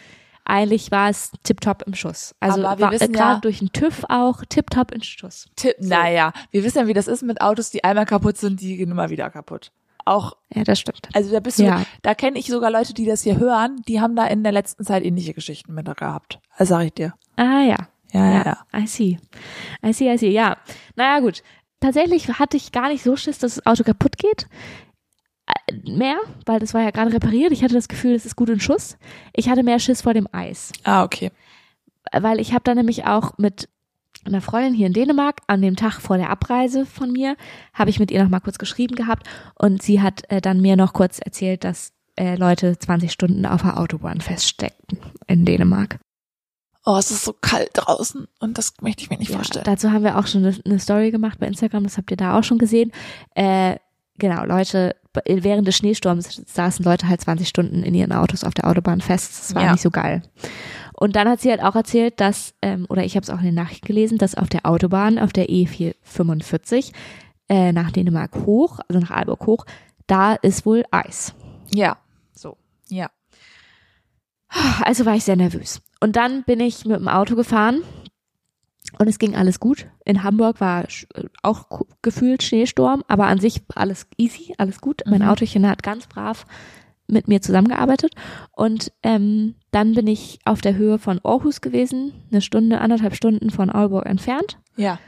Eigentlich 0.44 0.90
war 0.90 1.10
es 1.10 1.32
tipptopp 1.44 1.82
im 1.86 1.94
Schuss. 1.94 2.34
Also 2.40 2.64
Aber 2.64 2.78
wir 2.78 2.84
war, 2.86 2.92
wissen 2.92 3.12
gerade 3.12 3.40
durch 3.40 3.58
den 3.60 3.72
TÜV 3.72 4.04
auch 4.08 4.42
tipptopp 4.48 4.90
im 4.92 5.02
Schuss. 5.02 5.48
Tipp, 5.54 5.76
naja, 5.80 6.32
wir 6.50 6.64
wissen 6.64 6.78
ja, 6.78 6.86
wie 6.86 6.92
das 6.94 7.06
ist 7.08 7.22
mit 7.22 7.40
Autos, 7.40 7.70
die 7.70 7.84
einmal 7.84 8.06
kaputt 8.06 8.36
sind, 8.38 8.60
die 8.60 8.76
gehen 8.76 8.90
immer 8.90 9.10
wieder 9.10 9.30
kaputt. 9.30 9.70
Auch, 10.06 10.36
Ja, 10.52 10.64
das 10.64 10.80
stimmt. 10.80 11.08
also 11.12 11.30
da 11.30 11.40
bist 11.40 11.58
du, 11.58 11.64
Ja. 11.64 11.82
da 12.02 12.14
kenne 12.14 12.38
ich 12.38 12.46
sogar 12.46 12.70
Leute, 12.70 12.94
die 12.94 13.04
das 13.04 13.22
hier 13.22 13.38
hören, 13.38 13.82
die 13.86 14.00
haben 14.00 14.16
da 14.16 14.26
in 14.26 14.42
der 14.42 14.50
letzten 14.50 14.82
Zeit 14.84 15.04
ähnliche 15.04 15.34
Geschichten 15.34 15.74
mit 15.74 15.84
gehabt. 15.96 16.40
Das 16.58 16.68
sag 16.68 16.84
ich 16.84 16.94
dir. 16.94 17.14
Ah 17.36 17.60
ja. 17.62 17.76
Ja, 18.12 18.30
ja, 18.30 18.44
ja. 18.44 18.80
I 18.80 18.86
see. 18.86 19.18
I 19.84 19.92
see, 19.92 20.12
I 20.12 20.18
see, 20.18 20.30
ja. 20.30 20.56
Naja, 20.96 21.20
gut. 21.20 21.42
Tatsächlich 21.80 22.28
hatte 22.38 22.56
ich 22.56 22.72
gar 22.72 22.88
nicht 22.88 23.02
so 23.02 23.16
Schiss, 23.16 23.38
dass 23.38 23.54
das 23.54 23.66
Auto 23.66 23.84
kaputt 23.84 24.18
geht. 24.18 24.46
Äh, 25.46 25.90
Mehr, 25.90 26.18
weil 26.46 26.60
das 26.60 26.74
war 26.74 26.82
ja 26.82 26.90
gerade 26.90 27.12
repariert. 27.12 27.52
Ich 27.52 27.62
hatte 27.62 27.74
das 27.74 27.88
Gefühl, 27.88 28.14
es 28.14 28.26
ist 28.26 28.36
gut 28.36 28.50
in 28.50 28.60
Schuss. 28.60 28.98
Ich 29.34 29.48
hatte 29.48 29.62
mehr 29.62 29.78
Schiss 29.78 30.02
vor 30.02 30.14
dem 30.14 30.28
Eis. 30.32 30.72
Ah, 30.84 31.04
okay. 31.04 31.30
Weil 32.12 32.40
ich 32.40 32.52
habe 32.52 32.64
dann 32.64 32.76
nämlich 32.76 33.06
auch 33.06 33.38
mit 33.38 33.68
einer 34.24 34.40
Freundin 34.40 34.74
hier 34.74 34.86
in 34.86 34.92
Dänemark 34.92 35.40
an 35.46 35.62
dem 35.62 35.76
Tag 35.76 36.00
vor 36.00 36.18
der 36.18 36.30
Abreise 36.30 36.84
von 36.84 37.12
mir, 37.12 37.36
habe 37.72 37.90
ich 37.90 37.98
mit 37.98 38.10
ihr 38.10 38.22
noch 38.22 38.30
mal 38.30 38.40
kurz 38.40 38.58
geschrieben 38.58 38.94
gehabt 38.94 39.26
und 39.54 39.82
sie 39.82 40.02
hat 40.02 40.22
äh, 40.30 40.40
dann 40.40 40.60
mir 40.60 40.76
noch 40.76 40.92
kurz 40.92 41.20
erzählt, 41.20 41.64
dass 41.64 41.92
äh, 42.16 42.36
Leute 42.36 42.78
20 42.78 43.12
Stunden 43.12 43.46
auf 43.46 43.62
der 43.62 43.78
Autobahn 43.78 44.20
feststeckten 44.20 44.98
in 45.26 45.44
Dänemark. 45.44 46.00
Oh, 46.92 46.96
es 46.96 47.10
ist 47.12 47.24
so 47.24 47.32
kalt 47.40 47.70
draußen 47.74 48.26
und 48.40 48.58
das 48.58 48.74
möchte 48.80 49.02
ich 49.04 49.10
mir 49.10 49.18
nicht 49.18 49.30
Ja, 49.30 49.36
vorstellen. 49.36 49.64
dazu 49.64 49.92
haben 49.92 50.02
wir 50.02 50.18
auch 50.18 50.26
schon 50.26 50.44
eine, 50.44 50.56
eine 50.64 50.78
Story 50.80 51.10
gemacht 51.12 51.38
bei 51.38 51.46
Instagram, 51.46 51.84
das 51.84 51.96
habt 51.96 52.10
ihr 52.10 52.16
da 52.16 52.36
auch 52.38 52.42
schon 52.42 52.58
gesehen. 52.58 52.90
Äh, 53.36 53.76
genau, 54.18 54.44
Leute, 54.44 54.96
während 55.24 55.68
des 55.68 55.76
Schneesturms 55.76 56.42
saßen 56.46 56.84
Leute 56.84 57.08
halt 57.08 57.20
20 57.20 57.46
Stunden 57.48 57.84
in 57.84 57.94
ihren 57.94 58.12
Autos 58.12 58.42
auf 58.42 58.54
der 58.54 58.66
Autobahn 58.66 59.00
fest. 59.00 59.30
Das 59.38 59.54
war 59.54 59.62
Ja. 59.62 59.72
nicht 59.72 59.82
so 59.82 59.90
geil. 59.90 60.22
Und 60.94 61.14
dann 61.16 61.28
hat 61.28 61.40
sie 61.40 61.50
halt 61.50 61.62
auch 61.62 61.76
erzählt, 61.76 62.18
dass, 62.20 62.54
ähm, 62.60 62.86
oder 62.88 63.04
ich 63.04 63.14
habe 63.16 63.22
es 63.24 63.30
auch 63.30 63.38
in 63.38 63.44
den 63.46 63.54
Nachrichten 63.54 63.86
gelesen, 63.86 64.18
dass 64.18 64.34
auf 64.34 64.48
der 64.48 64.66
Autobahn, 64.66 65.18
auf 65.18 65.32
der 65.32 65.48
E445, 65.48 66.92
äh, 67.48 67.72
nach 67.72 67.90
Dänemark 67.92 68.34
hoch, 68.46 68.80
also 68.88 69.00
nach 69.00 69.10
Aalborg 69.12 69.46
hoch, 69.46 69.64
da 70.06 70.34
ist 70.34 70.66
wohl 70.66 70.84
Eis. 70.90 71.34
Ja. 71.72 71.98
So. 72.34 72.56
Ja. 72.88 73.10
Also 74.82 75.06
war 75.06 75.14
ich 75.14 75.24
sehr 75.24 75.36
nervös. 75.36 75.80
Und 76.00 76.16
dann 76.16 76.42
bin 76.44 76.60
ich 76.60 76.84
mit 76.84 76.96
dem 76.98 77.08
Auto 77.08 77.36
gefahren 77.36 77.82
und 78.98 79.06
es 79.08 79.18
ging 79.18 79.36
alles 79.36 79.60
gut. 79.60 79.86
In 80.04 80.22
Hamburg 80.22 80.60
war 80.60 80.84
auch 81.42 81.82
gefühlt 82.02 82.42
Schneesturm, 82.42 83.04
aber 83.06 83.26
an 83.26 83.38
sich 83.38 83.62
alles 83.74 84.06
easy, 84.16 84.54
alles 84.58 84.80
gut. 84.80 85.02
Mein 85.06 85.22
Mhm. 85.22 85.28
Autochen 85.28 85.68
hat 85.68 85.82
ganz 85.82 86.06
brav 86.06 86.46
mit 87.06 87.28
mir 87.28 87.42
zusammengearbeitet. 87.42 88.14
Und 88.52 88.92
ähm, 89.02 89.56
dann 89.72 89.94
bin 89.94 90.06
ich 90.06 90.38
auf 90.44 90.60
der 90.60 90.76
Höhe 90.76 90.98
von 90.98 91.20
Aarhus 91.24 91.60
gewesen, 91.60 92.12
eine 92.30 92.40
Stunde, 92.40 92.80
anderthalb 92.80 93.14
Stunden 93.14 93.50
von 93.50 93.68
Aalborg 93.68 94.06
entfernt. 94.06 94.58
Ja. 94.76 94.98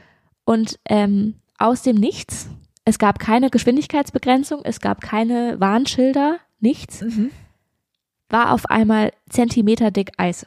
Und 0.45 0.79
ähm, 0.85 1.35
aus 1.57 1.81
dem 1.81 1.95
Nichts, 1.95 2.49
es 2.85 2.99
gab 2.99 3.19
keine 3.19 3.49
Geschwindigkeitsbegrenzung, 3.49 4.61
es 4.65 4.81
gab 4.81 5.01
keine 5.01 5.59
Warnschilder, 5.59 6.37
nichts 6.59 7.01
Mhm. 7.01 7.31
war 8.29 8.51
auf 8.51 8.65
einmal 8.69 9.11
Zentimeter 9.29 9.89
dick 9.91 10.11
Eis 10.17 10.45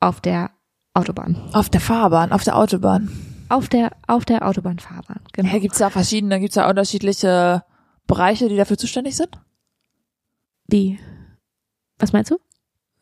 auf 0.00 0.20
der 0.20 0.50
Autobahn. 0.94 1.36
Auf 1.52 1.68
der 1.68 1.80
Fahrbahn, 1.80 2.32
auf 2.32 2.44
der 2.44 2.56
Autobahn. 2.56 3.10
Auf 3.48 3.68
der, 3.68 3.92
auf 4.06 4.24
der 4.24 4.46
Autobahnfahrbahn. 4.46 5.20
Genau. 5.32 5.52
Ja, 5.52 5.58
gibt's 5.58 5.78
da 5.78 5.90
verschiedene, 5.90 6.40
gibt's 6.40 6.54
da 6.54 6.68
unterschiedliche 6.68 7.64
Bereiche, 8.06 8.48
die 8.48 8.56
dafür 8.56 8.78
zuständig 8.78 9.16
sind? 9.16 9.40
Wie? 10.66 10.98
Was 11.98 12.12
meinst 12.12 12.30
du? 12.30 12.38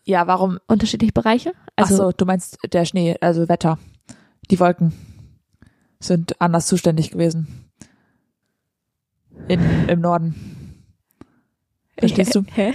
Ja, 0.05 0.27
warum? 0.27 0.59
Unterschiedliche 0.67 1.13
Bereiche? 1.13 1.53
Also, 1.77 1.95
Ach 1.95 1.99
so, 1.99 2.13
du 2.13 2.25
meinst 2.25 2.59
der 2.73 2.85
Schnee, 2.85 3.17
also 3.21 3.49
Wetter. 3.49 3.79
Die 4.51 4.59
Wolken 4.59 4.93
sind 6.01 6.41
anders 6.41 6.67
zuständig 6.67 7.11
gewesen. 7.11 7.71
In, 9.49 9.89
Im 9.89 10.01
Norden. 10.01 10.62
Verstehst 11.99 12.35
du? 12.35 12.45
Hä? 12.55 12.75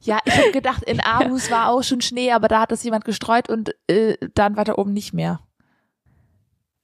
Ja, 0.00 0.18
ich 0.24 0.36
habe 0.38 0.52
gedacht, 0.52 0.82
in 0.84 1.00
Aarhus 1.04 1.50
war 1.50 1.68
auch 1.70 1.82
schon 1.82 2.00
Schnee, 2.00 2.30
aber 2.32 2.48
da 2.48 2.60
hat 2.60 2.72
das 2.72 2.84
jemand 2.84 3.04
gestreut 3.04 3.48
und 3.48 3.74
äh, 3.88 4.16
dann 4.34 4.56
weiter 4.56 4.78
oben 4.78 4.92
nicht 4.92 5.12
mehr. 5.14 5.40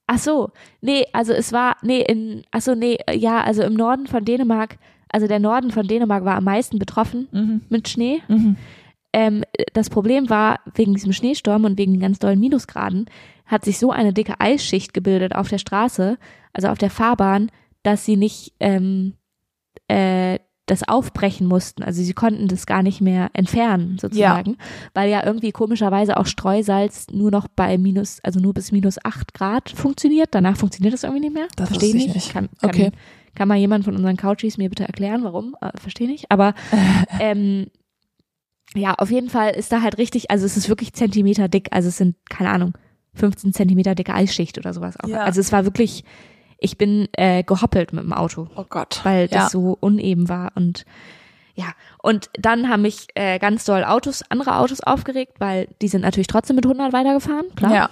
Ach 0.06 0.18
so, 0.18 0.50
nee, 0.80 1.04
also 1.12 1.32
es 1.32 1.52
war, 1.52 1.76
nee, 1.82 2.00
in, 2.02 2.42
ach 2.50 2.62
so, 2.62 2.74
nee, 2.74 2.98
ja, 3.12 3.42
also 3.44 3.62
im 3.62 3.74
Norden 3.74 4.08
von 4.08 4.24
Dänemark, 4.24 4.78
also 5.08 5.28
der 5.28 5.38
Norden 5.38 5.70
von 5.70 5.86
Dänemark 5.86 6.24
war 6.24 6.36
am 6.36 6.44
meisten 6.44 6.78
betroffen 6.80 7.28
Mhm. 7.30 7.60
mit 7.68 7.88
Schnee. 7.88 8.20
Mhm. 8.26 8.56
Ähm, 9.12 9.44
das 9.72 9.88
Problem 9.88 10.28
war, 10.28 10.60
wegen 10.74 10.94
diesem 10.94 11.12
Schneesturm 11.12 11.64
und 11.64 11.78
wegen 11.78 11.92
den 11.92 12.00
ganz 12.00 12.18
dollen 12.18 12.40
Minusgraden, 12.40 13.06
hat 13.46 13.64
sich 13.64 13.78
so 13.78 13.90
eine 13.92 14.12
dicke 14.12 14.40
Eisschicht 14.40 14.94
gebildet 14.94 15.34
auf 15.34 15.48
der 15.48 15.58
Straße, 15.58 16.18
also 16.52 16.68
auf 16.68 16.78
der 16.78 16.90
Fahrbahn, 16.90 17.50
dass 17.84 18.04
sie 18.04 18.16
nicht 18.16 18.52
ähm, 18.60 19.14
äh, 19.88 20.38
das 20.70 20.86
aufbrechen 20.88 21.46
mussten. 21.46 21.82
Also 21.82 22.02
sie 22.02 22.12
konnten 22.12 22.46
das 22.46 22.64
gar 22.64 22.82
nicht 22.82 23.00
mehr 23.00 23.30
entfernen, 23.32 23.98
sozusagen. 24.00 24.56
Weil 24.94 25.10
ja 25.10 25.24
irgendwie 25.26 25.50
komischerweise 25.50 26.16
auch 26.16 26.26
Streusalz 26.26 27.08
nur 27.10 27.30
noch 27.30 27.48
bei 27.48 27.76
minus, 27.76 28.20
also 28.22 28.38
nur 28.38 28.54
bis 28.54 28.70
minus 28.70 29.04
acht 29.04 29.34
Grad 29.34 29.70
funktioniert. 29.70 30.28
Danach 30.32 30.56
funktioniert 30.56 30.94
das 30.94 31.02
irgendwie 31.02 31.22
nicht 31.22 31.34
mehr. 31.34 31.48
Das 31.56 31.68
Verstehe 31.68 31.88
ich 31.88 31.94
nicht. 31.94 32.14
nicht. 32.14 32.32
Kann, 32.32 32.48
kann, 32.60 32.70
Okay. 32.70 32.92
kann 33.34 33.48
mal 33.48 33.56
jemand 33.58 33.84
von 33.84 33.96
unseren 33.96 34.16
Couchies 34.16 34.58
mir 34.58 34.68
bitte 34.68 34.84
erklären, 34.86 35.24
warum? 35.24 35.56
Äh, 35.60 35.70
Verstehe 35.76 36.06
nicht. 36.06 36.30
Aber 36.30 36.54
ähm, 37.20 37.66
ja, 38.76 38.94
auf 38.94 39.10
jeden 39.10 39.28
Fall 39.28 39.50
ist 39.50 39.72
da 39.72 39.82
halt 39.82 39.98
richtig, 39.98 40.30
also 40.30 40.46
es 40.46 40.56
ist 40.56 40.68
wirklich 40.68 40.92
Zentimeter 40.92 41.48
dick, 41.48 41.68
also 41.72 41.88
es 41.88 41.96
sind, 41.96 42.14
keine 42.28 42.50
Ahnung, 42.50 42.74
15 43.14 43.52
Zentimeter 43.52 43.96
dicke 43.96 44.14
Eisschicht 44.14 44.56
oder 44.56 44.72
sowas. 44.72 44.96
Auch. 45.00 45.08
Ja. 45.08 45.24
Also 45.24 45.40
es 45.40 45.50
war 45.50 45.64
wirklich, 45.64 46.04
ich 46.60 46.78
bin 46.78 47.08
äh, 47.12 47.42
gehoppelt 47.42 47.92
mit 47.92 48.04
dem 48.04 48.12
Auto, 48.12 48.48
Oh 48.56 48.64
Gott. 48.68 49.00
weil 49.04 49.28
das 49.28 49.34
ja. 49.44 49.48
so 49.48 49.76
uneben 49.80 50.28
war 50.28 50.52
und 50.54 50.84
ja, 51.56 51.66
und 52.02 52.30
dann 52.38 52.68
haben 52.70 52.82
mich 52.82 53.08
äh, 53.16 53.38
ganz 53.38 53.64
doll 53.64 53.84
Autos, 53.84 54.22
andere 54.30 54.56
Autos 54.56 54.80
aufgeregt, 54.82 55.34
weil 55.40 55.68
die 55.82 55.88
sind 55.88 56.02
natürlich 56.02 56.28
trotzdem 56.28 56.56
mit 56.56 56.64
100 56.64 56.92
weitergefahren, 56.92 57.46
klar, 57.56 57.74
Ja, 57.74 57.90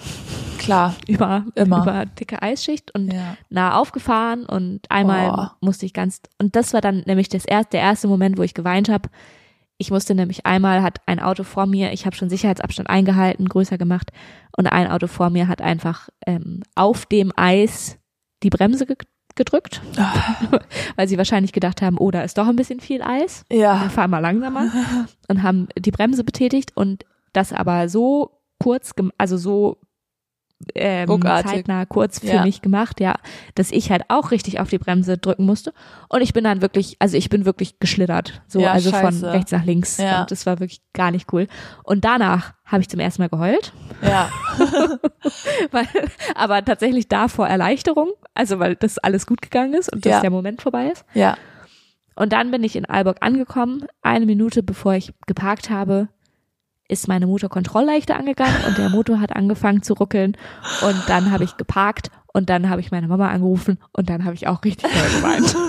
klar. 0.58 0.94
über, 1.08 1.44
Immer. 1.54 1.82
über 1.82 2.06
dicke 2.06 2.40
Eisschicht 2.40 2.94
und 2.94 3.12
Ja. 3.12 3.36
nah 3.50 3.74
aufgefahren 3.78 4.46
und 4.46 4.90
einmal 4.90 5.30
Oh. 5.30 5.66
musste 5.66 5.84
ich 5.84 5.92
ganz 5.92 6.22
und 6.40 6.56
das 6.56 6.72
war 6.72 6.80
dann 6.80 7.02
nämlich 7.06 7.28
das 7.28 7.44
erste, 7.44 7.72
der 7.72 7.80
erste 7.82 8.08
Moment, 8.08 8.38
wo 8.38 8.42
ich 8.42 8.54
geweint 8.54 8.88
habe. 8.88 9.10
Ich 9.76 9.90
musste 9.90 10.14
nämlich 10.14 10.46
einmal 10.46 10.82
hat 10.82 11.00
ein 11.06 11.20
Auto 11.20 11.42
vor 11.44 11.66
mir, 11.66 11.92
ich 11.92 12.06
habe 12.06 12.16
schon 12.16 12.30
Sicherheitsabstand 12.30 12.88
eingehalten, 12.88 13.48
größer 13.48 13.76
gemacht 13.76 14.12
und 14.56 14.66
ein 14.66 14.88
Auto 14.90 15.08
vor 15.08 15.28
mir 15.30 15.46
hat 15.46 15.60
einfach 15.60 16.08
ähm, 16.26 16.62
auf 16.74 17.04
dem 17.06 17.32
Eis 17.36 17.97
die 18.42 18.50
Bremse 18.50 18.86
ge 18.86 18.96
gedrückt, 19.34 19.80
weil 20.96 21.06
sie 21.06 21.16
wahrscheinlich 21.16 21.52
gedacht 21.52 21.80
haben, 21.80 21.96
oh, 21.98 22.10
da 22.10 22.22
ist 22.22 22.36
doch 22.38 22.48
ein 22.48 22.56
bisschen 22.56 22.80
viel 22.80 23.02
Eis. 23.02 23.44
Wir 23.48 23.58
Ja. 23.60 23.88
fahren 23.88 24.10
mal 24.10 24.18
langsamer 24.18 24.66
und 25.28 25.42
haben 25.44 25.68
die 25.78 25.92
Bremse 25.92 26.24
betätigt 26.24 26.72
und 26.76 27.04
das 27.32 27.52
aber 27.52 27.88
so 27.88 28.40
kurz, 28.58 28.92
also 29.16 29.36
so 29.36 29.78
ähm, 30.74 31.08
Ruckartig. 31.08 31.50
zeitnah 31.52 31.86
kurz 31.86 32.18
für 32.20 32.26
Ja. 32.26 32.44
mich 32.44 32.62
gemacht, 32.62 33.00
ja, 33.00 33.14
dass 33.54 33.70
ich 33.70 33.90
halt 33.90 34.02
auch 34.08 34.30
richtig 34.32 34.58
auf 34.60 34.68
die 34.68 34.78
Bremse 34.78 35.16
drücken 35.18 35.44
musste 35.46 35.72
und 36.08 36.20
ich 36.20 36.32
bin 36.32 36.44
dann 36.44 36.60
wirklich, 36.62 36.96
also 36.98 37.16
ich 37.16 37.28
bin 37.28 37.44
wirklich 37.44 37.78
geschlittert, 37.78 38.42
so 38.48 38.60
Ja, 38.60 38.72
also 38.72 38.90
von 38.90 39.00
scheiße. 39.12 39.32
rechts 39.32 39.52
nach 39.52 39.64
links 39.64 39.98
Ja. 39.98 40.22
und 40.22 40.30
das 40.30 40.46
war 40.46 40.58
wirklich 40.60 40.80
gar 40.92 41.10
nicht 41.12 41.32
cool. 41.32 41.46
Und 41.84 42.04
danach 42.04 42.54
habe 42.64 42.82
ich 42.82 42.88
zum 42.88 43.00
ersten 43.00 43.22
Mal 43.22 43.28
geheult, 43.28 43.72
Ja. 44.02 44.28
weil, 45.70 45.86
aber 46.34 46.64
tatsächlich 46.64 47.08
da 47.08 47.28
vor 47.28 47.46
Erleichterung, 47.48 48.10
also 48.34 48.58
weil 48.58 48.76
das 48.76 48.98
alles 48.98 49.26
gut 49.26 49.42
gegangen 49.42 49.74
ist 49.74 49.92
und 49.92 50.04
dass 50.04 50.12
Ja. 50.12 50.20
der 50.20 50.30
Moment 50.30 50.62
vorbei 50.62 50.88
ist. 50.88 51.04
Ja. 51.14 51.36
Und 52.14 52.32
dann 52.32 52.50
bin 52.50 52.64
ich 52.64 52.74
in 52.74 52.84
Aalborg 52.84 53.18
angekommen. 53.20 53.86
Eine 54.02 54.26
Minute 54.26 54.64
bevor 54.64 54.94
ich 54.94 55.14
geparkt 55.28 55.70
habe, 55.70 56.08
ist 56.88 57.06
meine 57.06 57.26
Mutter 57.26 57.48
Kontrollleichte 57.48 58.16
angegangen 58.16 58.56
und 58.66 58.78
der 58.78 58.88
Motor 58.88 59.20
hat 59.20 59.36
angefangen 59.36 59.82
zu 59.82 59.94
ruckeln. 59.94 60.36
Und 60.82 60.96
dann 61.06 61.30
habe 61.30 61.44
ich 61.44 61.56
geparkt 61.56 62.10
und 62.32 62.48
dann 62.50 62.68
habe 62.70 62.80
ich 62.80 62.90
meine 62.90 63.08
Mama 63.08 63.28
angerufen 63.28 63.78
und 63.92 64.08
dann 64.10 64.24
habe 64.24 64.34
ich 64.34 64.46
auch 64.48 64.64
richtig 64.64 64.90
doll 64.90 65.20
geweint. 65.20 65.56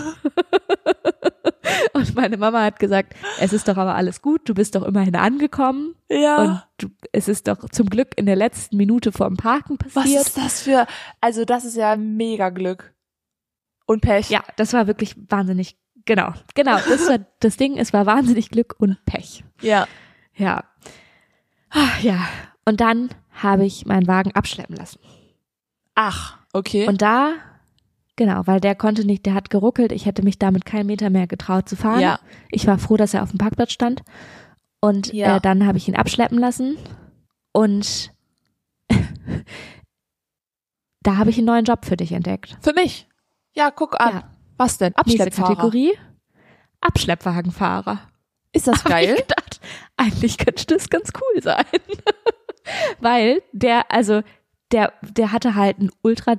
Und 1.93 2.15
meine 2.15 2.38
Mama 2.38 2.63
hat 2.63 2.80
gesagt, 2.80 3.15
es 3.39 3.53
ist 3.53 3.67
doch 3.67 3.78
aber 3.78 3.95
alles 3.95 4.22
gut, 4.22 4.47
du 4.47 4.53
bist 4.53 4.76
doch 4.76 4.84
immerhin 4.84 5.15
angekommen. 5.15 5.95
Ja. 6.09 6.38
Und 6.38 6.63
du, 6.78 6.88
es 7.11 7.28
ist 7.28 7.47
doch 7.47 7.70
zum 7.70 7.89
Glück 7.89 8.09
in 8.15 8.26
der 8.26 8.36
letzten 8.36 8.78
Minute 8.78 9.11
vor 9.11 9.28
dem 9.28 9.38
Parken 9.38 9.78
Was 9.84 9.93
passiert. 9.93 10.22
ist 10.22 10.38
das 10.38 10.61
für, 10.61 10.88
also 11.22 11.45
das 11.45 11.65
ist 11.65 11.76
ja 11.76 11.95
mega 11.95 12.49
Glück. 12.49 12.93
Und 13.86 14.01
Pech. 14.01 14.30
Ja, 14.30 14.43
das 14.55 14.74
war 14.74 14.88
wirklich 14.88 15.15
wahnsinnig, 15.30 15.78
genau, 16.05 16.34
genau, 16.55 16.78
das 16.78 17.07
war 17.09 17.20
das 17.39 17.57
Ding, 17.57 17.78
es 17.78 17.91
war 17.91 18.05
wahnsinnig 18.05 18.49
Glück 18.49 18.76
und 18.78 19.03
Pech. 19.05 19.43
Ja. 19.61 19.88
Ja. 20.36 20.63
Ah, 21.72 21.89
Ja. 22.01 22.20
Und 22.65 22.82
dann 22.82 23.09
habe 23.32 23.65
ich 23.65 23.86
meinen 23.86 24.07
Wagen 24.07 24.32
abschleppen 24.36 24.76
lassen. 24.76 24.99
Ach, 25.95 26.38
okay. 26.53 26.88
Und 26.88 27.01
da, 27.01 27.34
genau, 28.15 28.41
weil 28.45 28.59
der 28.59 28.76
konnte 28.76 29.05
nicht, 29.05 29.26
der 29.26 29.34
hat 29.34 29.49
geruckelt, 29.49 29.91
ich 29.91 30.05
hätte 30.05 30.22
mich 30.24 30.38
damit 30.39 30.65
keinen 30.65 30.86
Meter 30.86 31.09
mehr 31.09 31.26
getraut 31.28 31.67
zu 31.67 31.76
fahren. 31.76 31.99
Ja. 32.01 32.20
Ich 32.51 32.67
war 32.67 32.78
froh, 32.78 32.95
dass 32.97 33.13
er 33.13 33.24
auf 33.24 33.32
dem 33.32 33.38
Parkplatz 33.39 33.72
stand. 33.72 34.03
Und 34.82 35.11
Ja. 35.13 35.38
äh, 35.38 35.41
dann 35.41 35.65
habe 35.65 35.78
ich 35.78 35.88
ihn 35.88 35.95
abschleppen 35.95 36.38
lassen. 36.38 36.78
Und 37.51 38.13
da 41.01 41.17
habe 41.17 41.30
ich 41.30 41.38
einen 41.38 41.47
neuen 41.47 41.65
Job 41.65 41.86
für 41.86 41.97
dich 41.97 42.11
entdeckt. 42.11 42.57
für 42.61 42.74
mich. 42.74 43.07
Ja, 43.55 43.72
guck 43.72 43.99
an. 43.99 44.13
Ja. 44.13 44.24
Was 44.57 44.78
denn? 44.78 44.93
Nächste 45.05 45.24
Abschleppfahrer. 45.24 45.55
Kategorie. 45.55 45.91
Abschleppwagenfahrer. 46.82 47.99
Ist 48.53 48.67
das 48.67 48.80
Hab 48.84 48.91
geil? 48.91 49.15
Gedacht, 49.60 49.91
eigentlich 49.97 50.38
könnte 50.38 50.66
das 50.68 50.89
ganz 50.89 51.12
cool 51.16 51.41
sein. 51.41 51.66
Weil 52.99 53.41
der, 53.51 53.91
also, 53.91 54.22
der, 54.72 54.93
der 55.01 55.32
hatte 55.32 55.55
halt 55.55 55.80
einen 55.80 55.91
ultra, 56.01 56.36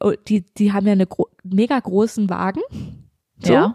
oh, 0.00 0.12
die, 0.28 0.42
die 0.54 0.72
haben 0.72 0.86
ja 0.86 0.92
eine 0.92 1.06
gro 1.06 1.28
mega 1.42 1.78
großen 1.78 2.28
Wagen. 2.28 2.60
So. 3.42 3.52
Ja. 3.52 3.74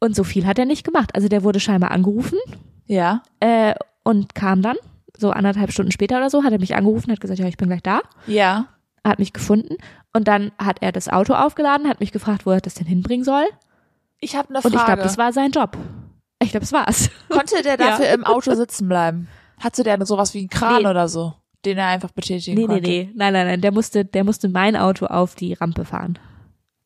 Und 0.00 0.14
so 0.16 0.24
viel 0.24 0.46
hat 0.46 0.58
er 0.58 0.64
nicht 0.66 0.84
gemacht. 0.84 1.14
Also 1.14 1.28
der 1.28 1.44
wurde 1.44 1.60
scheinbar 1.60 1.92
angerufen 1.92 2.38
Ja. 2.86 3.22
äh, 3.40 3.74
und 4.04 4.34
kam 4.34 4.60
dann, 4.62 4.76
so 5.16 5.30
anderthalb 5.30 5.72
Stunden 5.72 5.92
später 5.92 6.16
oder 6.16 6.28
so, 6.30 6.42
hat 6.44 6.52
er 6.52 6.58
mich 6.58 6.74
angerufen, 6.74 7.12
hat 7.12 7.20
gesagt, 7.20 7.38
ja, 7.38 7.46
ich 7.46 7.56
bin 7.56 7.68
gleich 7.68 7.82
da, 7.82 8.00
Ja. 8.26 8.66
hat 9.06 9.18
mich 9.20 9.32
gefunden 9.32 9.76
und 10.12 10.26
dann 10.28 10.50
hat 10.58 10.78
er 10.82 10.90
das 10.92 11.08
Auto 11.08 11.32
aufgeladen, 11.34 11.88
hat 11.88 12.00
mich 12.00 12.12
gefragt, 12.12 12.44
wo 12.44 12.50
er 12.50 12.60
das 12.60 12.74
denn 12.74 12.86
hinbringen 12.86 13.24
soll. 13.24 13.44
Ich 14.20 14.36
habe 14.36 14.48
eine 14.50 14.58
Und 14.58 14.62
Frage. 14.62 14.76
ich 14.76 14.84
glaube, 14.84 15.02
das 15.02 15.16
war 15.18 15.32
sein 15.32 15.52
Job. 15.52 15.76
Ich 16.42 16.50
glaube, 16.50 16.60
das 16.64 16.72
war's. 16.72 17.10
Konnte 17.28 17.62
der 17.62 17.72
Ja. 17.72 17.76
dafür 17.76 18.08
im 18.10 18.24
Auto 18.24 18.54
sitzen 18.54 18.88
bleiben? 18.88 19.28
Hatte 19.60 19.82
der 19.82 20.04
sowas 20.06 20.34
wie 20.34 20.40
einen 20.40 20.48
Kran 20.48 20.82
Nee. 20.82 20.88
oder 20.88 21.08
so, 21.08 21.34
den 21.64 21.78
er 21.78 21.86
einfach 21.88 22.10
betätigen 22.10 22.56
Nee, 22.56 22.66
nee, 22.66 22.74
konnte? 22.74 22.88
nee. 22.90 23.10
Nein, 23.14 23.32
nein, 23.32 23.46
nein. 23.46 23.60
Der 23.60 23.72
musste, 23.72 24.04
der 24.04 24.24
musste 24.24 24.48
mein 24.48 24.76
Auto 24.76 25.06
auf 25.06 25.34
die 25.34 25.52
Rampe 25.54 25.84
fahren. 25.84 26.18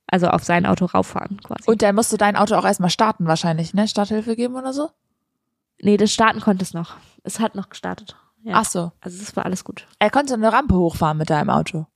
Also 0.08 0.28
auf 0.28 0.44
sein 0.44 0.66
Auto 0.66 0.84
rauffahren, 0.84 1.40
quasi. 1.42 1.68
Und 1.68 1.82
dann 1.82 1.94
musst 1.96 2.12
du 2.12 2.16
dein 2.16 2.36
Auto 2.36 2.54
auch 2.54 2.64
erstmal 2.64 2.90
starten 2.90 3.26
wahrscheinlich, 3.26 3.74
ne? 3.74 3.88
Starthilfe 3.88 4.36
geben 4.36 4.54
oder 4.56 4.72
so? 4.72 4.90
nee, 5.82 5.96
das 5.98 6.10
starten 6.12 6.40
konnte 6.40 6.62
es 6.62 6.72
noch. 6.72 6.96
Es 7.22 7.38
hat 7.40 7.54
noch 7.54 7.68
gestartet. 7.68 8.16
Ja. 8.42 8.52
Ach 8.56 8.64
so. 8.64 8.92
Also 9.00 9.20
es 9.22 9.34
war 9.36 9.44
alles 9.44 9.62
gut. 9.64 9.86
Er 9.98 10.10
konnte 10.10 10.32
eine 10.34 10.50
Rampe 10.52 10.74
hochfahren 10.74 11.18
mit 11.18 11.28
deinem 11.28 11.50
Auto. 11.50 11.86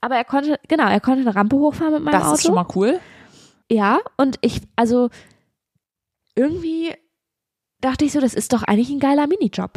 Aber 0.00 0.14
er 0.16 0.24
konnte, 0.24 0.60
genau, 0.68 0.86
er 0.88 1.00
konnte 1.00 1.22
eine 1.22 1.34
Rampe 1.34 1.56
hochfahren 1.56 1.94
mit 1.94 2.02
meinem 2.04 2.12
das 2.12 2.24
Auto. 2.24 2.34
ist 2.34 2.42
schon 2.44 2.54
mal 2.54 2.66
cool. 2.76 3.00
Ja, 3.70 3.98
und 4.16 4.38
ich, 4.42 4.60
also 4.76 5.10
irgendwie 6.40 6.94
dachte 7.80 8.04
ich 8.04 8.12
so, 8.12 8.20
das 8.20 8.34
ist 8.34 8.52
doch 8.52 8.62
eigentlich 8.62 8.90
ein 8.90 8.98
geiler 9.00 9.26
Minijob. 9.26 9.72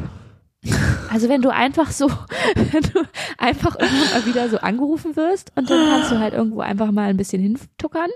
Also 1.11 1.28
wenn 1.30 1.41
du 1.41 1.49
einfach 1.49 1.91
so, 1.91 2.09
wenn 2.55 2.84
du 2.84 3.03
einfach 3.38 3.78
irgendwann 3.80 4.11
mal 4.22 4.26
wieder 4.26 4.49
so 4.49 4.57
angerufen 4.57 5.16
wirst 5.16 5.51
und 5.55 5.70
dann 5.70 5.89
kannst 5.89 6.11
du 6.11 6.20
halt 6.20 6.34
irgendwo 6.34 6.61
einfach 6.61 6.91
mal 6.91 7.09
ein 7.09 7.18
bisschen 7.18 7.41
hintuckern 7.41 8.09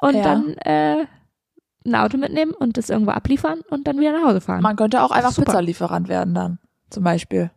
und 0.00 0.14
Ja. 0.14 0.22
dann 0.22 0.54
äh, 0.58 1.06
ein 1.84 1.94
Auto 1.94 2.16
mitnehmen 2.16 2.52
und 2.52 2.76
das 2.76 2.90
irgendwo 2.90 3.10
abliefern 3.12 3.60
und 3.70 3.86
dann 3.86 3.98
wieder 4.00 4.12
nach 4.12 4.26
Hause 4.28 4.40
fahren. 4.40 4.62
Man 4.62 4.76
könnte 4.76 5.02
auch 5.02 5.10
einfach. 5.10 5.34
Pizzalieferant 5.34 6.08
werden 6.08 6.34
dann, 6.34 6.58
zum 6.90 7.04
Beispiel. 7.04 7.50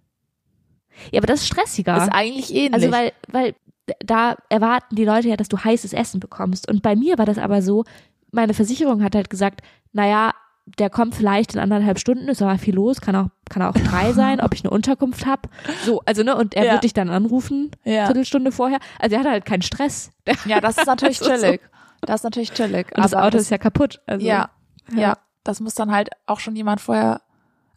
ja, 1.12 1.20
aber 1.20 1.28
das 1.28 1.42
ist 1.42 1.48
stressiger. 1.48 1.98
Ist 1.98 2.10
eigentlich 2.10 2.54
ähnlich. 2.54 2.74
Also 2.74 2.92
weil, 2.92 3.14
weil 3.28 3.56
da 4.00 4.36
erwarten 4.50 4.96
die 4.96 5.06
Leute 5.06 5.30
ja, 5.30 5.36
dass 5.38 5.48
du 5.50 5.58
heißes 5.58 5.94
Essen 5.94 6.20
bekommst. 6.20 6.70
Und 6.70 6.82
bei 6.84 6.96
mir 6.96 7.18
war 7.18 7.26
das 7.26 7.38
aber 7.40 7.62
so, 7.64 7.86
meine 8.32 8.54
Versicherung 8.54 9.04
hat 9.04 9.16
halt 9.16 9.30
gesagt, 9.30 9.62
naja, 9.94 10.32
der 10.78 10.90
kommt 10.92 11.16
vielleicht 11.16 11.56
in 11.56 11.60
anderthalb 11.60 11.98
Stunden, 11.98 12.28
ist 12.30 12.42
aber 12.44 12.58
viel 12.60 12.76
los, 12.76 13.02
kann 13.02 13.16
auch, 13.16 13.28
kann 13.50 13.64
auch 13.64 13.74
drei 13.74 14.14
sein, 14.14 14.40
ob 14.40 14.54
ich 14.54 14.64
eine 14.64 14.70
Unterkunft 14.70 15.26
habe. 15.26 15.50
So, 15.84 16.02
also 16.06 16.22
ne, 16.24 16.36
und 16.36 16.54
er 16.54 16.66
Ja. 16.66 16.72
wird 16.74 16.84
dich 16.84 16.94
dann 16.94 17.10
anrufen, 17.10 17.72
ja. 17.86 18.06
Viertelstunde 18.06 18.52
vorher. 18.52 18.80
Also 19.00 19.16
er 19.16 19.22
hat 19.24 19.28
halt 19.30 19.46
keinen 19.46 19.64
Stress. 19.64 20.12
Ja, 20.46 20.62
das 20.62 20.78
ist 20.78 20.86
natürlich 20.88 21.20
Also 21.22 21.36
so. 21.36 21.42
chillig. 21.42 21.62
Das 22.02 22.20
ist 22.22 22.24
natürlich 22.24 22.54
chillig. 22.54 22.88
und 22.96 23.04
das 23.04 23.14
Auto 23.16 23.38
ist 23.38 23.50
ja 23.50 23.58
kaputt. 23.58 24.00
Also, 24.06 24.26
ja, 24.26 24.50
ja, 24.96 25.18
das 25.44 25.60
muss 25.60 25.74
dann 25.76 25.92
halt 25.92 26.10
auch 26.28 26.40
schon 26.40 26.56
jemand 26.56 26.82
vorher. 26.82 27.22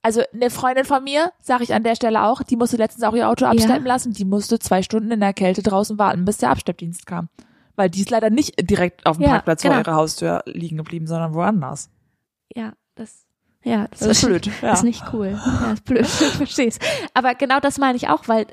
Also 0.03 0.21
eine 0.35 0.51
Freundin 0.51 0.85
von 0.85 1.03
mir, 1.05 1.33
sage 1.41 1.63
ich 1.63 1.73
an 1.75 1.85
der 1.85 1.95
Stelle 1.95 2.25
auch, 2.25 2.43
die 2.43 2.57
musste 2.57 2.77
letztens 2.77 3.05
auch 3.05 3.15
ihr 3.15 3.29
Auto 3.29 3.47
abschleppen 3.47 3.87
lassen. 3.87 4.13
Die 4.13 4.25
musste 4.25 4.59
zwei 4.59 4.83
Stunden 4.83 5.11
in 5.13 5.21
der 5.21 5.33
Kälte 5.33 5.63
draußen 5.63 5.97
warten, 5.99 6.25
bis 6.25 6.39
der 6.39 6.51
Abschleppdienst 6.51 7.07
kam. 7.07 7.29
Weil 7.77 7.89
die 7.91 8.01
ist 8.03 8.11
leider 8.11 8.31
nicht 8.31 8.55
direkt 8.69 9.07
auf 9.07 9.17
dem 9.17 9.23
Ja, 9.25 9.29
Parkplatz 9.31 9.63
genau. 9.63 9.75
vor 9.75 9.83
ihrer 9.83 9.95
Haustür 9.95 10.43
liegen 10.47 10.77
geblieben, 10.77 11.07
sondern 11.07 11.35
woanders. 11.35 11.91
ja, 12.55 12.73
das, 12.95 13.25
ja, 13.65 13.87
das, 13.89 14.01
Das 14.01 14.09
ist 14.19 14.27
blöd. 14.27 14.51
Ja. 14.63 14.73
Ist 14.75 14.83
nicht 14.85 15.03
cool. 15.13 15.39
Ja, 15.45 15.73
ist 15.73 15.85
blöd. 15.85 16.01
Ich 16.21 16.37
versteh's. 16.37 16.79
Aber 17.15 17.35
genau 17.35 17.61
das 17.61 17.79
meine 17.79 17.97
ich 17.97 18.09
auch, 18.09 18.29
weil 18.29 18.47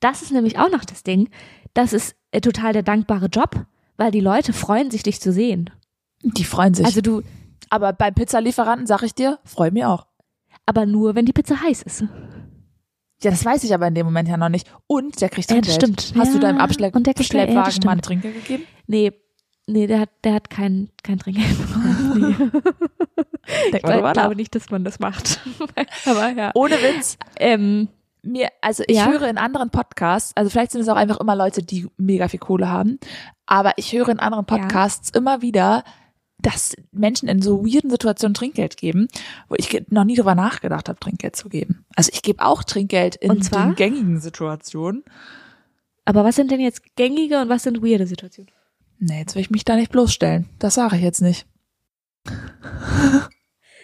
das 0.00 0.22
ist 0.22 0.32
nämlich 0.32 0.58
auch 0.58 0.70
noch 0.70 0.84
das 0.84 1.02
Ding. 1.04 1.28
Das 1.74 1.92
ist 1.92 2.16
äh, 2.32 2.40
total 2.40 2.72
der 2.72 2.82
dankbare 2.82 3.26
Job, 3.26 3.66
weil 3.96 4.10
die 4.10 4.20
Leute 4.20 4.52
freuen 4.52 4.90
sich, 4.90 5.02
dich 5.04 5.20
zu 5.20 5.32
sehen. 5.32 5.70
Die 6.22 6.44
freuen 6.44 6.74
sich. 6.74 6.84
Also 6.86 7.00
du, 7.00 7.22
aber 7.70 7.92
beim 7.92 8.14
Pizzalieferanten 8.14 8.86
sag 8.86 9.02
ich 9.02 9.14
dir, 9.14 9.38
freu 9.44 9.70
mich 9.70 9.84
auch. 9.84 10.06
aber 10.66 10.86
nur, 10.86 11.14
wenn 11.14 11.26
die 11.26 11.32
Pizza 11.32 11.60
heiß 11.62 11.82
ist. 11.82 12.04
Ja, 13.22 13.30
das 13.30 13.44
weiß 13.44 13.64
ich 13.64 13.72
aber 13.74 13.86
in 13.88 13.94
dem 13.94 14.06
Moment 14.06 14.28
ja 14.28 14.36
noch 14.36 14.48
nicht. 14.50 14.70
Und 14.86 15.20
der 15.20 15.28
kriegt 15.30 15.50
Ja, 15.50 15.60
das 15.60 15.74
stimmt. 15.74 16.12
Hast 16.18 16.32
du 16.32 16.36
Ja, 16.38 16.42
deinem 16.42 16.58
Abschlepp 16.58 16.94
und 16.94 17.06
der 17.06 17.14
kriegt- 17.14 17.32
ja, 17.32 17.40
Schleppwagen 17.44 17.54
mal 17.56 17.64
ein 17.64 17.70
stimmt. 17.98 18.04
Trinkgeld 18.04 18.34
gegeben? 18.34 18.64
Nee, 18.86 19.12
nee, 19.66 19.86
der 19.86 20.00
hat, 20.00 20.10
der 20.24 20.34
hat 20.34 20.50
kein, 20.50 20.90
kein 21.02 21.18
Trinkgeld 21.18 21.58
bekommen. 21.58 22.36
Nee. 22.38 22.60
Ich 23.72 23.80
glaube 23.82 24.34
nicht, 24.34 24.54
dass 24.56 24.70
man 24.70 24.82
das 24.84 24.98
macht. 24.98 25.40
aber 26.04 26.30
ja. 26.30 26.50
Ohne 26.54 26.74
Witz. 26.76 27.16
Ähm, 27.38 27.88
mir, 28.22 28.48
also 28.60 28.82
ich 28.88 28.96
Ja. 28.96 29.06
höre 29.06 29.28
in 29.28 29.38
anderen 29.38 29.70
Podcasts, 29.70 30.32
also 30.36 30.50
vielleicht 30.50 30.72
sind 30.72 30.80
es 30.80 30.88
auch 30.88 30.96
einfach 30.96 31.20
immer 31.20 31.36
Leute, 31.36 31.62
die 31.62 31.86
mega 31.96 32.26
viel 32.26 32.40
Kohle 32.40 32.68
haben, 32.68 32.98
aber 33.46 33.72
ich 33.76 33.92
höre 33.92 34.08
in 34.08 34.18
anderen 34.18 34.46
Ja. 34.50 34.56
Podcasts 34.56 35.10
immer 35.10 35.42
wieder, 35.42 35.84
dass 36.38 36.76
Menschen 36.92 37.28
in 37.28 37.40
so 37.42 37.64
weirden 37.64 37.90
Situationen 37.90 38.34
Trinkgeld 38.34 38.76
geben, 38.76 39.08
wo 39.48 39.54
ich 39.56 39.84
noch 39.88 40.04
nie 40.04 40.16
drüber 40.16 40.34
nachgedacht 40.34 40.88
habe, 40.88 41.00
Trinkgeld 41.00 41.34
zu 41.34 41.48
geben. 41.48 41.86
Also 41.96 42.10
ich 42.12 42.22
gebe 42.22 42.44
auch 42.44 42.62
Trinkgeld 42.62 43.16
in 43.16 43.40
den 43.40 43.74
gängigen 43.74 44.20
Situationen. 44.20 45.04
aber 46.04 46.24
was 46.24 46.36
sind 46.36 46.50
denn 46.50 46.60
jetzt 46.60 46.96
gängige 46.96 47.40
und 47.40 47.48
was 47.48 47.64
sind 47.64 47.82
weirde 47.82 48.06
Situationen? 48.06 48.50
Nee, 48.98 49.20
jetzt 49.20 49.34
will 49.34 49.42
ich 49.42 49.50
mich 49.50 49.64
da 49.64 49.76
nicht 49.76 49.92
bloßstellen. 49.92 50.48
Das 50.58 50.74
sage 50.74 50.96
ich 50.96 51.02
jetzt 51.02 51.20
nicht. 51.20 51.46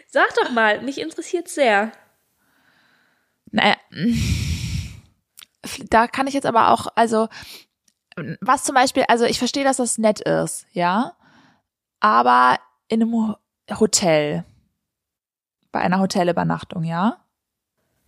Sag 0.09 0.35
doch 0.43 0.51
mal, 0.53 0.83
mich 0.83 1.01
interessiert 1.01 1.49
sehr. 1.49 1.93
Naja, 3.51 3.77
da 5.91 6.07
kann 6.07 6.27
ich 6.27 6.35
jetzt 6.35 6.47
aber 6.47 6.71
auch, 6.71 6.87
also, 6.95 7.29
was 8.41 8.65
zum 8.65 8.75
Beispiel, 8.75 9.05
also 9.09 9.25
ich 9.25 9.39
verstehe, 9.39 9.65
dass 9.65 9.77
das 9.77 9.99
nett 9.99 10.21
ist, 10.21 10.67
ja, 10.73 11.17
aber 12.03 12.59
in 12.89 13.01
einem 13.03 13.13
Ho- 13.15 13.37
Hotel, 13.79 14.45
bei 15.71 15.81
einer 15.81 16.01
Hotelübernachtung, 16.01 16.85
ja, 16.85 17.19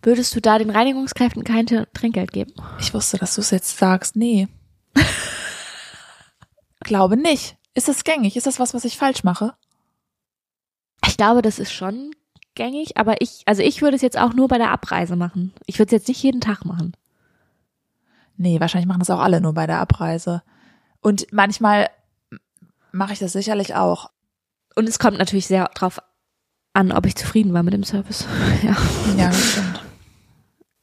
Würdest 0.01 0.35
du 0.35 0.39
da 0.41 0.59
den 0.59 0.69
Reinigungskräften 0.69 1.43
kein 1.43 1.65
Trinkgeld 1.65 2.31
geben? 2.31 2.53
ich 2.79 2.93
wusste, 2.93 3.17
dass 3.17 3.33
du 3.33 3.41
es 3.41 3.49
jetzt 3.49 3.75
sagst, 3.79 4.15
nee. 4.15 4.47
Glaube 6.81 7.17
nicht. 7.17 7.57
Ist 7.73 7.87
das 7.87 8.03
gängig? 8.03 8.35
Ist 8.37 8.45
das 8.45 8.59
was, 8.59 8.73
was 8.75 8.85
ich 8.85 8.97
falsch 8.97 9.23
mache? 9.23 9.55
Ich 11.07 11.17
glaube, 11.17 11.41
das 11.41 11.57
ist 11.59 11.71
schon 11.73 12.11
gängig, 12.53 12.97
aber 12.97 13.19
ich, 13.21 13.41
also 13.47 13.63
ich 13.63 13.81
würde 13.81 13.95
es 13.95 14.01
jetzt 14.03 14.17
auch 14.17 14.33
nur 14.33 14.47
bei 14.47 14.57
der 14.59 14.71
Abreise 14.71 15.15
machen. 15.15 15.53
Ich 15.65 15.79
würde 15.79 15.87
es 15.87 15.99
jetzt 16.01 16.07
nicht 16.07 16.21
jeden 16.21 16.41
Tag 16.41 16.65
machen. 16.65 16.95
Nee, 18.37 18.59
wahrscheinlich 18.59 18.87
machen 18.87 18.99
das 18.99 19.09
auch 19.09 19.19
alle 19.19 19.41
nur 19.41 19.53
bei 19.53 19.65
der 19.65 19.79
Abreise. 19.79 20.43
Und 21.01 21.25
manchmal 21.31 21.89
mache 22.95 23.13
ich 23.13 23.19
das 23.19 23.33
sicherlich 23.33 23.75
auch. 23.75 24.11
Und 24.75 24.87
es 24.89 24.99
kommt 24.99 25.17
natürlich 25.17 25.47
sehr 25.47 25.65
drauf 25.75 25.99
an, 26.73 26.91
ob 26.91 27.05
ich 27.05 27.15
zufrieden 27.15 27.53
war 27.53 27.63
mit 27.63 27.73
dem 27.73 27.83
Service. 27.83 28.25
Ja. 28.63 28.75
Ja, 29.17 29.27
das 29.27 29.51
stimmt. 29.51 29.83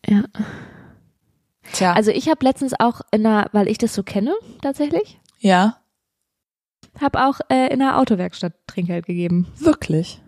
ja. 0.06 0.22
Tja, 1.72 1.92
Also 1.94 2.10
ich 2.10 2.28
habe 2.28 2.44
letztens 2.44 2.74
auch 2.78 3.00
in 3.12 3.24
einer, 3.26 3.48
weil 3.52 3.68
ich 3.68 3.78
das 3.78 3.94
so 3.94 4.02
kenne 4.02 4.34
tatsächlich, 4.60 5.18
ja, 5.38 5.78
habe 7.00 7.24
auch 7.26 7.40
äh, 7.48 7.72
in 7.72 7.80
einer 7.80 7.98
Autowerkstatt 7.98 8.52
Trinkgeld 8.66 9.06
gegeben. 9.06 9.46
wirklich. 9.58 10.20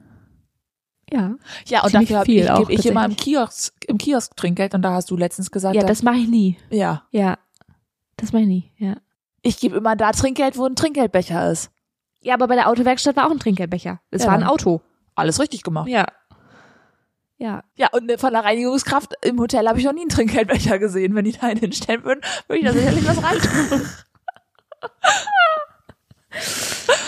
Ja. 1.12 1.35
Ja, 1.66 1.85
und 1.85 1.95
dafür 1.95 2.16
habe 2.20 2.24
viel 2.26 2.45
ich, 2.45 2.51
auch 2.51 2.61
gebe 2.61 2.72
ich 2.72 2.87
immer 2.87 3.05
im. 3.05 3.14
Kiosk, 3.16 3.74
im 3.87 3.99
Kiosk 3.99 4.35
Trinkgeld 4.37 4.74
und 4.74 4.80
da 4.82 4.93
hast 4.93 5.11
du 5.11 5.16
letztens 5.18 5.51
gesagt, 5.51 5.76
Ja, 5.76 5.82
das 5.82 6.03
mache 6.03 6.16
ich 6.16 6.28
nie. 6.28 6.57
ja, 6.70 7.03
Ja. 7.11 7.39
Das 8.16 8.32
mache 8.32 8.43
ich 8.43 8.49
nie. 8.49 8.72
Ja. 8.78 8.97
ich 9.43 9.59
gebe 9.59 9.76
immer 9.76 9.97
da 9.97 10.12
Trinkgeld, 10.12 10.57
wo 10.57 10.64
ein 10.64 10.76
Trinkgeldbecher 10.76 11.51
ist. 11.51 11.70
Ja, 12.25 12.35
aber 12.35 12.49
bei 12.49 12.55
der 12.57 12.68
Autowerkstatt 12.68 13.16
war 13.16 13.27
auch 13.27 13.31
ein 13.31 13.39
Trinkgeldbecher. 13.39 14.01
Es 14.11 14.22
Ja, 14.22 14.29
war 14.29 14.35
ein 14.35 14.43
Auto. 14.45 14.81
Alles 15.14 15.39
richtig 15.41 15.62
gemacht. 15.62 15.89
Ja. 15.89 16.07
Ja. 17.37 17.62
Ja, 17.77 17.89
und 17.93 18.11
von 18.18 18.33
der 18.33 18.45
Reinigungskraft 18.45 19.12
im 19.22 19.39
Hotel 19.39 19.68
habe 19.68 19.79
ich 19.79 19.85
noch 19.85 19.93
nie 19.93 20.01
einen 20.03 20.09
Trinkgeldbecher 20.09 20.79
gesehen. 20.79 21.14
Wenn 21.14 21.25
die 21.27 21.33
da 21.33 21.47
einen 21.49 21.61
hinstellen 21.61 22.03
würden, 22.05 22.20
würde 22.49 22.61
ich 22.61 22.66
da 22.66 22.72
sicherlich 22.72 23.07
was 23.07 23.22
reintun. 23.22 23.83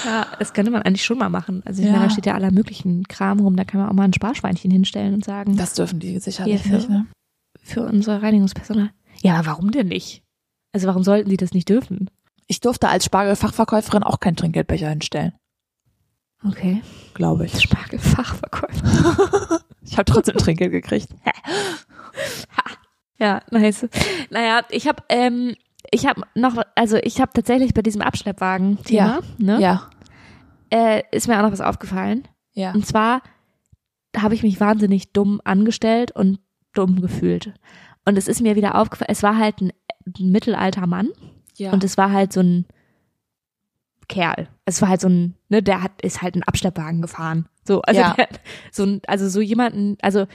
Ja, 0.04 0.26
das 0.38 0.52
könnte 0.52 0.70
man 0.70 0.82
eigentlich 0.82 1.04
schon 1.04 1.18
mal 1.18 1.28
machen. 1.28 1.62
Also 1.64 1.80
ich 1.82 1.86
Ja. 1.88 1.92
meine, 1.94 2.04
da 2.04 2.10
steht 2.10 2.26
ja 2.26 2.34
aller 2.34 2.52
möglichen 2.52 3.08
Kram 3.08 3.40
rum. 3.40 3.56
Da 3.56 3.64
kann 3.64 3.80
man 3.80 3.88
auch 3.88 3.92
mal 3.92 4.04
ein 4.04 4.12
Sparschweinchen 4.12 4.70
hinstellen 4.70 5.14
und 5.14 5.24
sagen, 5.24 5.56
Das 5.56 5.74
dürfen 5.74 5.98
die 5.98 6.18
sicherlich 6.20 6.62
für- 6.62 6.68
nicht, 6.76 6.88
ne? 6.88 7.06
für 7.60 7.82
unser 7.82 8.22
Reinigungspersonal. 8.22 8.90
Ja, 9.22 9.34
aber 9.36 9.46
warum 9.46 9.72
denn 9.72 9.88
nicht? 9.88 10.22
Also 10.72 10.86
warum 10.86 11.02
sollten 11.02 11.28
sie 11.28 11.36
das 11.36 11.52
nicht 11.52 11.68
dürfen? 11.68 12.08
Ich 12.46 12.60
durfte 12.60 12.88
als 12.88 13.04
Spargelfachverkäuferin 13.04 14.02
auch 14.02 14.20
keinen 14.20 14.36
Trinkgeldbecher 14.36 14.88
hinstellen, 14.88 15.32
Okay. 16.46 16.82
glaube 17.14 17.46
ich. 17.46 17.60
Spargelfachverkäufer. 17.60 19.60
Ich 19.88 19.96
habe 19.98 20.10
trotzdem 20.10 20.36
Trinkgeld 20.36 20.72
gekriegt. 20.72 21.08
Ja, 23.18 23.40
nice. 23.50 23.88
Naja, 24.30 24.62
ich 24.70 24.86
habe 24.88 25.02
ähm, 25.08 25.54
ich 25.90 26.06
habe 26.06 26.22
noch, 26.34 26.56
also 26.74 26.96
ich 26.98 27.20
habe 27.20 27.32
tatsächlich 27.32 27.72
bei 27.72 27.80
diesem 27.82 28.02
Abschleppwagen-Thema, 28.02 29.20
ne, 29.38 29.58
Ja. 29.60 29.88
äh, 30.70 31.02
ist 31.12 31.26
mir 31.28 31.38
auch 31.38 31.42
noch 31.42 31.52
was 31.52 31.60
aufgefallen. 31.62 32.26
Ja. 32.52 32.72
Und 32.72 32.86
zwar 32.86 33.22
habe 34.16 34.34
ich 34.34 34.42
mich 34.42 34.60
wahnsinnig 34.60 35.12
dumm 35.12 35.40
angestellt 35.44 36.12
und 36.12 36.40
dumm 36.74 37.00
gefühlt. 37.00 37.54
Und 38.04 38.18
es 38.18 38.28
ist 38.28 38.40
mir 38.42 38.54
wieder 38.56 38.74
aufgefallen, 38.74 39.10
es 39.10 39.22
war 39.22 39.36
halt 39.38 39.60
ein, 39.62 39.72
ein 40.06 40.30
mittelalter 40.30 40.86
Mann 40.86 41.08
Ja. 41.56 41.72
und 41.72 41.82
es 41.84 41.96
war 41.96 42.12
halt 42.12 42.32
so 42.32 42.40
ein 42.40 42.66
Kerl. 44.08 44.48
Es 44.64 44.80
war 44.82 44.88
halt 44.88 45.00
so 45.00 45.08
ein, 45.08 45.34
ne, 45.48 45.62
der 45.62 45.82
hat, 45.82 46.00
ist 46.02 46.22
halt 46.22 46.34
einen 46.34 46.44
Abschleppwagen 46.44 47.02
gefahren. 47.02 47.48
So, 47.64 47.82
also 47.82 48.00
Ja. 48.00 48.14
der, 48.14 48.28
so 48.70 48.84
ein, 48.84 49.00
also 49.06 49.28
so 49.28 49.40
jemanden, 49.40 49.96
also 50.00 50.26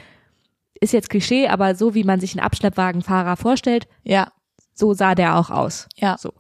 ist 0.82 0.94
jetzt 0.94 1.10
Klischee, 1.10 1.48
aber 1.48 1.76
so 1.76 1.94
wie 1.94 2.04
man 2.04 2.20
sich 2.20 2.34
einen 2.34 2.46
Abschleppwagenfahrer 2.46 3.38
vorstellt, 3.38 3.88
ja. 4.04 4.32
so 4.74 4.94
sah 4.94 5.16
der 5.16 5.38
auch 5.38 5.50
aus. 5.52 5.88
Ja. 5.96 6.18
So. 6.18 6.34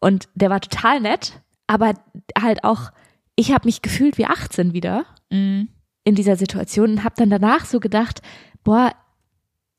Und 0.00 0.28
der 0.34 0.50
war 0.50 0.60
total 0.60 1.00
nett, 1.00 1.40
aber 1.66 1.94
halt 2.38 2.64
auch, 2.64 2.90
ich 3.36 3.52
habe 3.52 3.66
mich 3.66 3.82
gefühlt 3.82 4.18
wie 4.18 4.26
18 4.26 4.72
wieder 4.72 5.04
Mhm. 5.30 5.68
in 6.04 6.14
dieser 6.14 6.36
Situation 6.36 6.90
und 6.92 7.04
habe 7.04 7.14
dann 7.18 7.28
danach 7.30 7.66
so 7.66 7.80
gedacht, 7.80 8.20
boah, 8.64 8.92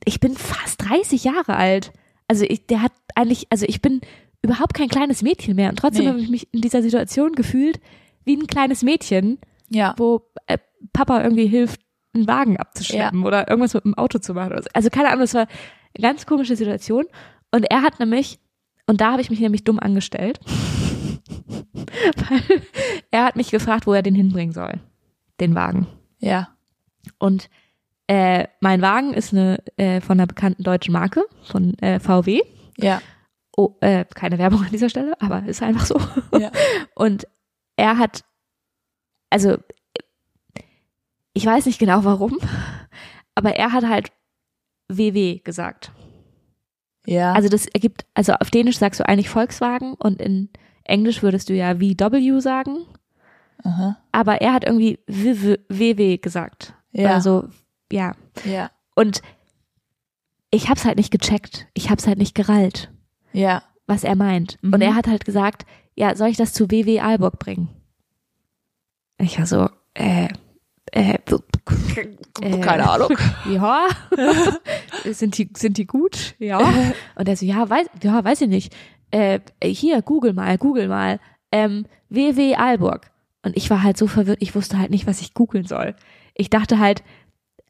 ich 0.06 0.20
bin 0.20 0.36
fast 0.36 0.88
30 0.88 1.24
Jahre 1.24 1.56
alt. 1.56 1.92
Also 2.28 2.46
ich, 2.48 2.68
der 2.68 2.82
hat 2.84 2.92
eigentlich, 3.16 3.48
also 3.50 3.66
ich 3.68 3.82
bin 3.82 4.02
überhaupt 4.42 4.74
kein 4.74 4.88
kleines 4.90 5.22
Mädchen 5.22 5.56
mehr 5.56 5.70
und 5.70 5.78
trotzdem 5.78 6.06
Nee. 6.06 6.10
habe 6.12 6.20
ich 6.22 6.30
mich 6.30 6.54
in 6.54 6.62
dieser 6.62 6.82
Situation 6.82 7.34
gefühlt 7.34 7.80
wie 8.26 8.36
ein 8.36 8.48
kleines 8.48 8.84
Mädchen, 8.84 9.38
Ja. 9.70 9.94
wo 9.98 10.22
äh, 10.48 10.58
Papa 10.94 11.22
irgendwie 11.24 11.48
hilft, 11.48 11.82
einen 12.14 12.28
Wagen 12.28 12.58
abzuschleppen 12.58 13.24
oder 13.26 13.50
irgendwas 13.50 13.74
mit 13.74 13.86
dem 13.86 13.94
Auto 13.96 14.18
zu 14.20 14.34
machen. 14.34 14.54
so. 14.64 14.70
Also 14.74 14.90
keine 14.90 15.10
Ahnung, 15.10 15.24
es 15.24 15.34
war 15.34 15.48
eine 15.96 16.02
ganz 16.02 16.26
komische 16.26 16.56
Situation 16.56 17.06
und 17.52 17.64
er 17.70 17.82
hat 17.82 18.00
nämlich, 18.00 18.40
und 18.88 19.00
da 19.02 19.12
habe 19.12 19.22
ich 19.22 19.30
mich 19.30 19.40
nämlich 19.40 19.64
dumm 19.64 19.80
angestellt, 19.80 20.40
weil 21.68 22.62
er 23.12 23.26
hat 23.26 23.36
mich 23.36 23.52
gefragt, 23.52 23.88
wo 23.88 23.94
er 23.94 24.02
den 24.02 24.16
hinbringen 24.16 24.54
soll, 24.54 24.80
den 25.40 25.56
Wagen. 25.56 25.88
Ja. 26.20 26.50
Und 27.18 27.50
äh, 28.08 28.48
mein 28.60 28.82
Wagen 28.82 29.14
ist 29.14 29.34
eine 29.34 29.60
äh, 29.78 30.02
von 30.02 30.20
einer 30.20 30.28
bekannten 30.28 30.64
deutschen 30.64 30.94
Marke, 30.94 31.24
von 31.44 31.78
äh, 31.80 32.00
VW. 32.00 32.42
Ja. 32.78 33.02
Oh, 33.60 33.76
äh, 33.82 34.06
keine 34.16 34.38
Werbung 34.38 34.64
an 34.64 34.72
dieser 34.72 34.88
Stelle, 34.88 35.20
aber 35.20 35.44
ist 35.44 35.62
einfach 35.62 35.86
so. 35.86 36.00
Ja. 36.40 36.50
Und 36.96 37.28
er 37.76 37.98
hat, 37.98 38.24
also 39.30 39.58
ich 41.34 41.46
weiß 41.46 41.66
nicht 41.66 41.78
genau 41.78 42.06
warum, 42.06 42.38
aber 43.36 43.58
er 43.58 43.74
hat 43.74 43.84
halt 43.86 44.14
WW 44.88 45.40
gesagt. 45.40 45.92
Ja. 47.06 47.34
Also 47.34 47.50
das 47.50 47.66
ergibt, 47.66 48.06
also 48.14 48.32
auf 48.32 48.50
Dänisch 48.50 48.78
sagst 48.78 49.02
du 49.02 49.06
eigentlich 49.06 49.28
Volkswagen 49.28 49.96
und 49.96 50.22
in 50.22 50.48
Englisch 50.86 51.22
würdest 51.22 51.50
du 51.50 51.54
ja 51.54 51.82
VW 51.82 52.40
sagen, 52.40 52.86
Aha. 53.66 53.98
aber 54.14 54.40
er 54.40 54.54
hat 54.54 54.64
irgendwie 54.66 55.00
WW 55.08 56.18
gesagt. 56.20 56.76
Ja. 56.94 57.14
Also 57.14 57.50
ja. 57.92 58.14
Ja. 58.46 58.72
Und 58.96 59.22
ich 60.50 60.70
hab's 60.70 60.86
halt 60.86 60.96
nicht 60.96 61.12
gecheckt. 61.12 61.68
Ich 61.74 61.90
hab's 61.90 62.08
halt 62.08 62.20
nicht 62.20 62.36
gerallt, 62.36 62.90
Ja. 63.34 63.64
was 63.88 64.04
er 64.04 64.16
meint. 64.16 64.58
Mhm. 64.62 64.74
Und 64.74 64.82
er 64.82 64.96
hat 64.96 65.08
halt 65.08 65.26
gesagt, 65.26 65.66
ja, 65.96 66.16
soll 66.16 66.30
ich 66.30 66.38
das 66.38 66.54
zu 66.54 66.70
WW 66.72 67.00
Aalborg 67.00 67.40
bringen? 67.40 67.70
Ich 69.18 69.38
war 69.40 69.46
so, 69.46 69.70
äh, 69.96 70.28
äh, 70.92 71.18
Äh. 72.42 72.60
Keine 72.62 72.90
Ahnung. 72.90 73.18
ja, 73.50 73.88
sind 75.06 75.38
die, 75.38 75.50
sind 75.56 75.78
die 75.78 75.86
gut? 75.86 76.36
Ja. 76.40 76.60
Und 77.16 77.28
er 77.28 77.36
so, 77.36 77.46
ja, 77.46 77.70
weiß, 77.70 77.88
ja, 78.04 78.24
weiß 78.24 78.42
ich 78.42 78.48
nicht. 78.48 78.76
Äh, 79.12 79.40
hier, 79.64 80.02
google 80.02 80.34
mal, 80.34 80.58
google 80.58 80.88
mal. 80.88 81.20
Ähm, 81.52 81.86
WW 82.10 82.56
Aalborg. 82.56 83.12
Und 83.44 83.56
ich 83.58 83.70
war 83.70 83.84
halt 83.84 83.98
so 83.98 84.08
verwirrt, 84.08 84.42
ich 84.42 84.56
wusste 84.56 84.78
halt 84.80 84.92
nicht, 84.92 85.08
was 85.08 85.22
ich 85.22 85.34
googeln 85.34 85.66
soll. 85.66 85.96
Ich 86.34 86.50
dachte 86.50 86.80
halt, 86.80 87.04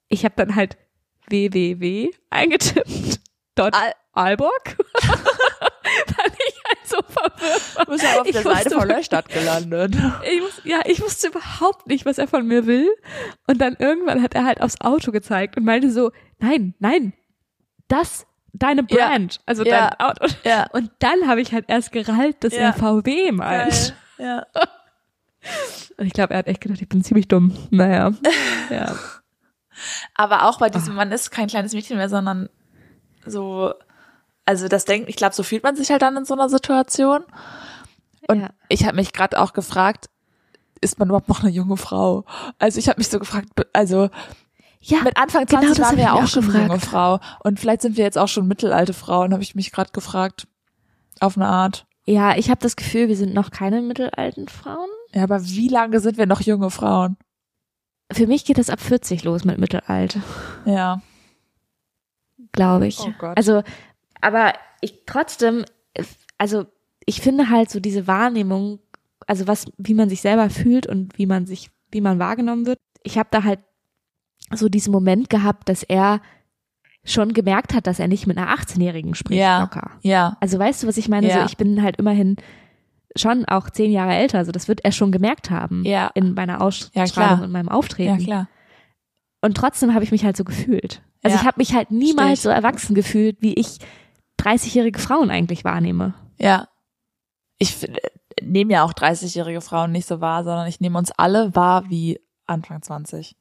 ich 0.07 0.23
habe 0.25 0.35
dann 0.37 0.55
halt 0.55 0.77
www 1.29 2.09
eingetippt. 2.29 3.19
Dort 3.55 3.73
Al- 3.75 3.93
Aalborg. 4.13 4.77
Weil 5.03 6.31
ich 6.47 6.63
halt 6.67 6.85
so 6.87 6.97
verwirrt 7.07 7.27
war. 7.27 7.28
Du 7.28 7.28
bist 7.87 8.03
ja 8.03 8.21
auf 8.21 8.25
Ich 8.27 8.33
der 8.33 8.43
Seite 8.43 8.45
wusste 8.65 8.79
von 8.79 8.87
Löschstadt 8.87 9.29
gelandet. 9.29 9.95
Ich 9.95 10.41
wus- 10.41 10.61
ja, 10.65 10.79
ich 10.85 11.01
wusste 11.01 11.27
überhaupt 11.27 11.87
nicht, 11.87 12.05
was 12.05 12.17
er 12.17 12.27
von 12.27 12.45
mir 12.47 12.65
will. 12.65 12.87
Und 13.47 13.59
dann 13.59 13.75
irgendwann 13.79 14.21
hat 14.21 14.35
er 14.35 14.45
halt 14.45 14.61
aufs 14.61 14.79
Auto 14.81 15.11
gezeigt 15.11 15.57
und 15.57 15.65
meinte 15.65 15.91
so, 15.91 16.11
nein, 16.39 16.73
nein, 16.79 17.13
das, 17.87 18.25
deine 18.53 18.85
Ja. 18.89 19.07
Brand, 19.07 19.41
also 19.45 19.63
Ja. 19.63 19.89
dein 19.89 19.99
Auto. 20.07 20.25
Ja. 20.43 20.67
Und 20.71 20.91
dann 20.99 21.27
habe 21.27 21.41
ich 21.41 21.53
halt 21.53 21.65
erst 21.67 21.91
gerallt, 21.91 22.43
dass 22.43 22.53
Ja. 22.53 22.61
er 22.61 22.73
VW 22.73 23.31
meint. 23.31 23.95
Ja. 24.17 24.45
Und 25.97 26.05
ich 26.05 26.13
glaube, 26.13 26.33
er 26.33 26.39
hat 26.39 26.47
echt 26.47 26.61
gedacht, 26.61 26.81
ich 26.81 26.89
bin 26.89 27.03
ziemlich 27.03 27.27
dumm. 27.27 27.53
Naja, 27.71 28.11
ja. 28.69 28.93
Aber 30.15 30.43
auch 30.49 30.59
bei 30.59 30.69
diesem, 30.69 30.95
man 30.95 31.11
ist 31.13 31.31
kein 31.31 31.47
kleines 31.47 31.73
Mädchen 31.73 31.95
mehr, 31.97 32.09
sondern 32.09 32.49
so, 33.25 33.73
also 34.49 34.67
das 34.67 34.85
denkt, 34.85 35.09
ich 35.09 35.15
glaube, 35.15 35.35
so 35.35 35.43
fühlt 35.43 35.61
man 35.63 35.75
sich 35.75 35.91
halt 35.91 36.01
dann 36.01 36.17
in 36.17 36.25
so 36.25 36.33
einer 36.33 36.49
Situation. 36.49 37.23
Und 38.27 38.41
Ja. 38.41 38.49
ich 38.67 38.83
habe 38.85 38.95
mich 38.95 39.13
gerade 39.13 39.39
auch 39.39 39.53
gefragt, 39.53 40.09
ist 40.81 40.97
man 40.97 41.09
überhaupt 41.09 41.29
noch 41.29 41.41
eine 41.43 41.51
junge 41.51 41.77
Frau? 41.77 42.25
Also 42.57 42.79
ich 42.79 42.87
habe 42.89 42.99
mich 42.99 43.09
so 43.09 43.19
gefragt, 43.19 43.49
also 43.73 44.09
Ja, 44.81 45.01
mit 45.03 45.17
Anfang 45.17 45.45
genau 45.45 45.61
20 45.61 45.77
das 45.77 45.85
waren 45.87 45.97
wir 45.97 46.03
ja 46.05 46.13
auch 46.13 46.23
auch 46.23 46.27
schon 46.27 46.45
gefragt. 46.45 46.67
junge 46.67 46.79
Frau. 46.79 47.19
Und 47.43 47.59
vielleicht 47.59 47.81
sind 47.83 47.95
wir 47.97 48.03
jetzt 48.05 48.17
auch 48.17 48.27
schon 48.27 48.47
mittelalte 48.47 48.93
Frauen, 48.93 49.33
habe 49.33 49.43
ich 49.43 49.53
mich 49.55 49.71
gerade 49.71 49.91
gefragt. 49.91 50.47
Auf 51.19 51.35
eine 51.37 51.47
Art. 51.47 51.85
ja, 52.05 52.35
ich 52.37 52.49
habe 52.49 52.61
das 52.61 52.75
Gefühl, 52.75 53.07
wir 53.07 53.17
sind 53.17 53.33
noch 53.35 53.51
keine 53.51 53.81
mittelalten 53.81 54.47
Frauen. 54.47 54.89
Ja, 55.13 55.23
aber 55.23 55.43
wie 55.45 55.67
lange 55.67 55.99
sind 55.99 56.17
wir 56.17 56.25
noch 56.25 56.41
junge 56.41 56.71
Frauen? 56.71 57.17
Für 58.11 58.25
mich 58.25 58.45
geht 58.45 58.57
das 58.57 58.69
ab 58.71 58.79
40 58.79 59.23
los 59.25 59.43
mit 59.45 59.57
Mittelalter. 59.59 60.21
Ja. 60.65 61.01
glaube 62.53 62.87
ich. 62.87 62.99
Oh 62.99 63.13
Gott. 63.19 63.37
Also, 63.37 63.63
aber 64.21 64.53
ich 64.81 65.03
trotzdem, 65.05 65.65
also 66.37 66.65
ich 67.05 67.21
finde 67.21 67.49
halt 67.49 67.69
so 67.69 67.79
diese 67.79 68.07
Wahrnehmung, 68.07 68.79
also 69.27 69.47
was, 69.47 69.65
wie 69.77 69.93
man 69.93 70.09
sich 70.09 70.21
selber 70.21 70.49
fühlt 70.49 70.87
und 70.87 71.17
wie 71.17 71.25
man 71.25 71.45
sich, 71.45 71.69
wie 71.91 72.01
man 72.01 72.19
wahrgenommen 72.19 72.65
wird. 72.65 72.79
Ich 73.03 73.17
habe 73.17 73.29
da 73.31 73.43
halt 73.43 73.59
so 74.53 74.69
diesen 74.69 74.91
Moment 74.91 75.29
gehabt, 75.29 75.69
dass 75.69 75.83
er 75.83 76.21
schon 77.05 77.33
gemerkt 77.33 77.73
hat, 77.73 77.87
dass 77.87 77.99
er 77.99 78.07
nicht 78.07 78.27
mit 78.27 78.37
einer 78.37 78.53
18-Jährigen 78.53 79.15
spricht, 79.15 79.39
Ja. 79.39 79.61
locker. 79.61 79.91
Ja. 80.01 80.37
Also 80.41 80.59
weißt 80.59 80.83
du, 80.83 80.87
was 80.87 80.97
ich 80.97 81.07
meine? 81.09 81.27
Ja. 81.27 81.39
So, 81.39 81.45
ich 81.45 81.57
bin 81.57 81.81
halt 81.81 81.97
immerhin 81.97 82.35
schon 83.15 83.45
auch 83.45 83.69
zehn 83.69 83.91
Jahre 83.91 84.13
älter, 84.13 84.37
also 84.37 84.51
das 84.51 84.67
wird 84.67 84.83
er 84.85 84.91
schon 84.91 85.11
gemerkt 85.11 85.49
haben 85.49 85.83
Ja. 85.85 86.11
in 86.13 86.33
meiner 86.35 86.61
Ausstrahlung 86.61 87.39
Ja, 87.39 87.43
und 87.45 87.51
meinem 87.51 87.67
Ja, 87.67 87.73
Auftreten. 87.73 88.23
klar. 88.23 88.47
Und 89.41 89.55
trotzdem 89.57 89.93
habe 89.93 90.03
ich 90.03 90.11
mich 90.11 90.25
halt 90.25 90.37
so 90.37 90.43
gefühlt. 90.43 91.01
Also 91.23 91.35
Ja. 91.35 91.41
ich 91.41 91.47
habe 91.47 91.57
mich 91.57 91.73
halt 91.73 91.89
niemals 91.91 92.33
ich. 92.39 92.41
so 92.41 92.49
erwachsen 92.49 92.93
gefühlt, 92.93 93.37
wie 93.41 93.53
ich 93.53 93.79
30-jährige 94.39 94.99
Frauen 94.99 95.29
eigentlich 95.29 95.63
wahrnehme. 95.63 96.13
Ja. 96.37 96.67
Ich 97.57 97.83
f- 97.83 97.89
nehme 98.41 98.73
ja 98.73 98.83
auch 98.83 98.93
30-jährige 98.93 99.61
Frauen 99.61 99.91
nicht 99.91 100.07
so 100.07 100.21
wahr, 100.21 100.43
sondern 100.43 100.67
ich 100.67 100.79
nehme 100.79 100.97
uns 100.97 101.11
alle 101.11 101.55
wahr 101.55 101.89
wie 101.89 102.19
Anfang 102.45 102.81
20. 102.81 103.35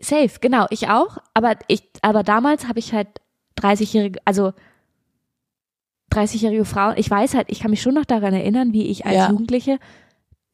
Safe, 0.00 0.30
genau, 0.40 0.66
ich 0.70 0.88
auch. 0.88 1.18
Aber 1.34 1.54
ich, 1.68 1.82
aber 2.02 2.22
damals 2.22 2.68
habe 2.68 2.78
ich 2.78 2.92
halt 2.92 3.08
30-jährige, 3.58 4.20
also 4.24 4.52
30-jährige 6.12 6.64
Frauen. 6.64 6.94
Ich 6.96 7.10
weiß 7.10 7.34
halt, 7.34 7.46
ich 7.50 7.60
kann 7.60 7.70
mich 7.70 7.82
schon 7.82 7.94
noch 7.94 8.04
daran 8.04 8.34
erinnern, 8.34 8.72
wie 8.72 8.86
ich 8.86 9.04
als 9.06 9.14
Ja. 9.16 9.30
Jugendliche 9.30 9.78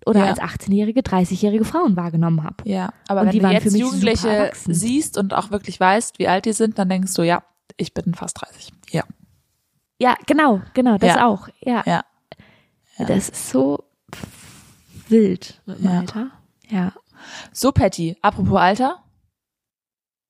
oder 0.07 0.21
Ja. 0.21 0.27
als 0.27 0.41
18-jährige 0.41 1.01
30-jährige 1.01 1.65
Frauen 1.65 1.97
wahrgenommen 1.97 2.43
habe. 2.43 2.57
Ja, 2.65 2.93
aber 3.09 3.21
Und 3.21 3.27
wenn 3.27 3.33
die 3.33 3.39
du 3.39 3.45
waren 3.45 3.53
jetzt 3.53 3.65
für 3.65 3.71
mich 3.73 3.83
super 3.83 3.95
Jugendliche 3.97 4.53
siehst 4.67 5.19
und 5.19 5.35
auch 5.35 5.51
wirklich 5.51 5.79
weißt, 5.79 6.19
wie 6.19 6.29
alt 6.29 6.47
die 6.47 6.53
sind, 6.55 6.79
dann 6.79 6.89
denkst 6.89 7.13
du, 7.15 7.23
ja, 7.23 7.43
ich 7.77 7.95
bin 7.95 8.15
fast 8.15 8.41
30. 8.41 8.73
Ja. 8.91 9.05
Ja, 10.01 10.17
genau, 10.27 10.63
genau, 10.75 10.97
das 10.99 11.17
Ja. 11.17 11.27
auch. 11.27 11.49
Ja. 11.61 11.83
Ja. 11.87 12.05
Ja. 12.99 13.05
Das 13.07 13.29
ist 13.29 13.51
so 13.51 13.85
wild 15.09 15.61
mit 15.67 15.79
dem 15.79 15.85
Ja. 15.85 15.99
Alter. 16.01 16.31
Ja. 16.69 16.93
So, 17.53 17.73
Patty, 17.73 18.17
apropos 18.23 18.59
Alter, 18.59 19.03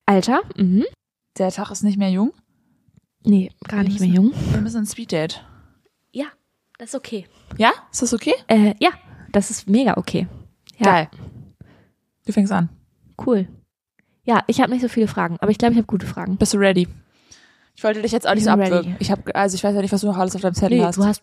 Alter? 0.06 0.40
Mhm. 0.56 0.84
der 1.38 1.50
Tag 1.52 1.70
ist 1.70 1.82
nicht 1.84 1.96
mehr 1.98 2.10
jung. 2.10 2.32
Nee, 3.24 3.52
gar 3.68 3.80
Wir 3.80 3.88
nicht 3.88 4.00
mehr 4.00 4.08
müssen- 4.08 4.24
jung. 4.32 4.52
Wir 4.52 4.60
müssen 4.60 4.78
ein 4.78 4.86
Speeddate. 4.86 5.36
Ja, 6.10 6.26
das 6.78 6.90
ist 6.90 6.94
okay. 6.96 7.26
Ja? 7.56 7.70
Ist 7.92 8.02
das 8.02 8.12
okay? 8.12 8.34
Äh, 8.48 8.74
ja, 8.80 8.90
das 9.30 9.50
ist 9.50 9.68
mega 9.68 9.96
okay. 9.96 10.26
Ja, 10.78 10.84
Geil. 10.86 11.10
Du 12.26 12.32
fängst 12.32 12.52
an. 12.52 12.68
cool. 13.26 13.48
Ja, 14.24 14.42
ich 14.48 14.60
habe 14.60 14.70
nicht 14.72 14.82
so 14.82 14.88
viele 14.88 15.08
Fragen, 15.08 15.36
aber 15.40 15.50
ich 15.50 15.58
glaube, 15.58 15.72
ich 15.72 15.78
habe 15.78 15.86
gute 15.86 16.06
Fragen. 16.06 16.36
Bist 16.36 16.54
du 16.54 16.58
ready? 16.58 16.88
Ich 17.80 17.84
wollte 17.84 18.02
dich 18.02 18.12
jetzt 18.12 18.26
auch 18.28 18.34
nicht 18.34 18.40
Ich 18.44 18.44
so 18.44 18.50
ready. 18.58 18.62
abwürgen. 18.74 18.96
Ich 18.98 19.10
habe, 19.10 19.34
also 19.34 19.54
ich 19.54 19.64
weiß 19.64 19.74
ja 19.74 19.80
nicht, 19.80 19.90
was 19.90 20.02
du 20.02 20.06
noch 20.08 20.18
alles 20.18 20.34
auf 20.36 20.42
deinem 20.42 20.52
Zettel 20.52 20.76
Nee, 20.76 20.84
hast. 20.84 20.96
du 20.98 21.04
hast, 21.06 21.22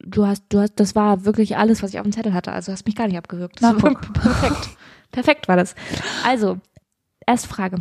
du 0.00 0.26
hast, 0.26 0.42
du 0.48 0.58
hast, 0.60 0.72
das 0.80 0.94
war 0.94 1.26
wirklich 1.26 1.58
alles, 1.58 1.82
was 1.82 1.90
ich 1.90 1.98
auf 1.98 2.04
dem 2.04 2.12
Zettel 2.12 2.32
hatte. 2.32 2.50
Also 2.50 2.72
hast 2.72 2.86
mich 2.86 2.96
gar 2.96 3.06
nicht 3.08 3.18
abgewürgt. 3.18 3.58
Na, 3.60 3.74
perfekt. 3.74 4.70
Perfekt 5.10 5.48
war 5.48 5.56
das. 5.56 5.74
Also, 6.24 6.58
erste 7.26 7.46
Frage. 7.46 7.76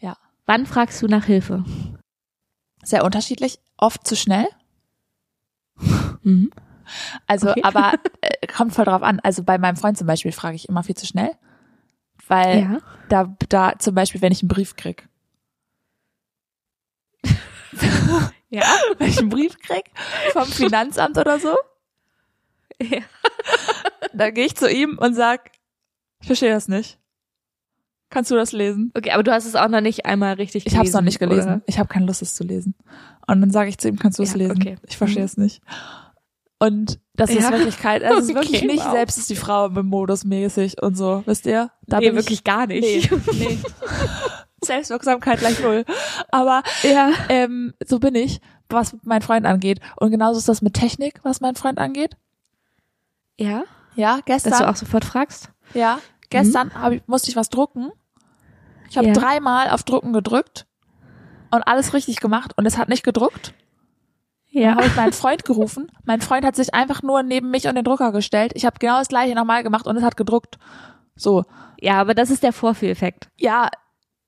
Ja. 0.00 0.16
Wann 0.44 0.66
fragst 0.66 1.00
du 1.02 1.06
nach 1.06 1.24
Hilfe? 1.24 1.64
Sehr 2.82 3.04
unterschiedlich, 3.04 3.60
oft 3.76 4.04
zu 4.08 4.16
schnell. 4.16 4.46
Mhm. 6.24 6.50
Also, 7.28 7.50
Okay. 7.50 7.62
aber 7.62 7.92
äh, 8.22 8.46
kommt 8.48 8.74
voll 8.74 8.84
drauf 8.84 9.02
an. 9.02 9.20
Also 9.20 9.42
bei 9.44 9.56
meinem 9.58 9.76
Freund 9.76 9.96
zum 9.98 10.06
Beispiel 10.08 10.32
frage 10.32 10.56
ich 10.56 10.68
immer 10.68 10.82
viel 10.82 10.96
zu 10.96 11.06
schnell. 11.06 11.30
Weil 12.28 12.60
Ja. 12.60 12.78
da, 13.08 13.36
da 13.48 13.72
zum 13.78 13.94
Beispiel, 13.94 14.20
wenn 14.20 14.32
ich 14.32 14.42
einen 14.42 14.48
Brief 14.48 14.74
krieg. 14.76 15.08
Ja. 18.50 18.64
Wenn 18.98 19.08
ich 19.08 19.18
einen 19.18 19.30
Brief 19.30 19.56
krieg 19.58 19.84
vom 20.32 20.44
Finanzamt 20.46 21.16
oder 21.16 21.38
so, 21.38 21.56
ja. 22.82 22.98
dann 24.12 24.34
gehe 24.34 24.44
ich 24.44 24.54
zu 24.56 24.70
ihm 24.70 24.98
und 24.98 25.14
sag, 25.14 25.52
ich 26.20 26.26
verstehe 26.26 26.50
das 26.52 26.68
nicht. 26.68 26.98
Kannst 28.10 28.30
du 28.30 28.34
das 28.34 28.52
lesen? 28.52 28.92
Okay, 28.94 29.12
aber 29.12 29.22
du 29.22 29.32
hast 29.32 29.46
es 29.46 29.54
auch 29.54 29.68
noch 29.68 29.80
nicht 29.80 30.04
einmal 30.04 30.34
richtig 30.34 30.66
Ich 30.66 30.72
gelesen. 30.74 30.78
habe 30.78 30.88
es 30.88 30.94
noch 30.94 31.00
nicht 31.00 31.18
gelesen. 31.18 31.48
Oder? 31.48 31.62
Ich 31.66 31.78
habe 31.78 31.88
keine 31.88 32.04
Lust, 32.04 32.20
es 32.20 32.34
zu 32.34 32.44
lesen. 32.44 32.74
Und 33.26 33.40
dann 33.40 33.50
sage 33.50 33.70
ich 33.70 33.78
zu 33.78 33.88
ihm, 33.88 33.98
kannst 33.98 34.18
du 34.18 34.22
es 34.22 34.32
Ja, 34.32 34.36
lesen? 34.38 34.56
okay. 34.60 34.76
Ich 34.86 34.98
verstehe 34.98 35.22
Mhm. 35.22 35.26
es 35.26 35.36
nicht. 35.38 35.62
Und 36.58 37.00
das 37.14 37.30
ist 37.30 37.40
Ja. 37.44 37.52
wirklich 37.52 37.78
kalt. 37.78 38.02
Das 38.02 38.18
ist 38.24 38.30
Okay, 38.30 38.34
wirklich 38.34 38.62
nicht 38.64 38.84
wow. 38.84 38.92
selbst 38.92 39.16
ist 39.16 39.30
die 39.30 39.36
Frau 39.36 39.66
im 39.66 39.86
Modus 39.86 40.24
mäßig 40.24 40.82
und 40.82 40.94
so. 40.94 41.22
Wisst 41.24 41.46
ihr? 41.46 41.70
Da 41.86 42.00
nee, 42.00 42.10
bin 42.10 42.18
ich- 42.18 42.24
wirklich 42.24 42.44
gar 42.44 42.66
nicht. 42.66 43.10
Nee, 43.10 43.18
nee. 43.32 43.58
Selbstwirksamkeit 44.64 45.38
gleich 45.40 45.60
null. 45.60 45.84
Aber 46.30 46.62
Ja. 46.82 47.10
ähm, 47.28 47.74
so 47.86 47.98
bin 47.98 48.14
ich, 48.14 48.40
was 48.68 48.96
mein 49.02 49.22
Freund 49.22 49.46
angeht. 49.46 49.80
Und 49.96 50.10
genauso 50.10 50.38
ist 50.38 50.48
das 50.48 50.62
mit 50.62 50.74
Technik, 50.74 51.20
was 51.22 51.40
mein 51.40 51.54
Freund 51.56 51.78
angeht. 51.78 52.16
Ja, 53.38 53.64
Ja, 53.94 54.16
dass 54.16 54.24
gestern. 54.44 54.58
du 54.62 54.68
auch 54.70 54.76
sofort 54.76 55.04
fragst. 55.04 55.50
Ja, 55.74 55.98
gestern 56.30 56.72
hab 56.74 56.92
ich, 56.92 57.02
musste 57.06 57.30
ich 57.30 57.36
was 57.36 57.50
drucken. 57.50 57.90
Ich 58.88 58.96
habe 58.96 59.08
Ja. 59.08 59.12
dreimal 59.14 59.70
auf 59.70 59.82
Drucken 59.82 60.12
gedrückt 60.12 60.66
und 61.50 61.62
alles 61.62 61.92
richtig 61.94 62.20
gemacht 62.20 62.52
und 62.56 62.66
es 62.66 62.78
hat 62.78 62.88
nicht 62.88 63.02
gedruckt. 63.04 63.54
Dann 64.54 64.74
habe 64.76 64.86
ich 64.86 64.96
meinen 64.96 65.14
Freund 65.14 65.46
gerufen. 65.46 65.90
Mein 66.04 66.20
Freund 66.20 66.44
hat 66.44 66.56
sich 66.56 66.74
einfach 66.74 67.02
nur 67.02 67.22
neben 67.22 67.50
mich 67.50 67.68
und 67.68 67.74
den 67.74 67.84
Drucker 67.84 68.12
gestellt. 68.12 68.52
Ich 68.54 68.66
habe 68.66 68.76
genau 68.78 68.98
das 68.98 69.08
gleiche 69.08 69.34
nochmal 69.34 69.62
gemacht 69.62 69.86
und 69.86 69.96
es 69.96 70.02
hat 70.02 70.16
gedruckt. 70.18 70.58
So, 71.16 71.44
Ja, 71.80 71.94
aber 72.00 72.14
das 72.14 72.28
ist 72.30 72.42
der 72.42 72.52
Vorführeffekt. 72.52 73.28
ja, 73.38 73.70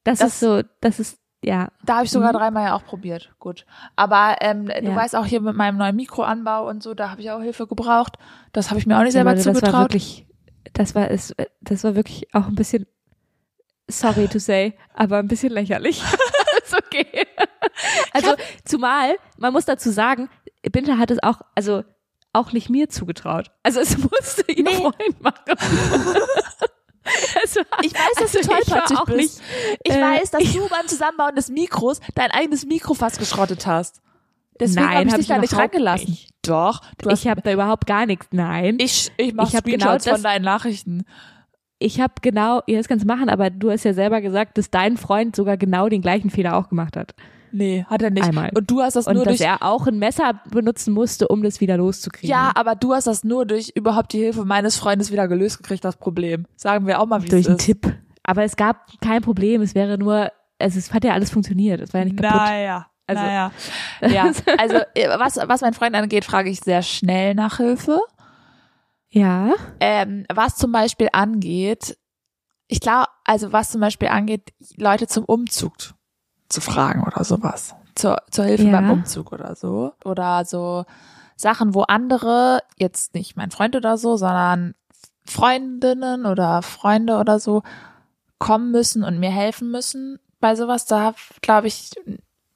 Das, 0.04 0.18
Das- 0.20 0.28
ist 0.34 0.40
so, 0.40 0.62
das 0.80 1.00
ist, 1.00 1.18
ja. 1.44 1.68
da 1.84 1.96
habe 1.96 2.04
ich 2.04 2.10
sogar 2.10 2.32
Mhm. 2.32 2.36
dreimal 2.38 2.64
ja 2.66 2.74
auch 2.76 2.84
probiert. 2.84 3.32
Gut, 3.38 3.66
aber 3.96 4.36
ähm, 4.40 4.66
du 4.66 4.72
Ja. 4.90 4.96
weißt 4.96 5.16
auch 5.16 5.26
hier 5.26 5.40
mit 5.40 5.56
meinem 5.56 5.76
neuen 5.78 5.96
Mikroanbau 5.96 6.68
und 6.68 6.82
so, 6.82 6.94
da 6.94 7.10
habe 7.10 7.20
ich 7.20 7.30
auch 7.30 7.40
Hilfe 7.40 7.66
gebraucht. 7.66 8.16
Das 8.52 8.70
habe 8.70 8.78
ich 8.80 8.86
mir 8.86 8.98
auch 8.98 9.02
nicht 9.02 9.12
selber 9.12 9.30
Leute, 9.34 9.44
das 9.44 9.46
war 9.46 9.54
zugetraut. 9.60 9.80
wirklich, 9.82 10.26
das 10.74 10.94
war, 10.94 11.10
ist, 11.10 11.34
das 11.60 11.84
war 11.84 11.94
wirklich 11.96 12.32
auch 12.34 12.46
ein 12.46 12.54
bisschen, 12.54 12.86
sorry 13.88 14.28
to 14.28 14.38
say, 14.38 14.74
aber 14.94 15.18
ein 15.18 15.28
bisschen 15.28 15.52
lächerlich. 15.52 16.02
ist 16.64 16.74
okay. 16.76 17.26
Also, 18.12 18.34
zumal, 18.64 19.16
man 19.36 19.52
muss 19.52 19.64
dazu 19.64 19.90
sagen, 19.90 20.28
Binter 20.70 20.96
hat 20.98 21.10
es 21.10 21.20
auch, 21.22 21.40
also, 21.56 21.82
auch 22.32 22.52
nicht 22.52 22.70
mir 22.70 22.88
zugetraut. 22.88 23.50
Also, 23.64 23.80
es 23.80 23.98
musste 24.10 24.50
ihr 24.52 24.62
Nee. 24.64 24.74
Freund 24.76 25.20
machen. 25.20 25.56
Ich 27.82 27.92
weiß, 27.94 28.14
dass 28.18 28.32
du 28.32 28.38
also 28.38 28.50
war 28.50 28.60
tollpatschig 28.60 28.96
auch 28.98 29.04
bist. 29.06 29.18
nicht, 29.18 29.78
Ich 29.84 29.92
äh, 29.92 30.00
weiß, 30.00 30.30
dass 30.30 30.52
du 30.52 30.68
beim 30.68 30.86
Zusammenbauen 30.88 31.34
des 31.34 31.48
Mikros 31.50 32.00
dein 32.14 32.30
eigenes 32.30 32.64
Mikro 32.66 32.94
fast 32.94 33.18
geschrottet 33.18 33.66
hast. 33.66 34.00
Deswegen 34.60 34.86
Nein, 34.86 34.96
habe 34.96 35.06
ich 35.06 35.12
hab 35.12 35.18
dich 35.18 35.24
ich 35.24 35.28
da 35.28 35.38
nicht 35.38 35.56
rangelassen. 35.56 36.10
nicht. 36.10 36.30
Doch, 36.42 36.80
du 36.98 37.10
ich 37.10 37.26
habe 37.26 37.42
da 37.42 37.52
überhaupt 37.52 37.86
gar 37.86 38.06
nichts, 38.06 38.26
nein. 38.30 38.76
ich, 38.78 39.10
ich 39.16 39.34
mach 39.34 39.48
ich 39.48 39.56
hab 39.56 39.64
genau 39.64 39.86
Screenshots 39.86 40.04
das- 40.04 40.12
von 40.14 40.22
deinen 40.22 40.44
Nachrichten. 40.44 41.04
Ich 41.84 42.00
habe 42.00 42.14
genau, 42.22 42.62
ja, 42.66 42.78
das 42.78 42.88
kannst 42.88 43.04
machen, 43.04 43.28
aber 43.28 43.50
du 43.50 43.70
hast 43.70 43.84
ja 43.84 43.92
selber 43.92 44.20
gesagt, 44.20 44.56
dass 44.58 44.70
dein 44.70 44.96
Freund 44.96 45.36
sogar 45.36 45.56
genau 45.56 45.88
den 45.88 46.00
gleichen 46.00 46.30
Fehler 46.30 46.56
auch 46.56 46.68
gemacht 46.68 46.96
hat. 46.96 47.14
Nee, 47.52 47.84
hat 47.88 48.02
er 48.02 48.10
nicht. 48.10 48.24
Einmal. 48.26 48.50
Und 48.54 48.68
du 48.68 48.80
hast 48.82 48.96
das 48.96 49.06
Und 49.06 49.14
nur 49.14 49.24
dass 49.24 49.36
durch 49.38 49.48
er 49.48 49.62
auch 49.62 49.86
ein 49.86 49.98
Messer 49.98 50.40
benutzen 50.50 50.92
musste, 50.92 51.28
um 51.28 51.42
das 51.42 51.60
wieder 51.60 51.76
loszukriegen. 51.76 52.28
Ja, 52.28 52.50
aber 52.56 52.74
du 52.74 52.94
hast 52.94 53.06
das 53.06 53.22
nur 53.22 53.46
durch 53.46 53.70
überhaupt 53.76 54.12
die 54.12 54.18
Hilfe 54.18 54.44
meines 54.44 54.76
Freundes 54.76 55.12
wieder 55.12 55.28
gelöst 55.28 55.58
gekriegt, 55.58 55.84
das 55.84 55.96
Problem. 55.96 56.46
Sagen 56.56 56.86
wir 56.88 57.00
auch 57.00 57.06
mal, 57.06 57.22
wie 57.22 57.28
durch 57.28 57.42
es 57.42 57.46
einen 57.48 57.58
ist. 57.58 57.64
Tipp. 57.64 57.94
Aber 58.24 58.42
es 58.42 58.56
gab 58.56 58.90
kein 59.00 59.22
Problem, 59.22 59.60
es 59.60 59.74
wäre 59.76 59.98
nur, 59.98 60.32
also 60.58 60.78
es 60.78 60.92
hat 60.92 61.04
ja 61.04 61.12
alles 61.12 61.30
funktioniert, 61.30 61.80
es 61.80 61.92
war 61.92 62.00
ja 62.00 62.06
nicht 62.06 62.16
kaputt. 62.16 62.40
Naja. 62.40 62.86
Also- 63.06 63.22
naja. 63.22 63.52
Ja, 64.08 64.32
also 64.58 64.76
äh, 64.94 65.08
was, 65.18 65.36
was 65.36 65.60
mein 65.60 65.74
Freund 65.74 65.94
angeht, 65.94 66.24
frage 66.24 66.50
ich 66.50 66.60
sehr 66.60 66.82
schnell 66.82 67.34
nach 67.34 67.58
Hilfe. 67.58 68.00
Ja, 69.14 69.54
Ähm, 69.78 70.26
was 70.32 70.56
zum 70.56 70.72
Beispiel 70.72 71.08
angeht, 71.12 71.96
ich 72.66 72.80
glaube, 72.80 73.06
also 73.24 73.52
was 73.52 73.70
zum 73.70 73.80
Beispiel 73.80 74.08
angeht, 74.08 74.52
Leute 74.76 75.06
zum 75.06 75.24
Umzug 75.24 75.74
zu 76.48 76.60
fragen 76.60 77.04
oder 77.04 77.22
sowas. 77.22 77.74
Zur, 77.94 78.22
zur 78.30 78.44
Hilfe 78.46 78.64
Ja. 78.64 78.80
beim 78.80 78.90
Umzug 78.90 79.30
oder 79.32 79.54
so. 79.54 79.92
Oder 80.04 80.44
so 80.44 80.84
Sachen, 81.36 81.74
wo 81.74 81.82
andere, 81.82 82.60
jetzt 82.76 83.14
nicht 83.14 83.36
mein 83.36 83.50
Freund 83.52 83.76
oder 83.76 83.98
so, 83.98 84.16
sondern 84.16 84.74
Freundinnen 85.24 86.26
oder 86.26 86.62
Freunde 86.62 87.18
oder 87.18 87.38
so 87.38 87.62
kommen 88.38 88.72
müssen 88.72 89.04
und 89.04 89.20
mir 89.20 89.30
helfen 89.30 89.70
müssen 89.70 90.18
bei 90.40 90.56
sowas. 90.56 90.86
Da 90.86 91.14
glaube 91.40 91.68
ich, 91.68 91.92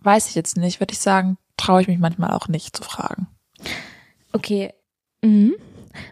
weiß 0.01 0.29
ich 0.29 0.35
jetzt 0.35 0.57
nicht, 0.57 0.81
würde 0.81 0.93
ich 0.93 0.99
sagen, 1.01 1.39
traue 1.57 1.83
ich 1.83 1.89
mich 1.89 1.99
manchmal 2.01 2.33
auch 2.33 2.49
nicht 2.49 2.77
zu 2.77 2.83
fragen. 2.83 3.29
okay. 4.33 4.75
Mhm. 5.23 5.55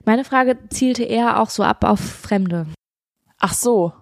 Meine 0.05 0.25
Frage 0.25 0.59
zielte 0.69 1.05
eher 1.05 1.41
auch 1.41 1.51
so 1.51 1.63
ab 1.63 1.85
auf 1.85 2.01
Fremde. 2.01 2.67
Ach 3.39 3.55
so, 3.55 3.93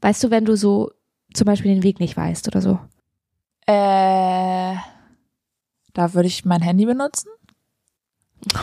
Weißt 0.00 0.24
du, 0.24 0.30
wenn 0.30 0.44
du 0.44 0.56
so 0.56 0.90
zum 1.34 1.44
Beispiel 1.44 1.74
den 1.74 1.82
Weg 1.82 2.00
nicht 2.00 2.16
weißt 2.16 2.48
oder 2.48 2.62
so? 2.62 2.78
Äh, 3.66 4.76
da 5.92 6.14
würde 6.14 6.26
ich 6.26 6.44
mein 6.44 6.62
Handy 6.62 6.86
benutzen. 6.86 7.28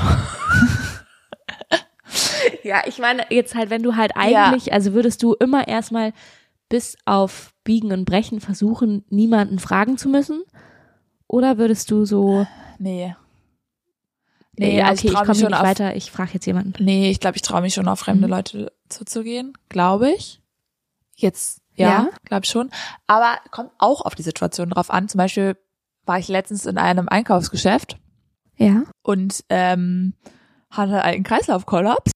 Ja, 2.64 2.82
ich 2.86 2.98
meine, 3.00 3.26
jetzt 3.30 3.56
halt, 3.56 3.70
wenn 3.70 3.84
du 3.84 3.96
halt 3.96 4.14
eigentlich, 4.16 4.74
also 4.74 4.94
würdest 4.94 5.24
du 5.24 5.34
immer 5.36 5.68
erstmal 5.70 6.12
bis 6.68 6.98
auf 7.06 7.54
Biegen 7.64 7.94
und 7.94 8.04
Brechen 8.04 8.42
versuchen, 8.42 9.06
niemanden 9.10 9.60
fragen 9.60 9.98
zu 9.98 10.10
müssen? 10.10 10.44
Oder 11.28 11.58
würdest 11.58 11.92
du 11.92 12.04
so, 12.04 12.46
Nee. 12.78 13.16
Nee, 14.58 14.78
ja, 14.78 14.86
also 14.88 15.00
okay, 15.00 15.08
ich 15.08 15.14
ich 15.14 15.18
komme 15.18 15.30
mich 15.30 15.40
schon 15.40 15.50
nicht 15.52 15.60
auf, 15.60 15.66
weiter, 15.68 15.96
ich 15.96 16.12
frage 16.12 16.32
jetzt 16.34 16.46
jemanden. 16.46 16.84
nee, 16.84 17.10
ich 17.10 17.20
glaube, 17.20 17.36
ich 17.36 17.42
traue 17.42 17.62
mich 17.62 17.74
schon 17.74 17.88
auf 17.88 18.00
fremde 18.00 18.28
Mhm. 18.28 18.34
Leute 18.34 18.72
zuzugehen, 18.90 19.54
glaube 19.70 20.12
ich. 20.12 20.42
Jetzt, 21.16 21.62
ja, 21.76 21.88
Ja. 21.90 22.10
glaube 22.26 22.44
ich 22.46 22.50
schon. 22.52 22.70
Aber 23.08 23.38
kommt 23.52 23.72
auch 23.78 24.02
auf 24.02 24.16
die 24.16 24.22
Situation 24.24 24.70
drauf 24.70 24.90
an. 24.92 25.08
Zum 25.10 25.18
Beispiel 25.20 25.58
war 26.06 26.20
ich 26.20 26.28
letztens 26.28 26.66
in 26.66 26.78
einem 26.78 27.08
Einkaufsgeschäft 27.10 27.98
Ja. 28.58 28.84
und 29.04 29.44
ähm, 29.50 30.14
hatte 30.70 31.02
einen 31.04 31.24
Kreislaufkollaps. 31.24 32.12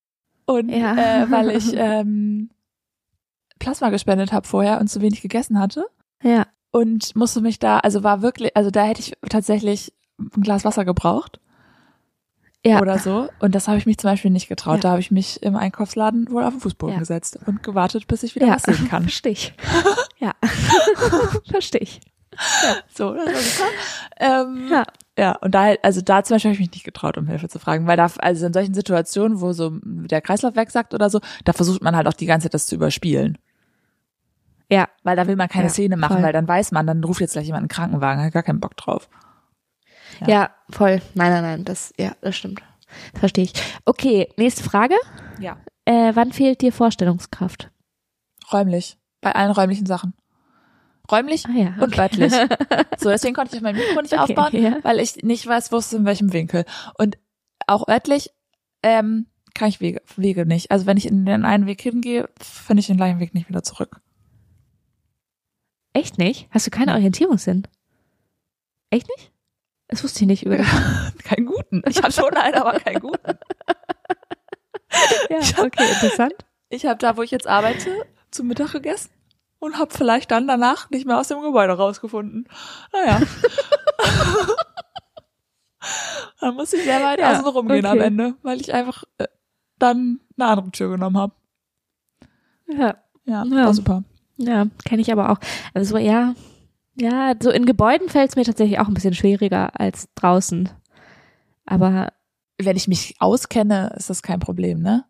Und 0.46 0.70
Ja. 0.70 1.24
äh, 1.24 1.32
weil 1.32 1.50
ich 1.52 1.72
ähm, 1.76 2.50
Plasma 3.60 3.90
gespendet 3.90 4.32
habe 4.34 4.48
vorher 4.48 4.80
und 4.80 4.88
zu 4.88 5.02
wenig 5.02 5.22
gegessen 5.22 5.60
hatte. 5.60 5.86
Ja. 6.24 6.46
und 6.74 7.16
musste 7.18 7.42
mich 7.42 7.58
da, 7.60 7.80
also 7.80 8.04
war 8.04 8.22
wirklich, 8.22 8.56
also 8.56 8.70
da 8.72 8.84
hätte 8.86 9.02
ich 9.02 9.14
tatsächlich 9.30 9.92
ein 10.20 10.42
Glas 10.42 10.64
Wasser 10.64 10.86
gebraucht 10.86 11.40
Ja. 12.66 12.80
oder 12.82 13.00
so. 13.00 13.28
Und 13.40 13.56
das 13.56 13.68
habe 13.68 13.78
ich 13.80 13.86
mich 13.88 13.98
zum 13.98 14.10
Beispiel 14.12 14.30
nicht 14.32 14.48
getraut. 14.48 14.76
Ja. 14.78 14.82
Da 14.82 14.90
habe 14.92 15.00
ich 15.00 15.10
mich 15.12 15.42
im 15.42 15.56
Einkaufsladen 15.56 16.30
wohl 16.32 16.44
auf 16.44 16.54
den 16.54 16.60
Fußboden 16.60 16.94
Ja. 16.94 17.00
gesetzt 17.00 17.40
und 17.48 17.64
gewartet, 17.64 18.08
bis 18.08 18.22
ich 18.24 18.36
wieder 18.36 18.48
ja. 18.48 18.54
was 18.56 18.64
sehen 18.64 18.88
kann. 18.88 19.04
Verstehe 19.10 19.32
ich. 19.32 19.54
ja. 20.20 20.34
Verstehe 21.50 21.82
ich. 21.82 22.02
So, 22.94 23.14
das 23.14 23.26
war 23.26 23.34
super. 23.42 23.70
Ähm, 24.20 24.68
Ja. 24.70 24.84
ja, 25.18 25.32
und 25.38 25.54
da, 25.56 25.64
halt- 25.64 25.84
also 25.84 26.02
da 26.02 26.24
zum 26.24 26.36
Beispiel 26.36 26.50
habe 26.50 26.54
ich 26.56 26.60
mich 26.60 26.72
nicht 26.72 26.84
getraut, 26.86 27.18
um 27.18 27.28
Hilfe 27.28 27.50
zu 27.50 27.60
fragen, 27.60 27.88
weil 27.88 27.98
da, 27.98 28.10
also 28.20 28.46
in 28.46 28.54
solchen 28.54 28.74
Situationen, 28.74 29.42
wo 29.42 29.54
so 29.54 29.72
der 29.84 30.22
Kreislauf 30.22 30.56
wegsackt 30.56 30.94
oder 30.94 31.10
so, 31.10 31.20
da 31.46 31.54
versucht 31.54 31.82
man 31.82 31.96
halt 31.96 32.08
auch 32.08 32.14
die 32.14 32.26
ganze 32.28 32.46
Zeit 32.46 32.54
das 32.54 32.68
zu 32.68 32.76
überspielen. 32.76 33.38
Ja. 34.70 34.88
Weil 35.04 35.16
da 35.18 35.28
will 35.28 35.36
man 35.36 35.50
keine 35.50 35.66
Ja, 35.66 35.70
Szene 35.70 35.98
machen, 35.98 36.18
voll. 36.18 36.24
weil 36.24 36.34
dann 36.34 36.48
weiß 36.48 36.72
man, 36.72 36.88
dann 36.88 37.04
ruft 37.04 37.20
jetzt 37.22 37.34
gleich 37.34 37.46
jemand 37.48 37.62
einen 37.64 37.70
Krankenwagen, 37.70 38.24
hat 38.24 38.34
gar 38.34 38.44
keinen 38.44 38.60
Bock 38.62 38.78
drauf. 38.78 39.10
Ja. 40.20 40.28
Ja. 40.30 40.50
voll. 40.70 41.02
Nein, 41.14 41.32
nein, 41.32 41.44
nein, 41.44 41.66
das, 41.66 41.94
ja, 41.98 42.14
das 42.22 42.36
stimmt. 42.36 42.62
Das 43.14 43.20
verstehe 43.22 43.46
ich. 43.46 43.54
Okay, 43.86 44.30
nächste 44.38 44.64
Frage. 44.64 44.96
Ja. 45.40 45.58
Äh, 45.86 46.12
wann 46.16 46.32
fehlt 46.32 46.62
dir 46.62 46.72
Vorstellungskraft? 46.74 47.72
Räumlich. 48.52 48.98
Bei 49.22 49.34
allen 49.34 49.52
räumlichen 49.52 49.86
Sachen. 49.86 50.14
Räumlich 51.12 51.46
Ah 51.46 51.52
ja. 51.52 51.76
und 51.80 51.98
örtlich. 51.98 52.34
So, 52.98 53.10
deswegen 53.10 53.34
konnte 53.34 53.56
ich 53.56 53.64
mein 53.64 53.76
Mikro 53.76 54.00
nicht 54.02 54.14
Okay, 54.14 54.22
aufbauen, 54.38 54.62
ja. 54.62 54.78
weil 54.84 55.00
ich 55.00 55.24
nicht 55.24 55.48
weiß, 55.48 55.72
wo 55.72 55.78
es 55.78 55.92
in 55.92 56.06
welchem 56.06 56.34
Winkel. 56.34 56.66
Und 57.00 57.18
auch 57.66 57.88
örtlich 57.88 58.30
ähm, 58.84 59.26
kann 59.56 59.70
ich 59.70 59.82
Wege, 59.82 60.02
Wege 60.18 60.46
nicht. 60.46 60.70
Also 60.70 60.86
wenn 60.86 60.98
ich 60.98 61.08
in 61.08 61.26
den 61.26 61.44
einen 61.46 61.66
Weg 61.66 61.82
hingehe, 61.82 62.30
finde 62.40 62.82
ich 62.82 62.88
den 62.88 62.98
gleichen 62.98 63.20
Weg 63.20 63.34
nicht 63.34 63.50
wieder 63.50 63.64
zurück. 63.64 64.02
Echt 65.94 66.18
nicht? 66.20 66.48
Hast 66.52 66.68
du 66.68 66.72
keine 66.72 66.94
Orientierungssinn? 66.94 67.68
Echt 68.92 69.08
nicht? 69.18 69.32
Das 69.92 70.04
wusste 70.04 70.22
ich 70.22 70.28
nicht 70.28 70.46
über. 70.46 70.58
Keinen 71.24 71.46
guten. 71.46 71.84
Ich 71.88 71.98
habe 72.02 72.12
schon 72.12 72.34
einen, 72.34 72.56
aber 72.56 72.80
keinen 72.80 73.02
guten. 73.02 73.38
Ja, 75.30 75.40
okay, 75.64 75.90
interessant. 75.92 76.34
Ich 76.70 76.86
habe 76.86 76.98
da, 76.98 77.16
wo 77.18 77.22
ich 77.22 77.32
jetzt 77.32 77.46
arbeite, 77.48 77.90
zu 78.32 78.44
Mittag 78.44 78.72
gegessen 78.72 79.12
und 79.60 79.78
habe 79.78 79.94
vielleicht 79.94 80.32
dann 80.32 80.48
danach 80.48 80.90
nicht 80.90 81.06
mehr 81.06 81.20
aus 81.20 81.28
dem 81.28 81.42
Gebäude 81.42 81.74
rausgefunden. 81.74 82.48
Naja. 82.94 83.22
dann 86.40 86.56
muss 86.56 86.74
ich 86.74 86.84
sehr 86.84 87.02
weit 87.04 87.20
Ja, 87.20 87.32
außen 87.32 87.48
rumgehen 87.48 87.86
am 87.86 87.98
okay. 87.98 88.08
Ende, 88.08 88.36
weil 88.44 88.60
ich 88.62 88.74
einfach 88.74 89.04
äh, 89.18 89.28
dann 89.80 90.20
eine 90.38 90.48
andere 90.50 90.72
Tür 90.72 90.90
genommen 90.90 91.18
habe. 91.18 91.34
Ja, 92.68 92.96
Ja, 93.26 93.44
Ja. 93.46 93.66
war 93.66 93.74
super. 93.74 94.04
ja, 94.38 94.66
kenne 94.86 95.02
ich 95.02 95.12
aber 95.12 95.30
auch. 95.32 95.38
Also 95.74 95.98
ja, 95.98 96.34
ja, 96.96 97.34
so 97.42 97.50
in 97.52 97.66
Gebäuden 97.66 98.10
fällt 98.10 98.30
es 98.30 98.36
mir 98.36 98.44
tatsächlich 98.44 98.80
auch 98.80 98.88
ein 98.88 98.94
bisschen 98.94 99.14
schwieriger 99.14 99.80
als 99.80 100.10
draußen. 100.16 100.70
Aber 101.66 102.12
Wenn 102.58 102.78
ich 102.78 102.88
mich 102.88 103.16
auskenne, 103.20 103.94
ist 103.98 104.10
das 104.10 104.22
kein 104.22 104.40
Problem, 104.40 104.82
ne? 104.82 105.06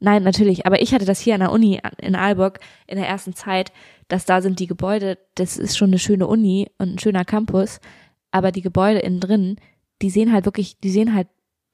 Nein, 0.00 0.22
natürlich. 0.22 0.66
Aber 0.66 0.80
ich 0.82 0.94
hatte 0.94 1.04
das 1.04 1.20
hier 1.20 1.34
an 1.34 1.40
der 1.40 1.52
Uni 1.52 1.80
in 1.98 2.14
Aalborg 2.16 2.60
in 2.86 2.96
der 2.98 3.08
ersten 3.08 3.34
Zeit, 3.34 3.72
dass 4.08 4.24
da 4.24 4.42
sind 4.42 4.58
die 4.60 4.66
Gebäude, 4.66 5.18
das 5.34 5.56
ist 5.56 5.76
schon 5.76 5.90
eine 5.90 5.98
schöne 5.98 6.26
Uni 6.26 6.70
und 6.78 6.94
ein 6.94 6.98
schöner 6.98 7.24
Campus, 7.24 7.80
aber 8.30 8.52
die 8.52 8.62
Gebäude 8.62 9.00
innen 9.00 9.20
drin, 9.20 9.56
die 10.02 10.10
sehen 10.10 10.32
halt 10.32 10.44
wirklich, 10.44 10.78
die 10.80 10.90
sehen 10.90 11.14
halt, 11.14 11.28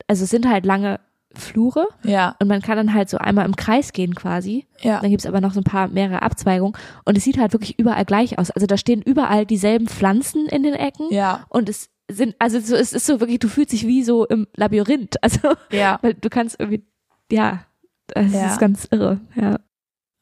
also 0.06 0.24
es 0.24 0.30
sind 0.30 0.48
halt 0.48 0.64
lange 0.66 1.00
Flure 1.35 1.87
Ja, 2.03 2.35
und 2.41 2.49
man 2.49 2.61
kann 2.61 2.76
dann 2.76 2.93
halt 2.93 3.09
so 3.09 3.16
einmal 3.18 3.45
im 3.47 3.55
Kreis 3.57 3.93
gehen 3.93 4.14
quasi. 4.14 4.66
ja, 4.81 5.01
Dann 5.01 5.11
gibt's 5.11 5.26
aber 5.26 5.41
noch 5.41 5.53
so 5.53 5.61
ein 5.61 5.64
paar 5.64 5.89
mehrere 5.89 6.22
Abzweigungen 6.22 6.74
und 7.05 7.16
es 7.16 7.24
sieht 7.24 7.39
halt 7.39 7.53
wirklich 7.53 7.78
überall 7.78 8.05
gleich 8.05 8.39
aus. 8.39 8.51
Also 8.51 8.66
da 8.66 8.76
stehen 8.76 9.01
überall 9.03 9.47
dieselben 9.47 9.87
Pflanzen 9.87 10.47
in 10.47 10.62
den 10.64 10.74
Ecken 10.74 11.07
ja, 11.12 11.47
und 11.49 11.68
es 11.68 11.89
sind, 12.11 12.35
also 12.41 12.59
so, 12.59 12.74
es 12.74 12.93
ist 12.93 13.07
so 13.07 13.20
wirklich, 13.20 13.39
du 13.39 13.49
fühlst 13.49 13.72
dich 13.72 13.87
wie 13.87 14.03
so 14.03 14.26
im 14.26 14.49
Labyrinth. 14.57 15.16
Also, 15.22 15.55
ja, 15.70 15.99
weil 16.03 16.14
du 16.14 16.28
kannst 16.28 16.59
irgendwie, 16.59 16.85
ja, 17.31 17.64
das 18.09 18.33
Ja. 18.33 18.47
ist 18.49 18.59
ganz 18.59 18.89
irre, 18.91 19.20
ja. 19.37 19.61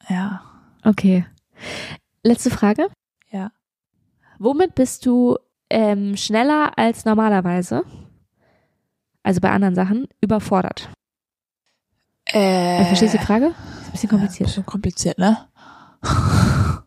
ja, 0.09 0.41
Okay. 0.83 1.25
Letzte 2.23 2.51
Frage. 2.51 2.87
ja. 3.31 3.51
Womit 4.37 4.75
bist 4.75 5.05
du 5.05 5.37
ähm, 5.71 6.15
schneller 6.15 6.77
als 6.77 7.03
normalerweise? 7.05 7.83
Also 9.23 9.41
bei 9.41 9.49
anderen 9.51 9.75
Sachen 9.75 10.07
überfordert. 10.21 10.89
Äh, 12.33 12.77
Also, 12.77 12.87
verstehst 12.89 13.13
du 13.13 13.17
die 13.17 13.25
Frage? 13.25 13.47
Ist 13.47 13.85
ein 13.87 13.91
bisschen 13.93 14.09
kompliziert. 14.09 14.47
bisschen 14.49 14.65
kompliziert, 14.65 15.17
ne? 15.17 15.37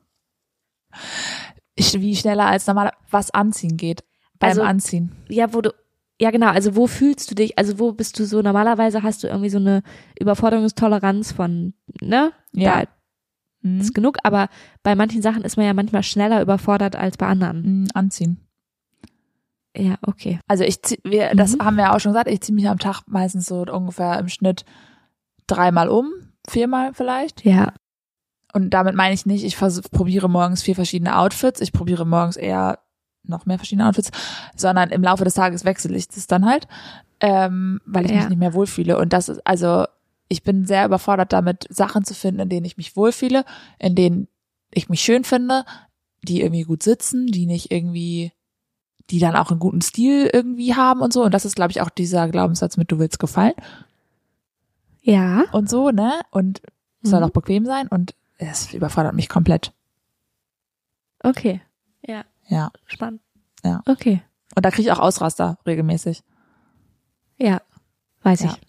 Ich, 1.74 1.95
wie 2.01 2.14
schneller 2.16 2.47
als 2.47 2.66
normal 2.66 2.93
was 3.11 3.30
anziehen 3.32 3.76
geht. 3.76 4.05
Beim 4.38 4.51
Also- 4.51 4.62
Anziehen. 4.62 5.12
Ja, 5.28 5.55
wo 5.55 5.62
du, 5.62 5.70
ja 6.20 6.30
genau, 6.30 6.49
also 6.49 6.76
wo 6.76 6.86
fühlst 6.86 7.30
du 7.30 7.34
dich, 7.34 7.59
also 7.59 7.78
wo 7.78 7.93
bist 7.93 8.18
du 8.18 8.26
so, 8.26 8.43
normalerweise 8.43 9.03
hast 9.03 9.22
du 9.22 9.28
irgendwie 9.28 9.49
so 9.49 9.57
eine 9.59 9.82
Überforderungstoleranz 10.20 11.32
von, 11.32 11.74
ne? 12.01 12.32
Ja. 12.53 12.82
Da 12.82 12.88
Mhm. 13.62 13.80
ist 13.80 13.95
genug, 13.95 14.18
aber 14.24 14.49
bei 14.82 14.95
manchen 14.95 15.22
Sachen 15.22 15.43
ist 15.45 15.57
man 15.57 15.64
ja 15.66 15.72
manchmal 15.72 16.03
schneller 16.03 16.43
überfordert 16.43 16.95
als 16.97 17.16
bei 17.16 17.26
anderen. 17.26 17.62
Mhm, 17.62 17.88
Anziehen. 17.95 18.38
Ja, 19.76 19.95
okay. 20.03 20.40
Also 20.49 20.64
ich 20.64 20.82
zieh, 20.82 20.99
wir, 21.05 21.34
das 21.34 21.57
Mhm. 21.57 21.64
haben 21.64 21.76
wir 21.76 21.84
ja 21.84 21.95
auch 21.97 22.01
schon 22.01 22.12
gesagt, 22.12 22.28
ich 22.28 22.40
ziehe 22.43 22.55
mich 22.55 22.68
am 22.68 22.78
Tag 22.78 23.03
meistens 23.07 23.47
so 23.47 23.62
ungefähr 23.62 24.18
im 24.18 24.28
Schnitt 24.28 24.64
dreimal 25.55 25.88
um, 25.88 26.11
viermal 26.48 26.92
vielleicht. 26.94 27.44
Ja, 27.44 27.72
Und 28.53 28.70
damit 28.70 28.94
meine 28.94 29.14
ich 29.14 29.26
nicht, 29.26 29.44
ich 29.44 29.57
probiere 29.57 30.28
morgens 30.28 30.62
vier 30.62 30.74
verschiedene 30.74 31.16
Outfits, 31.18 31.61
ich 31.61 31.72
probiere 31.72 32.05
morgens 32.07 32.36
eher 32.36 32.78
noch 33.24 33.46
mehr 33.46 33.59
verschiedene 33.59 33.88
Outfits, 33.88 34.11
sondern 34.57 34.90
im 34.90 35.03
Laufe 35.03 35.24
des 35.24 35.34
Tages 35.34 35.64
wechsle 35.64 35.96
ich 35.96 36.09
das 36.09 36.26
dann 36.26 36.44
halt, 36.44 36.66
ähm, 37.20 37.80
weil 37.86 38.05
ich 38.05 38.11
Ja. 38.11 38.18
mich 38.18 38.28
nicht 38.30 38.38
mehr 38.38 38.55
wohlfühle. 38.55 38.98
Und 38.98 39.12
das 39.12 39.28
ist, 39.28 39.40
also 39.46 39.84
ich 40.28 40.42
bin 40.42 40.66
sehr 40.66 40.84
überfordert 40.86 41.32
damit, 41.32 41.66
Sachen 41.70 42.05
zu 42.05 42.14
finden, 42.14 42.40
in 42.40 42.48
denen 42.48 42.66
ich 42.66 42.76
mich 42.76 42.96
wohlfühle, 42.96 43.44
in 43.78 43.94
denen 43.94 44.28
ich 44.72 44.88
mich 44.88 45.00
schön 45.03 45.22
finde, 45.24 45.64
die 46.22 46.40
irgendwie 46.40 46.62
gut 46.62 46.82
sitzen, 46.82 47.26
die 47.26 47.46
nicht 47.46 47.70
irgendwie, 47.70 48.32
die 49.11 49.18
dann 49.18 49.36
auch 49.36 49.50
einen 49.50 49.61
guten 49.61 49.82
Stil 49.82 50.30
irgendwie 50.32 50.74
haben 50.74 51.00
und 51.00 51.12
so. 51.12 51.22
Und 51.22 51.32
das 51.34 51.44
ist, 51.44 51.55
glaube 51.57 51.70
ich, 51.70 51.80
auch 51.80 51.90
dieser 51.90 52.28
Glaubenssatz 52.28 52.76
mit, 52.76 52.90
du 52.90 52.98
willst 52.98 53.18
gefallen 53.18 53.55
ja. 55.03 55.44
und 55.53 55.68
so, 55.68 55.90
ne? 55.90 56.20
Und 56.30 56.62
soll 57.03 57.20
Mhm. 57.20 57.26
auch 57.26 57.30
bequem 57.30 57.64
sein 57.66 57.88
und 57.88 58.14
es 58.38 58.72
überfordert 58.72 59.14
mich 59.14 59.28
komplett. 59.28 59.72
Okay. 61.22 61.61
Ja, 62.07 62.24
Ja. 62.48 62.70
spannend. 62.86 63.20
Ja. 63.64 63.82
Okay. 63.86 64.22
Und 64.57 64.64
da 64.64 64.70
kriege 64.70 64.82
ich 64.88 64.92
auch 64.92 64.98
Ausraster 64.98 65.59
regelmäßig. 65.66 66.22
Ja, 67.38 67.61
weiß 68.22 68.42
Ja. 68.42 68.50
ich. 68.50 68.61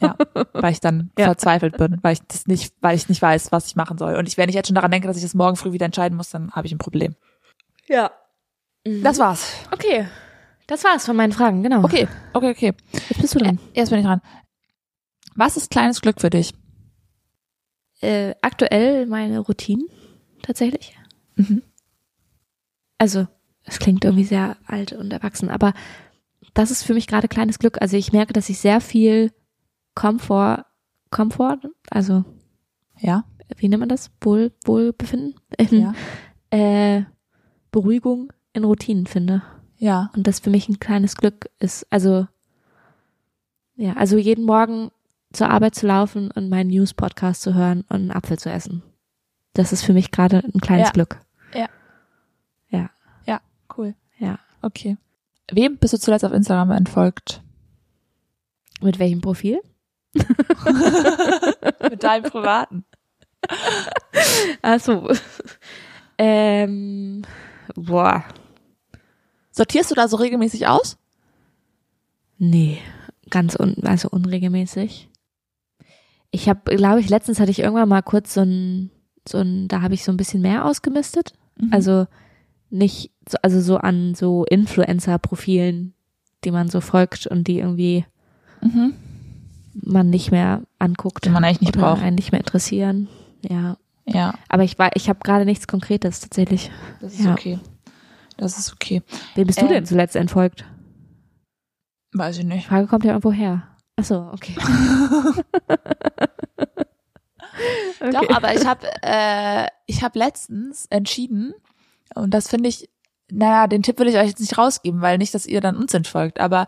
Ja. 0.00 0.16
weil 0.54 0.72
ich 0.72 0.80
dann 0.80 1.10
Ja. 1.18 1.26
verzweifelt 1.26 1.76
bin, 1.76 1.98
weil 2.02 2.14
ich 2.14 2.22
das 2.26 2.46
nicht, 2.46 2.74
weil 2.80 2.96
ich 2.96 3.08
nicht 3.10 3.20
weiß, 3.20 3.52
was 3.52 3.66
ich 3.66 3.76
machen 3.76 3.98
soll. 3.98 4.16
Und 4.16 4.26
ich, 4.26 4.38
wenn 4.38 4.48
ich 4.48 4.54
jetzt 4.54 4.68
schon 4.68 4.74
daran 4.74 4.90
denke, 4.90 5.06
dass 5.08 5.16
ich 5.18 5.22
das 5.22 5.34
morgen 5.34 5.56
früh 5.56 5.72
wieder 5.72 5.84
entscheiden 5.86 6.16
muss, 6.16 6.30
dann 6.30 6.52
habe 6.52 6.66
ich 6.66 6.72
ein 6.72 6.78
Problem. 6.78 7.14
Ja. 7.86 8.10
Das 8.84 9.18
war's. 9.18 9.52
Okay. 9.70 10.06
Das 10.66 10.82
war's 10.84 11.04
von 11.04 11.16
meinen 11.16 11.32
Fragen, 11.32 11.62
genau. 11.62 11.84
Okay, 11.84 12.08
okay, 12.32 12.50
okay. 12.50 12.74
Jetzt 12.92 13.20
bist 13.20 13.34
du 13.34 13.38
dran. 13.40 13.58
Jetzt 13.74 13.90
bin 13.90 13.98
ich 13.98 14.04
dran. 14.06 14.22
Was 15.40 15.56
ist 15.56 15.70
kleines 15.70 16.02
Glück 16.02 16.20
für 16.20 16.28
dich? 16.28 16.52
Äh, 18.02 18.34
aktuell 18.42 19.06
meine 19.06 19.38
Routinen, 19.38 19.86
tatsächlich. 20.42 20.94
Mhm. 21.36 21.62
Also, 22.98 23.26
es 23.64 23.78
klingt 23.78 24.04
irgendwie 24.04 24.24
sehr 24.24 24.58
alt 24.66 24.92
und 24.92 25.10
erwachsen, 25.14 25.48
aber 25.48 25.72
das 26.52 26.70
ist 26.70 26.82
für 26.82 26.92
mich 26.92 27.06
gerade 27.06 27.26
kleines 27.26 27.58
Glück. 27.58 27.80
Also 27.80 27.96
ich 27.96 28.12
merke, 28.12 28.34
dass 28.34 28.50
ich 28.50 28.58
sehr 28.58 28.82
viel 28.82 29.32
Komfort, 29.94 30.66
Komfort, 31.10 31.60
also 31.88 32.22
Ja, 32.98 33.24
wie 33.56 33.70
nennt 33.70 33.80
man 33.80 33.88
das? 33.88 34.10
Wohl, 34.20 34.52
Wohlbefinden? 34.66 35.36
In, 35.56 35.80
ja, 35.80 35.94
äh, 36.50 37.04
Beruhigung 37.70 38.30
in 38.52 38.64
Routinen 38.64 39.06
finde. 39.06 39.42
ja, 39.78 40.10
Und 40.14 40.26
das 40.26 40.40
für 40.40 40.50
mich 40.50 40.68
ein 40.68 40.80
kleines 40.80 41.16
Glück 41.16 41.48
ist. 41.60 41.86
Also, 41.88 42.26
ja, 43.76 43.94
also 43.94 44.18
jeden 44.18 44.44
Morgen 44.44 44.90
zur 45.32 45.50
Arbeit 45.50 45.74
zu 45.74 45.86
laufen 45.86 46.30
und 46.30 46.48
meinen 46.48 46.70
News-Podcast 46.70 47.42
zu 47.42 47.54
hören 47.54 47.82
und 47.88 47.96
einen 47.96 48.10
Apfel 48.10 48.38
zu 48.38 48.50
essen. 48.50 48.82
Das 49.52 49.72
ist 49.72 49.82
für 49.84 49.92
mich 49.92 50.10
gerade 50.10 50.38
ein 50.38 50.60
kleines 50.60 50.88
Ja. 50.88 50.92
Glück. 50.92 51.20
cool. 53.76 53.94
Ja. 54.18 54.38
Okay. 54.62 54.96
Wem 55.50 55.78
bist 55.78 55.94
du 55.94 55.98
zuletzt 55.98 56.24
auf 56.24 56.32
Instagram 56.32 56.70
entfolgt? 56.72 57.42
Mit 58.80 58.98
welchem 58.98 59.20
Profil? 59.20 59.60
Mit 60.14 62.02
deinem 62.02 62.24
privaten. 62.24 62.84
Ach 64.62 64.80
so. 64.80 65.10
ähm, 66.18 67.22
boah. 67.74 68.24
Sortierst 69.50 69.90
du 69.90 69.94
da 69.94 70.08
so 70.08 70.16
regelmäßig 70.16 70.66
aus? 70.66 70.96
Nee, 72.38 72.80
ganz 73.28 73.54
un 73.56 73.76
also 73.84 74.08
unregelmäßig. 74.08 75.09
Ich 76.30 76.48
habe, 76.48 76.76
glaube 76.76 77.00
ich, 77.00 77.08
letztens 77.08 77.40
hatte 77.40 77.50
ich 77.50 77.58
irgendwann 77.58 77.88
mal 77.88 78.02
kurz 78.02 78.34
so 78.34 78.42
ein, 78.42 78.90
so 79.28 79.38
ein, 79.38 79.68
da 79.68 79.82
habe 79.82 79.94
ich 79.94 80.04
so 80.04 80.12
ein 80.12 80.16
bisschen 80.16 80.42
mehr 80.42 80.64
ausgemistet. 80.64 81.32
Mhm. 81.58 81.72
Also 81.72 82.06
nicht, 82.70 83.10
so, 83.28 83.36
also 83.42 83.60
so 83.60 83.76
an 83.78 84.14
so 84.14 84.44
Influencer-Profilen, 84.44 85.94
die 86.44 86.50
man 86.52 86.68
so 86.68 86.80
folgt 86.80 87.26
und 87.26 87.48
die 87.48 87.58
irgendwie 87.58 88.04
mhm. 88.60 88.94
man 89.74 90.08
nicht 90.10 90.30
mehr 90.30 90.62
anguckt. 90.78 91.24
Die 91.24 91.30
man 91.30 91.44
eigentlich 91.44 91.60
nicht 91.62 91.72
braucht. 91.76 92.02
einen 92.02 92.14
nicht 92.16 92.32
mehr 92.32 92.40
interessieren. 92.40 93.08
Ja. 93.48 93.76
Ja, 94.06 94.34
Aber 94.48 94.64
ich 94.64 94.76
war, 94.78 94.90
ich 94.96 95.08
habe 95.08 95.20
gerade 95.22 95.44
nichts 95.44 95.68
Konkretes 95.68 96.20
tatsächlich. 96.20 96.70
das 97.00 97.12
ist 97.14 97.24
Ja. 97.24 97.32
okay. 97.32 97.58
Das 98.36 98.58
ist 98.58 98.72
okay. 98.72 99.02
Wem 99.34 99.46
bist 99.46 99.60
du 99.60 99.66
Ähm. 99.66 99.70
denn 99.72 99.86
zuletzt 99.86 100.16
entfolgt? 100.16 100.64
Weiß 102.12 102.36
ich 102.38 102.42
Die 102.42 102.48
nicht. 102.48 102.66
Frage 102.66 102.86
kommt 102.88 103.04
ja 103.04 103.10
irgendwo 103.12 103.30
her. 103.30 103.62
Ach 104.00 104.04
so, 104.04 104.30
okay. 104.32 104.56
okay. 108.00 108.12
Doch, 108.12 108.30
aber 108.30 108.54
ich 108.54 108.66
habe 108.66 108.86
äh, 109.02 109.66
ich 109.86 110.02
habe 110.02 110.18
letztens 110.18 110.86
entschieden 110.86 111.52
und 112.14 112.32
das 112.32 112.48
finde 112.48 112.70
ich, 112.70 112.88
naja, 113.30 113.66
den 113.66 113.82
Tipp 113.82 113.98
will 113.98 114.08
ich 114.08 114.16
euch 114.16 114.28
jetzt 114.28 114.40
nicht 114.40 114.56
rausgeben, 114.56 115.02
weil 115.02 115.18
nicht, 115.18 115.34
dass 115.34 115.44
ihr 115.44 115.60
dann 115.60 115.76
uns 115.76 115.92
entfolgt, 115.92 116.40
aber 116.40 116.64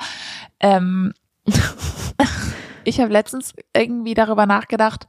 ähm, 0.61 1.15
ich 2.85 3.01
habe 3.01 3.13
letztens 3.13 3.55
irgendwie 3.75 4.15
darüber 4.15 4.45
nachgedacht, 4.45 5.07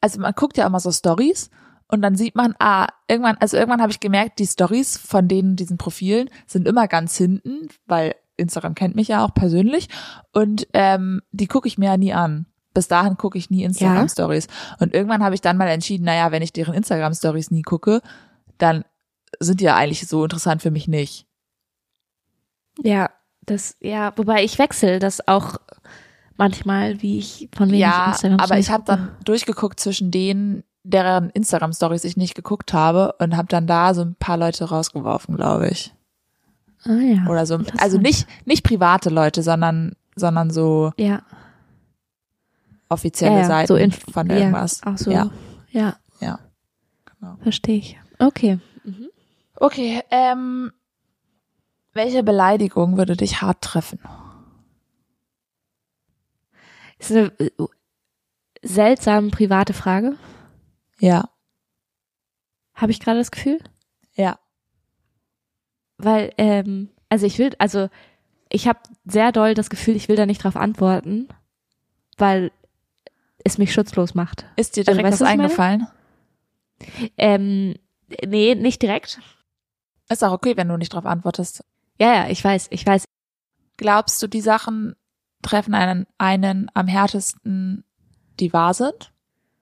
also 0.00 0.20
man 0.20 0.34
guckt 0.34 0.56
ja 0.58 0.66
immer 0.66 0.78
so 0.78 0.92
Stories 0.92 1.50
und 1.88 2.02
dann 2.02 2.14
sieht 2.14 2.36
man, 2.36 2.54
ah, 2.60 2.86
irgendwann, 3.08 3.36
also 3.40 3.56
irgendwann 3.56 3.82
habe 3.82 3.90
ich 3.90 3.98
gemerkt, 3.98 4.38
die 4.38 4.46
Stories 4.46 4.96
von 4.96 5.26
denen, 5.26 5.56
diesen 5.56 5.76
Profilen, 5.76 6.30
sind 6.46 6.68
immer 6.68 6.86
ganz 6.86 7.16
hinten, 7.16 7.68
weil 7.86 8.14
Instagram 8.38 8.74
kennt 8.74 8.96
mich 8.96 9.08
ja 9.08 9.24
auch 9.24 9.34
persönlich 9.34 9.88
und 10.32 10.66
ähm, 10.72 11.22
die 11.32 11.46
gucke 11.46 11.68
ich 11.68 11.78
mir 11.78 11.86
ja 11.90 11.96
nie 11.96 12.12
an. 12.12 12.46
Bis 12.74 12.88
dahin 12.88 13.16
gucke 13.16 13.38
ich 13.38 13.50
nie 13.50 13.64
Instagram 13.64 14.08
Stories. 14.08 14.46
Und 14.78 14.94
irgendwann 14.94 15.24
habe 15.24 15.34
ich 15.34 15.40
dann 15.40 15.56
mal 15.56 15.68
entschieden, 15.68 16.04
naja, 16.04 16.30
wenn 16.30 16.42
ich 16.42 16.52
deren 16.52 16.74
Instagram 16.74 17.12
Stories 17.14 17.50
nie 17.50 17.62
gucke, 17.62 18.02
dann 18.58 18.84
sind 19.40 19.60
die 19.60 19.64
ja 19.64 19.76
eigentlich 19.76 20.06
so 20.06 20.22
interessant 20.22 20.62
für 20.62 20.70
mich 20.70 20.86
nicht. 20.86 21.26
Ja, 22.82 23.10
das, 23.46 23.76
ja, 23.80 24.12
wobei 24.16 24.44
ich 24.44 24.58
wechsle 24.58 24.98
das 24.98 25.26
auch 25.26 25.56
manchmal, 26.36 27.02
wie 27.02 27.18
ich 27.18 27.48
von 27.56 27.70
wem 27.70 27.78
ja, 27.78 28.02
ich 28.06 28.12
Instagram 28.12 28.40
aber 28.40 28.58
ich 28.58 28.70
habe 28.70 28.84
dann 28.86 29.10
durchgeguckt 29.24 29.80
zwischen 29.80 30.10
denen, 30.10 30.62
deren 30.84 31.30
Instagram 31.30 31.72
Stories 31.72 32.04
ich 32.04 32.16
nicht 32.16 32.34
geguckt 32.34 32.72
habe 32.72 33.14
und 33.18 33.36
habe 33.36 33.48
dann 33.48 33.66
da 33.66 33.92
so 33.94 34.02
ein 34.02 34.14
paar 34.14 34.36
Leute 34.36 34.66
rausgeworfen, 34.66 35.36
glaube 35.36 35.68
ich. 35.68 35.94
Ah 36.88 36.94
ja. 37.02 37.26
Oder 37.28 37.44
so, 37.46 37.58
also 37.76 37.98
nicht 37.98 38.26
nicht 38.46 38.64
private 38.64 39.10
Leute, 39.10 39.42
sondern 39.42 39.94
sondern 40.16 40.50
so 40.50 40.92
Ja, 40.96 41.22
offizielle 42.88 43.34
ja, 43.36 43.40
ja, 43.42 43.46
Seiten 43.46 43.68
so 43.68 43.76
in, 43.76 43.92
von 43.92 44.28
ja, 44.30 44.36
irgendwas. 44.36 44.82
Auch 44.84 44.96
so. 44.96 45.10
Ja, 45.10 45.30
Ja, 45.70 45.96
ja. 46.20 46.38
Genau. 47.20 47.36
verstehe 47.42 47.76
ich. 47.76 47.98
Okay. 48.18 48.58
Okay, 49.60 50.02
ähm, 50.10 50.72
welche 51.92 52.22
Beleidigung 52.22 52.96
würde 52.96 53.16
dich 53.16 53.42
hart 53.42 53.60
treffen? 53.60 53.98
Ist 56.98 57.10
eine 57.12 57.32
äh, 57.38 57.50
seltsam 58.62 59.30
private 59.30 59.72
Frage. 59.72 60.16
Ja, 61.00 61.28
Habe 62.74 62.92
ich 62.92 63.00
gerade 63.00 63.18
das 63.18 63.30
Gefühl? 63.30 63.58
Weil, 65.98 66.32
ähm, 66.38 66.88
also 67.08 67.26
ich 67.26 67.38
will, 67.38 67.50
also 67.58 67.88
ich 68.48 68.66
habe 68.66 68.78
sehr 69.04 69.32
doll 69.32 69.54
das 69.54 69.70
Gefühl, 69.70 69.96
ich 69.96 70.08
will 70.08 70.16
da 70.16 70.26
nicht 70.26 70.42
drauf 70.42 70.56
antworten, 70.56 71.28
weil 72.16 72.50
es 73.44 73.58
mich 73.58 73.72
schutzlos 73.72 74.14
macht. 74.14 74.46
ist 74.56 74.76
dir 74.76 74.80
Also, 74.80 74.92
direkt 74.92 75.08
du, 75.08 75.12
was 75.12 75.22
eingefallen? 75.22 75.86
Ähm, 77.16 77.74
nee, 78.26 78.54
nicht 78.54 78.82
direkt. 78.82 79.20
Ist 80.08 80.24
auch 80.24 80.32
okay, 80.32 80.56
wenn 80.56 80.68
du 80.68 80.76
nicht 80.76 80.92
drauf 80.92 81.06
antwortest. 81.06 81.64
Ja, 82.00 82.14
ja, 82.14 82.28
ich 82.28 82.42
weiß, 82.42 82.68
ich 82.70 82.86
weiß. 82.86 83.04
Glaubst 83.76 84.22
du, 84.22 84.26
die 84.26 84.40
Sachen 84.40 84.96
treffen 85.42 85.74
einen, 85.74 86.06
einen 86.16 86.70
am 86.74 86.86
härtesten, 86.86 87.84
die 88.40 88.52
wahr 88.52 88.74
sind? 88.74 89.12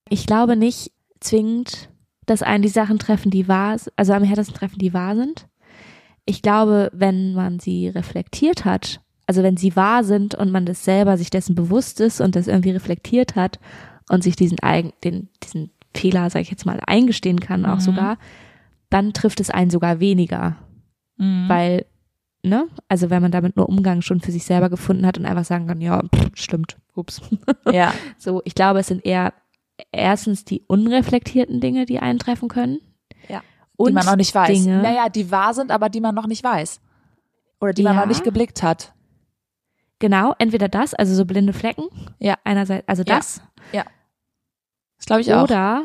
Ich 0.09 0.27
glaube 0.27 0.57
nicht 0.57 0.93
zwingend, 1.21 1.91
dass 2.27 2.43
einen 2.43 2.63
die 2.63 2.69
Sachen 2.69 2.99
treffen, 2.99 3.31
die 3.31 3.49
wahr, 3.49 3.77
also 3.97 4.13
am 4.13 4.23
härtesten 4.23 4.55
treffen, 4.55 4.79
die 4.79 4.95
wahr 4.95 5.17
sind. 5.17 5.49
Ich 6.27 6.43
glaube, 6.43 6.91
wenn 6.93 7.33
man 7.35 7.59
sie 7.61 7.89
reflektiert 7.89 8.65
hat, 8.65 9.01
also 9.27 9.43
wenn 9.43 9.57
sie 9.57 9.75
wahr 9.77 10.05
sind 10.05 10.35
und 10.35 10.51
man 10.53 10.67
das 10.67 10.85
selber 10.85 11.17
sich 11.17 11.31
dessen 11.31 11.55
bewusst 11.55 12.01
ist 12.01 12.21
und 12.21 12.37
das 12.37 12.47
irgendwie 12.49 12.71
reflektiert 12.71 13.35
hat 13.37 13.59
und 14.09 14.23
sich 14.23 14.37
diesen 14.37 14.59
eigen, 14.61 14.93
den, 15.05 15.29
diesen 15.43 15.71
Fehler, 15.95 16.29
sag 16.31 16.43
ich 16.43 16.51
jetzt 16.51 16.67
mal, 16.67 16.81
eingestehen 16.87 17.41
kann 17.41 17.65
auch 17.65 17.77
Mhm. 17.77 17.81
sogar, 17.81 18.19
dann 18.91 19.13
trifft 19.13 19.41
es 19.41 19.51
einen 19.51 19.71
sogar 19.71 19.99
weniger. 20.01 20.57
Mhm. 21.17 21.49
Weil, 21.49 21.87
ne, 22.43 22.67
also 22.89 23.09
wenn 23.11 23.23
man 23.23 23.33
damit 23.33 23.57
nur 23.57 23.69
Umgang 23.69 24.03
schon 24.03 24.21
für 24.21 24.31
sich 24.33 24.45
selber 24.45 24.69
gefunden 24.69 25.07
hat 25.07 25.19
und 25.19 25.27
einfach 25.27 25.45
sagen 25.45 25.67
kann, 25.67 25.81
ja, 25.81 26.03
pff, 26.15 26.31
stimmt, 26.35 26.77
ups. 26.95 27.21
ja, 27.73 27.93
So, 28.19 28.43
ich 28.45 28.55
glaube, 28.55 28.81
es 28.81 28.89
sind 28.89 29.05
eher 29.05 29.33
erstens 29.93 30.45
die 30.45 30.63
unreflektierten 30.67 31.61
Dinge, 31.61 31.87
die 31.87 31.99
eintreffen 31.99 32.49
können. 32.49 32.79
Ja, 33.79 33.85
Und 33.85 33.89
die 33.89 33.95
man 33.95 34.07
noch 34.07 34.17
nicht 34.17 34.35
weiß. 34.35 34.49
Dinge, 34.49 34.83
Naja, 34.83 35.09
die 35.09 35.31
wahr 35.31 35.53
sind, 35.55 35.71
aber 35.71 35.89
die 35.89 36.01
man 36.01 36.15
noch 36.15 36.27
nicht 36.27 36.43
weiß. 36.45 36.81
Oder 37.61 37.73
die 37.73 37.83
man 37.83 37.95
Ja. 37.95 38.01
noch 38.01 38.07
nicht 38.09 38.25
geblickt 38.25 38.63
hat. 38.63 38.93
genau, 39.99 40.35
entweder 40.39 40.69
das, 40.69 40.93
also 40.93 41.15
so 41.15 41.25
blinde 41.25 41.53
Flecken. 41.55 41.85
Ja. 42.19 42.37
Einerseits, 42.45 42.87
also 42.89 43.03
Ja. 43.07 43.17
das. 43.17 43.41
Das 44.99 45.07
glaube 45.07 45.21
ich 45.23 45.33
auch. 45.35 45.45
Oder, 45.45 45.85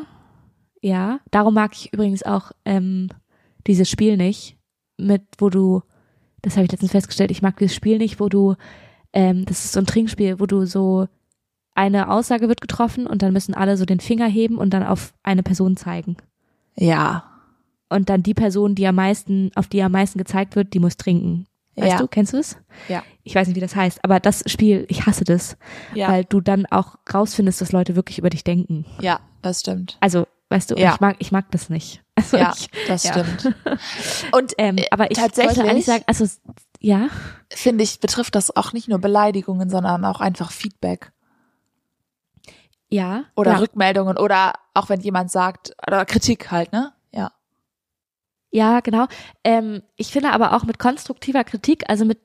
ja, 0.80 1.20
darum 1.30 1.54
mag 1.54 1.72
ich 1.74 1.92
übrigens 1.92 2.22
auch 2.22 2.52
ähm, 2.64 3.08
dieses 3.66 3.88
Spiel 3.90 4.16
nicht, 4.16 4.56
mit, 4.96 5.22
wo 5.38 5.50
du, 5.50 5.82
das 6.42 6.56
habe 6.56 6.64
ich 6.64 6.72
letztens 6.72 6.92
festgestellt, 6.92 7.30
ich 7.30 7.42
mag 7.42 7.56
dieses 7.58 7.74
Spiel 7.74 7.98
nicht, 7.98 8.20
wo 8.20 8.28
du, 8.30 8.54
ähm, 9.12 9.44
das 9.44 9.64
ist 9.66 9.72
so 9.72 9.80
ein 9.80 9.86
Trinkspiel, 9.86 10.40
wo 10.40 10.46
du 10.46 10.64
so 10.64 11.08
eine 11.74 12.10
Aussage 12.10 12.48
wird 12.48 12.60
getroffen 12.62 13.06
und 13.06 13.22
dann 13.22 13.32
müssen 13.32 13.54
alle 13.54 13.76
so 13.76 13.84
den 13.84 14.00
Finger 14.00 14.26
heben 14.28 14.56
und 14.58 14.70
dann 14.74 14.82
auf 14.82 15.14
eine 15.22 15.42
Person 15.42 15.76
zeigen. 15.76 16.16
Ja. 16.76 17.24
Und 17.92 18.08
dann 18.08 18.22
die 18.22 18.34
Person, 18.34 18.74
die 18.74 18.86
am 18.86 18.96
meisten, 18.96 19.50
auf 19.54 19.68
die 19.68 19.82
am 19.82 19.92
meisten 19.92 20.18
gezeigt 20.18 20.56
wird, 20.56 20.74
die 20.74 20.78
muss 20.80 20.96
trinken. 20.96 21.46
Weißt 21.76 21.92
ja. 21.92 21.98
du, 21.98 22.06
kennst 22.08 22.32
du 22.34 22.38
es? 22.38 22.58
Ja. 22.88 23.02
Ich 23.22 23.34
weiß 23.34 23.46
nicht, 23.46 23.56
wie 23.56 23.60
das 23.60 23.74
heißt, 23.74 24.04
aber 24.04 24.20
das 24.20 24.42
Spiel, 24.46 24.84
ich 24.88 25.06
hasse 25.06 25.24
das, 25.24 25.56
Ja. 25.94 26.08
weil 26.08 26.24
du 26.24 26.40
dann 26.40 26.66
auch 26.66 26.96
rausfindest, 27.12 27.60
dass 27.60 27.72
Leute 27.72 27.96
wirklich 27.96 28.18
über 28.18 28.28
dich 28.30 28.44
denken. 28.44 28.84
ja, 29.00 29.20
das 29.40 29.60
stimmt. 29.60 29.96
Also, 30.00 30.26
weißt 30.50 30.70
du, 30.70 30.74
Ja. 30.76 30.94
ich 30.94 31.00
mag, 31.00 31.16
ich 31.18 31.32
mag 31.32 31.50
das 31.50 31.68
nicht. 31.70 32.02
Also 32.14 32.36
Ja, 32.36 32.52
ich, 32.54 32.68
das 32.88 33.04
ja. 33.04 33.12
stimmt. 33.12 33.54
Und 34.32 34.52
ähm, 34.58 34.76
äh, 34.76 34.84
aber 34.90 35.10
ich 35.10 35.16
tatsächlich 35.16 35.56
wollte 35.56 35.70
eigentlich 35.70 35.86
sagen, 35.86 36.04
also 36.06 36.26
ja, 36.78 37.08
finde 37.48 37.84
ich, 37.84 38.00
betrifft 38.00 38.34
das 38.34 38.54
auch 38.54 38.74
nicht 38.74 38.86
nur 38.86 38.98
Beleidigungen, 38.98 39.70
sondern 39.70 40.04
auch 40.04 40.20
einfach 40.20 40.52
Feedback 40.52 41.12
ja, 42.90 43.24
oder 43.34 43.52
ja, 43.52 43.58
Rückmeldungen 43.58 44.18
oder 44.18 44.52
auch 44.74 44.90
wenn 44.90 45.00
jemand 45.00 45.30
sagt, 45.30 45.74
oder 45.86 46.04
Kritik 46.04 46.50
halt, 46.50 46.72
ne? 46.72 46.92
Ja. 48.52 48.80
genau. 48.80 49.06
Ähm, 49.44 49.82
ich 49.96 50.08
finde 50.12 50.30
aber 50.32 50.54
auch 50.54 50.64
mit 50.64 50.78
konstruktiver 50.78 51.42
Kritik, 51.44 51.84
also 51.88 52.04
mit, 52.04 52.18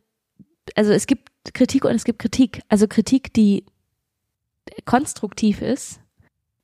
also 0.75 0.91
es 0.91 1.07
gibt 1.07 1.29
Kritik 1.53 1.85
und 1.85 1.95
es 1.95 2.03
gibt 2.03 2.19
Kritik. 2.19 2.61
Also 2.69 2.87
Kritik, 2.87 3.33
die 3.33 3.65
konstruktiv 4.85 5.61
ist, 5.61 5.99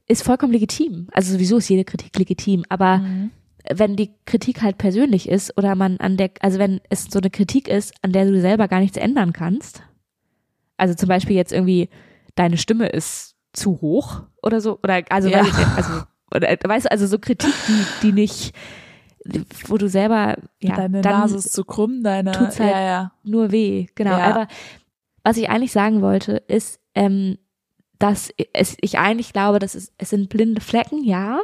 ist 0.07 0.23
vollkommen 0.23 0.51
legitim. 0.53 1.07
Also 1.13 1.33
sowieso 1.33 1.57
ist 1.57 1.69
jede 1.69 1.85
Kritik 1.85 2.17
legitim, 2.17 2.65
aber 2.69 2.97
Mhm. 2.99 3.31
wenn 3.73 3.95
die 3.95 4.11
Kritik 4.25 4.61
halt 4.61 4.77
persönlich 4.77 5.29
ist 5.29 5.57
oder 5.57 5.75
man 5.75 5.97
an 5.97 6.17
der, 6.17 6.31
also 6.41 6.59
wenn 6.59 6.81
es 6.89 7.05
so 7.05 7.19
eine 7.19 7.29
Kritik 7.29 7.67
ist, 7.69 7.93
an 8.01 8.11
der 8.11 8.25
du 8.25 8.39
selber 8.41 8.67
gar 8.67 8.81
nichts 8.81 8.97
ändern 8.97 9.31
kannst, 9.31 9.81
also 10.75 10.93
zum 10.93 11.07
Beispiel 11.07 11.35
jetzt 11.37 11.53
irgendwie 11.53 11.89
deine 12.35 12.57
Stimme 12.57 12.87
ist 12.89 13.35
zu 13.53 13.79
hoch 13.79 14.23
oder 14.41 14.59
so, 14.59 14.79
oder 14.83 15.01
also, 15.09 15.29
Ja. 15.29 15.43
nicht, 15.43 15.55
also 15.77 16.03
oder, 16.35 16.49
weißt 16.49 16.85
du, 16.87 16.91
also 16.91 17.07
so 17.07 17.19
Kritik, 17.19 17.53
die, 17.67 17.85
die 18.07 18.11
nicht, 18.11 18.53
wo 19.67 19.77
du 19.77 19.87
selber, 19.87 20.37
ja, 20.61 20.75
deine 20.75 21.01
dann 21.01 21.21
Nase 21.21 21.37
ist 21.37 21.53
zu 21.53 21.63
krumm, 21.63 22.03
deine, 22.03 22.31
tut's 22.31 22.59
halt 22.59 22.71
ja, 22.71 22.81
ja. 22.81 23.11
nur 23.23 23.51
weh, 23.51 23.87
genau. 23.95 24.17
Ja. 24.17 24.25
Aber 24.25 24.47
was 25.23 25.37
ich 25.37 25.49
eigentlich 25.49 25.71
sagen 25.71 26.01
wollte, 26.01 26.43
ist, 26.47 26.79
ähm, 26.95 27.37
dass 27.99 28.31
es, 28.53 28.75
ich 28.81 28.99
eigentlich 28.99 29.31
glaube, 29.31 29.59
dass 29.59 29.75
es, 29.75 29.93
es 29.97 30.09
sind 30.09 30.29
blinde 30.29 30.61
Flecken, 30.61 31.03
ja, 31.03 31.39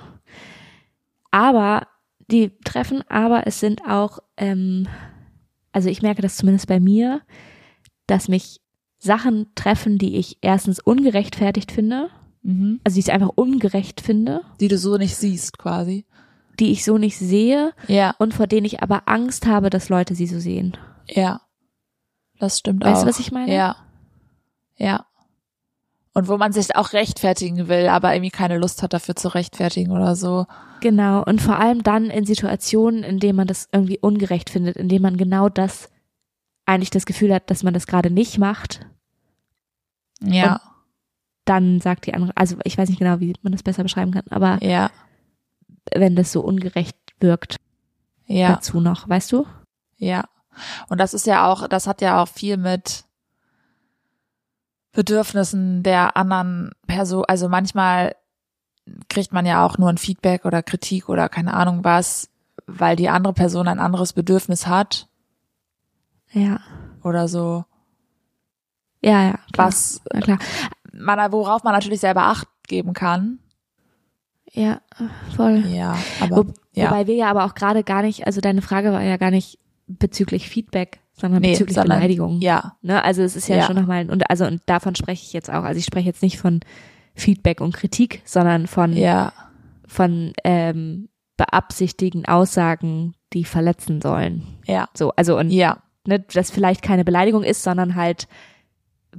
aber 1.32 1.88
die 2.30 2.52
treffen, 2.64 3.04
aber 3.10 3.48
es 3.48 3.60
sind 3.60 3.82
auch, 3.88 4.20
ähm, 4.38 4.88
also 5.72 5.90
ich 5.90 6.02
merke 6.02 6.22
das 6.22 6.38
zumindest 6.38 6.68
bei 6.68 6.80
mir, 6.80 7.22
dass 8.08 8.28
mich 8.28 8.60
Sachen 8.98 9.48
treffen, 9.56 9.98
die 9.98 10.18
ich 10.18 10.38
erstens 10.42 10.80
ungerechtfertigt 10.80 11.72
finde, 11.72 12.10
Mhm. 12.42 12.80
also 12.86 12.96
die 12.96 13.02
ich 13.02 13.12
einfach 13.12 13.32
ungerecht 13.36 14.00
finde, 14.02 14.42
Die 14.62 14.70
du 14.70 14.78
so 14.78 14.98
nicht 14.98 15.16
siehst, 15.16 15.58
quasi. 15.58 16.06
Die 16.60 16.72
ich 16.72 16.84
so 16.84 16.97
nicht 16.97 17.18
sehe 17.18 17.74
Ja, 17.88 18.16
und 18.20 18.34
vor 18.34 18.47
denen 18.47 18.66
ich 18.66 18.82
aber 18.84 19.03
Angst 19.07 19.45
habe, 19.47 19.70
dass 19.70 19.89
Leute 19.89 20.16
sie 20.16 20.28
so 20.28 20.39
sehen. 20.39 20.78
ja. 21.07 21.41
Das 22.41 22.57
stimmt 22.60 22.86
Weißt 22.86 22.99
auch. 22.99 23.03
du, 23.03 23.10
was 23.10 23.20
ich 23.20 23.34
meine? 23.34 23.53
Ja. 23.53 23.76
Ja. 24.78 25.05
Und 26.14 26.30
wo 26.30 26.38
man 26.38 26.53
sich 26.53 26.74
auch 26.76 26.93
rechtfertigen 26.93 27.68
will, 27.68 27.89
aber 27.89 28.14
irgendwie 28.14 28.32
keine 28.32 28.57
Lust 28.57 28.82
hat, 28.82 28.93
dafür 28.93 29.16
zu 29.18 29.28
rechtfertigen 29.36 29.91
oder 29.91 30.16
so. 30.16 30.47
Genau, 30.80 31.22
und 31.26 31.41
vor 31.41 31.57
allem 31.60 31.84
dann 31.84 32.05
in 32.10 32.26
Situationen, 32.26 33.03
in 33.03 33.20
denen 33.20 33.36
man 33.36 33.47
das 33.47 33.68
irgendwie 33.74 33.99
ungerecht 33.99 34.49
findet, 34.49 34.78
in 34.78 34.88
denen 34.88 35.01
man 35.01 35.18
genau 35.18 35.49
das 35.49 35.89
eigentlich 36.66 36.91
das 36.91 37.05
Gefühl 37.05 37.34
hat, 37.34 37.49
dass 37.51 37.62
man 37.64 37.74
das 37.74 37.88
gerade 37.88 38.10
nicht 38.10 38.38
macht, 38.38 38.86
Ja. 40.22 40.62
dann 41.43 41.82
sagt 41.82 42.05
die 42.05 42.14
andere, 42.14 42.32
also 42.36 42.55
ich 42.64 42.78
weiß 42.78 42.88
nicht 42.88 42.99
genau, 42.99 43.20
wie 43.20 43.34
man 43.41 43.51
das 43.51 43.64
besser 43.64 43.84
beschreiben 43.84 44.12
kann, 44.12 44.24
aber 44.30 44.64
ja. 44.64 44.91
Wenn 45.96 46.16
das 46.16 46.32
so 46.32 46.42
ungerecht 46.42 46.98
wirkt 47.20 47.58
Ja. 48.26 48.50
dazu 48.54 48.80
noch, 48.80 49.08
weißt 49.10 49.32
du? 49.32 49.46
Ja. 49.98 50.26
Und 50.90 51.00
das 51.00 51.14
ist 51.14 51.26
ja 51.28 51.48
auch, 51.48 51.68
das 51.68 51.88
hat 51.88 52.02
ja 52.02 52.22
auch 52.22 52.28
viel 52.28 52.58
mit 52.58 53.06
Bedürfnissen 54.92 55.84
der 55.84 56.18
anderen 56.18 56.72
Person, 56.88 57.24
also 57.28 57.48
manchmal 57.48 58.16
kriegt 59.08 59.32
man 59.32 59.46
ja 59.46 59.64
auch 59.66 59.78
nur 59.78 59.90
ein 59.90 60.00
Feedback 60.00 60.46
oder 60.46 60.64
Kritik 60.64 61.10
oder 61.10 61.30
keine 61.30 61.54
Ahnung 61.54 61.84
was, 61.84 62.30
weil 62.66 62.96
die 62.96 63.10
andere 63.10 63.34
Person 63.34 63.68
ein 63.68 63.80
anderes 63.80 64.14
Bedürfnis 64.14 64.66
hat 64.68 65.08
Ja. 66.32 66.60
oder 67.04 67.28
so, 67.28 67.66
Ja, 69.02 69.24
ja. 69.24 69.40
Klar. 69.54 69.68
was 69.68 70.02
Na 70.12 70.20
klar. 70.22 70.40
man, 70.92 71.32
worauf 71.32 71.64
man 71.64 71.74
natürlich 71.74 72.00
selber 72.02 72.24
Acht 72.24 72.48
geben 72.68 72.94
kann. 72.94 73.40
Ja, 74.54 74.82
voll. 75.36 75.64
Ja, 75.68 75.97
aber 76.22 76.38
Wo, 76.47 76.54
ja. 76.74 76.89
Wobei 76.91 77.08
wir 77.08 77.16
ja 77.16 77.30
aber 77.30 77.45
auch 77.45 77.56
gerade 77.56 77.84
gar 77.84 78.02
nicht, 78.02 78.26
also 78.26 78.41
deine 78.41 78.62
Frage 78.62 78.91
war 78.91 79.04
ja 79.04 79.18
gar 79.18 79.32
nicht 79.32 79.60
bezüglich 79.88 80.50
Feedback, 80.50 81.00
sondern 81.14 81.41
Nee, 81.41 81.52
bezüglich 81.52 81.76
sondern- 81.76 81.97
Beleidigung. 82.00 82.41
ja, 82.41 82.76
Ne? 82.82 83.04
Also 83.04 83.22
es 83.22 83.36
ist 83.36 83.47
ja, 83.47 83.58
Ja. 83.58 83.64
schon 83.66 83.76
nochmal, 83.76 84.10
und 84.10 84.30
also 84.30 84.45
und 84.45 84.62
davon 84.66 84.95
spreche 84.95 85.24
ich 85.24 85.34
jetzt 85.34 85.50
auch. 85.50 85.64
Also 85.64 85.78
ich 85.80 85.86
spreche 85.86 86.08
jetzt 86.08 86.22
nicht 86.24 86.38
von 86.39 86.62
Feedback 87.16 87.60
und 87.62 87.74
Kritik, 87.76 88.22
sondern 88.26 88.68
von, 88.68 88.93
ja, 88.93 89.34
von 89.88 90.34
ähm, 90.43 91.10
beabsichtigten 91.38 92.26
Aussagen, 92.26 93.14
die 93.34 93.43
verletzen 93.45 94.02
sollen. 94.02 94.43
ja, 94.66 94.88
So, 94.95 95.12
also 95.16 95.38
und 95.38 95.52
ja, 95.52 95.78
ne, 96.08 96.20
das 96.20 96.52
vielleicht 96.52 96.82
keine 96.82 97.04
Beleidigung 97.06 97.43
ist, 97.43 97.64
sondern 97.64 97.95
halt 97.95 98.28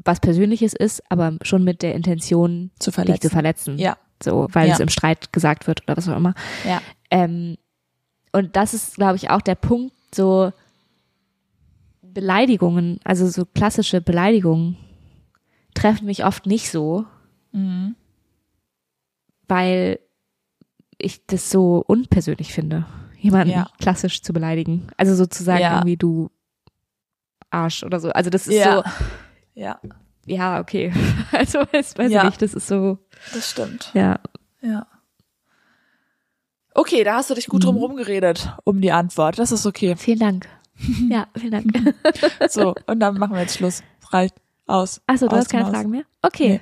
was 0.04 0.20
Persönliches 0.20 0.72
ist, 0.72 1.02
aber 1.10 1.36
schon 1.42 1.64
mit 1.64 1.82
der 1.82 1.94
Intention, 1.94 2.70
zu 2.78 2.90
dich 2.90 2.94
verletzen. 2.94 3.22
zu 3.22 3.30
verletzen. 3.30 3.78
Ja, 3.78 3.96
So, 4.22 4.48
weil 4.52 4.68
Ja. 4.68 4.74
es 4.74 4.80
im 4.80 4.88
Streit 4.88 5.32
gesagt 5.32 5.66
wird 5.66 5.82
oder 5.84 5.96
was 5.96 6.08
auch 6.08 6.16
immer. 6.16 6.34
ja, 6.64 6.80
Ähm, 7.10 7.56
und 8.32 8.54
das 8.54 8.74
ist, 8.74 8.94
glaube 8.96 9.16
ich, 9.16 9.30
auch 9.30 9.40
der 9.40 9.56
Punkt, 9.56 9.94
so 10.14 10.52
Beleidigungen, 12.02 13.00
also 13.04 13.28
so 13.28 13.44
klassische 13.44 14.00
Beleidigungen, 14.00 14.76
treffen 15.74 16.06
mich 16.06 16.24
oft 16.24 16.46
nicht 16.46 16.70
so, 16.70 17.06
mhm. 17.52 17.94
weil 19.48 19.98
ich 20.98 21.24
das 21.26 21.50
so 21.50 21.82
unpersönlich 21.86 22.52
finde, 22.52 22.84
jemanden 23.18 23.52
Ja. 23.54 23.66
klassisch 23.80 24.22
zu 24.22 24.32
beleidigen. 24.32 24.88
Also 24.96 25.14
sozusagen 25.14 25.60
Ja. 25.62 25.74
irgendwie 25.74 25.96
du 25.96 26.30
Arsch 27.50 27.82
oder 27.82 28.00
so. 28.00 28.10
Also 28.10 28.30
das 28.30 28.46
ist 28.46 28.56
ja, 28.56 28.76
so, 28.76 28.82
ja, 29.54 29.80
ja, 30.30 30.60
okay. 30.60 30.92
Also 31.32 31.60
weiß, 31.72 31.96
weiß 31.98 32.10
Ja. 32.10 32.22
ich 32.22 32.30
nicht, 32.30 32.42
das 32.42 32.54
ist 32.54 32.66
so, 32.66 32.98
das 33.34 33.50
stimmt. 33.50 33.90
ja. 33.94 34.18
Ja. 34.62 34.86
Okay, 36.74 37.02
da 37.04 37.16
hast 37.16 37.30
du 37.30 37.34
dich 37.34 37.46
gut 37.46 37.64
drum 37.64 37.76
Mhm. 37.76 37.82
rumgeredet 37.82 38.52
um 38.64 38.80
die 38.80 38.92
Antwort. 38.92 39.38
Das 39.38 39.52
ist 39.52 39.66
okay. 39.66 39.96
Vielen 39.96 40.18
Dank. 40.18 40.48
Ja, 41.10 41.26
vielen 41.36 41.50
Dank. 41.72 41.94
So, 42.50 42.74
und 42.86 43.00
dann 43.00 43.18
machen 43.18 43.34
wir 43.34 43.40
jetzt 43.42 43.56
Schluss. 43.58 43.82
Reicht 44.10 44.34
aus. 44.66 45.00
Achso, 45.06 45.26
du 45.26 45.32
Aus 45.32 45.40
hast 45.40 45.50
keine 45.50 45.64
Haus. 45.66 45.72
Fragen 45.72 45.90
mehr? 45.90 46.04
Okay, 46.22 46.48
Nee. 46.48 46.60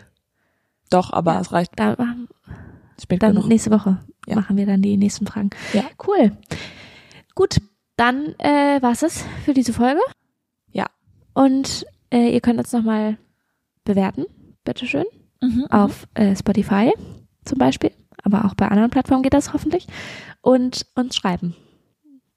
Doch, 0.90 1.12
aber 1.12 1.34
Ja. 1.34 1.40
es 1.40 1.52
reicht. 1.52 1.72
dann, 1.76 1.94
machen- 1.98 2.28
Spät 3.00 3.22
dann 3.22 3.34
genug. 3.34 3.48
nächste 3.48 3.70
Woche 3.70 3.98
Ja. 4.26 4.36
machen 4.36 4.56
wir 4.56 4.64
dann 4.66 4.80
die 4.82 4.96
nächsten 4.96 5.26
Fragen. 5.26 5.50
Ja. 5.72 5.84
Cool. 6.06 6.32
Gut, 7.34 7.58
dann 7.96 8.34
äh, 8.38 8.80
war's 8.82 9.02
es 9.02 9.24
für 9.44 9.52
diese 9.54 9.72
Folge. 9.72 10.00
Ja. 10.72 10.86
Und 11.34 11.86
äh, 12.10 12.30
ihr 12.32 12.40
könnt 12.40 12.58
uns 12.58 12.72
nochmal 12.72 13.18
bewerten, 13.88 14.24
bitteschön, 14.64 15.04
Mhm. 15.42 15.66
auf 15.70 16.06
äh, 16.14 16.36
Spotify 16.36 16.92
zum 17.44 17.58
Beispiel, 17.58 17.90
aber 18.22 18.44
auch 18.44 18.54
bei 18.54 18.68
anderen 18.68 18.90
Plattformen 18.90 19.22
geht 19.22 19.34
das 19.34 19.52
hoffentlich. 19.52 19.86
Und 20.40 20.86
uns 20.94 21.16
schreiben. 21.16 21.54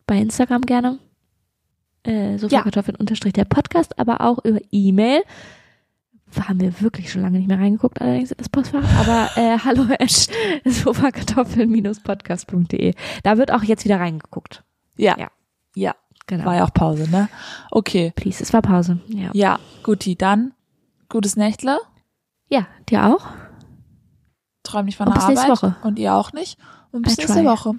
Bei 0.07 0.17
Instagram 0.17 0.61
gerne. 0.63 0.97
Äh, 2.03 2.37
Sofakartoffeln 2.39 2.95
unterstrich 2.95 3.33
der 3.33 3.45
Podcast, 3.45 3.99
aber 3.99 4.21
auch 4.21 4.43
über 4.43 4.59
E-Mail. 4.71 5.21
Haben 6.47 6.61
wir 6.61 6.79
wirklich 6.81 7.11
schon 7.11 7.21
lange 7.21 7.37
nicht 7.39 7.47
mehr 7.47 7.59
reingeguckt, 7.59 8.01
allerdings 8.01 8.31
in 8.31 8.37
das 8.37 8.49
Postfach. 8.49 8.83
Aber 8.99 9.29
äh, 9.35 9.57
hallo 9.65 9.85
sofakartoffeln-podcast.de. 10.65 12.93
Da 13.23 13.37
wird 13.37 13.51
auch 13.51 13.63
jetzt 13.63 13.85
wieder 13.85 13.99
reingeguckt. 13.99 14.63
Ja. 14.97 15.15
Ja. 15.19 15.29
Ja. 15.75 15.95
Genau. 16.27 16.45
War 16.45 16.55
ja 16.55 16.63
auch 16.65 16.73
Pause, 16.73 17.09
ne? 17.09 17.27
Okay. 17.71 18.13
Please, 18.15 18.41
es 18.41 18.53
war 18.53 18.61
Pause. 18.61 18.99
Ja. 19.07 19.31
Ja, 19.33 19.59
guti, 19.83 20.15
dann 20.15 20.53
gutes 21.11 21.35
Nächtle. 21.35 21.79
Ja, 22.49 22.67
dir 22.89 23.05
auch? 23.05 23.27
Träum 24.63 24.85
nicht 24.85 24.97
von 24.97 25.07
Und 25.07 25.15
der 25.15 25.21
bis 25.21 25.29
nächste 25.29 25.51
Arbeit. 25.51 25.63
Woche. 25.63 25.75
Und 25.87 25.99
ihr 25.99 26.13
auch 26.13 26.33
nicht. 26.33 26.57
Und 26.91 27.03
bis 27.03 27.13
I 27.13 27.21
nächste 27.21 27.39
try. 27.39 27.45
Woche. 27.45 27.73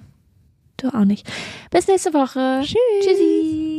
Du 0.77 0.87
auch 0.89 1.05
nicht. 1.05 1.29
Bis 1.69 1.87
nächste 1.87 2.13
Woche. 2.13 2.61
Tschüss. 2.63 2.77
Tschüssi. 3.01 3.72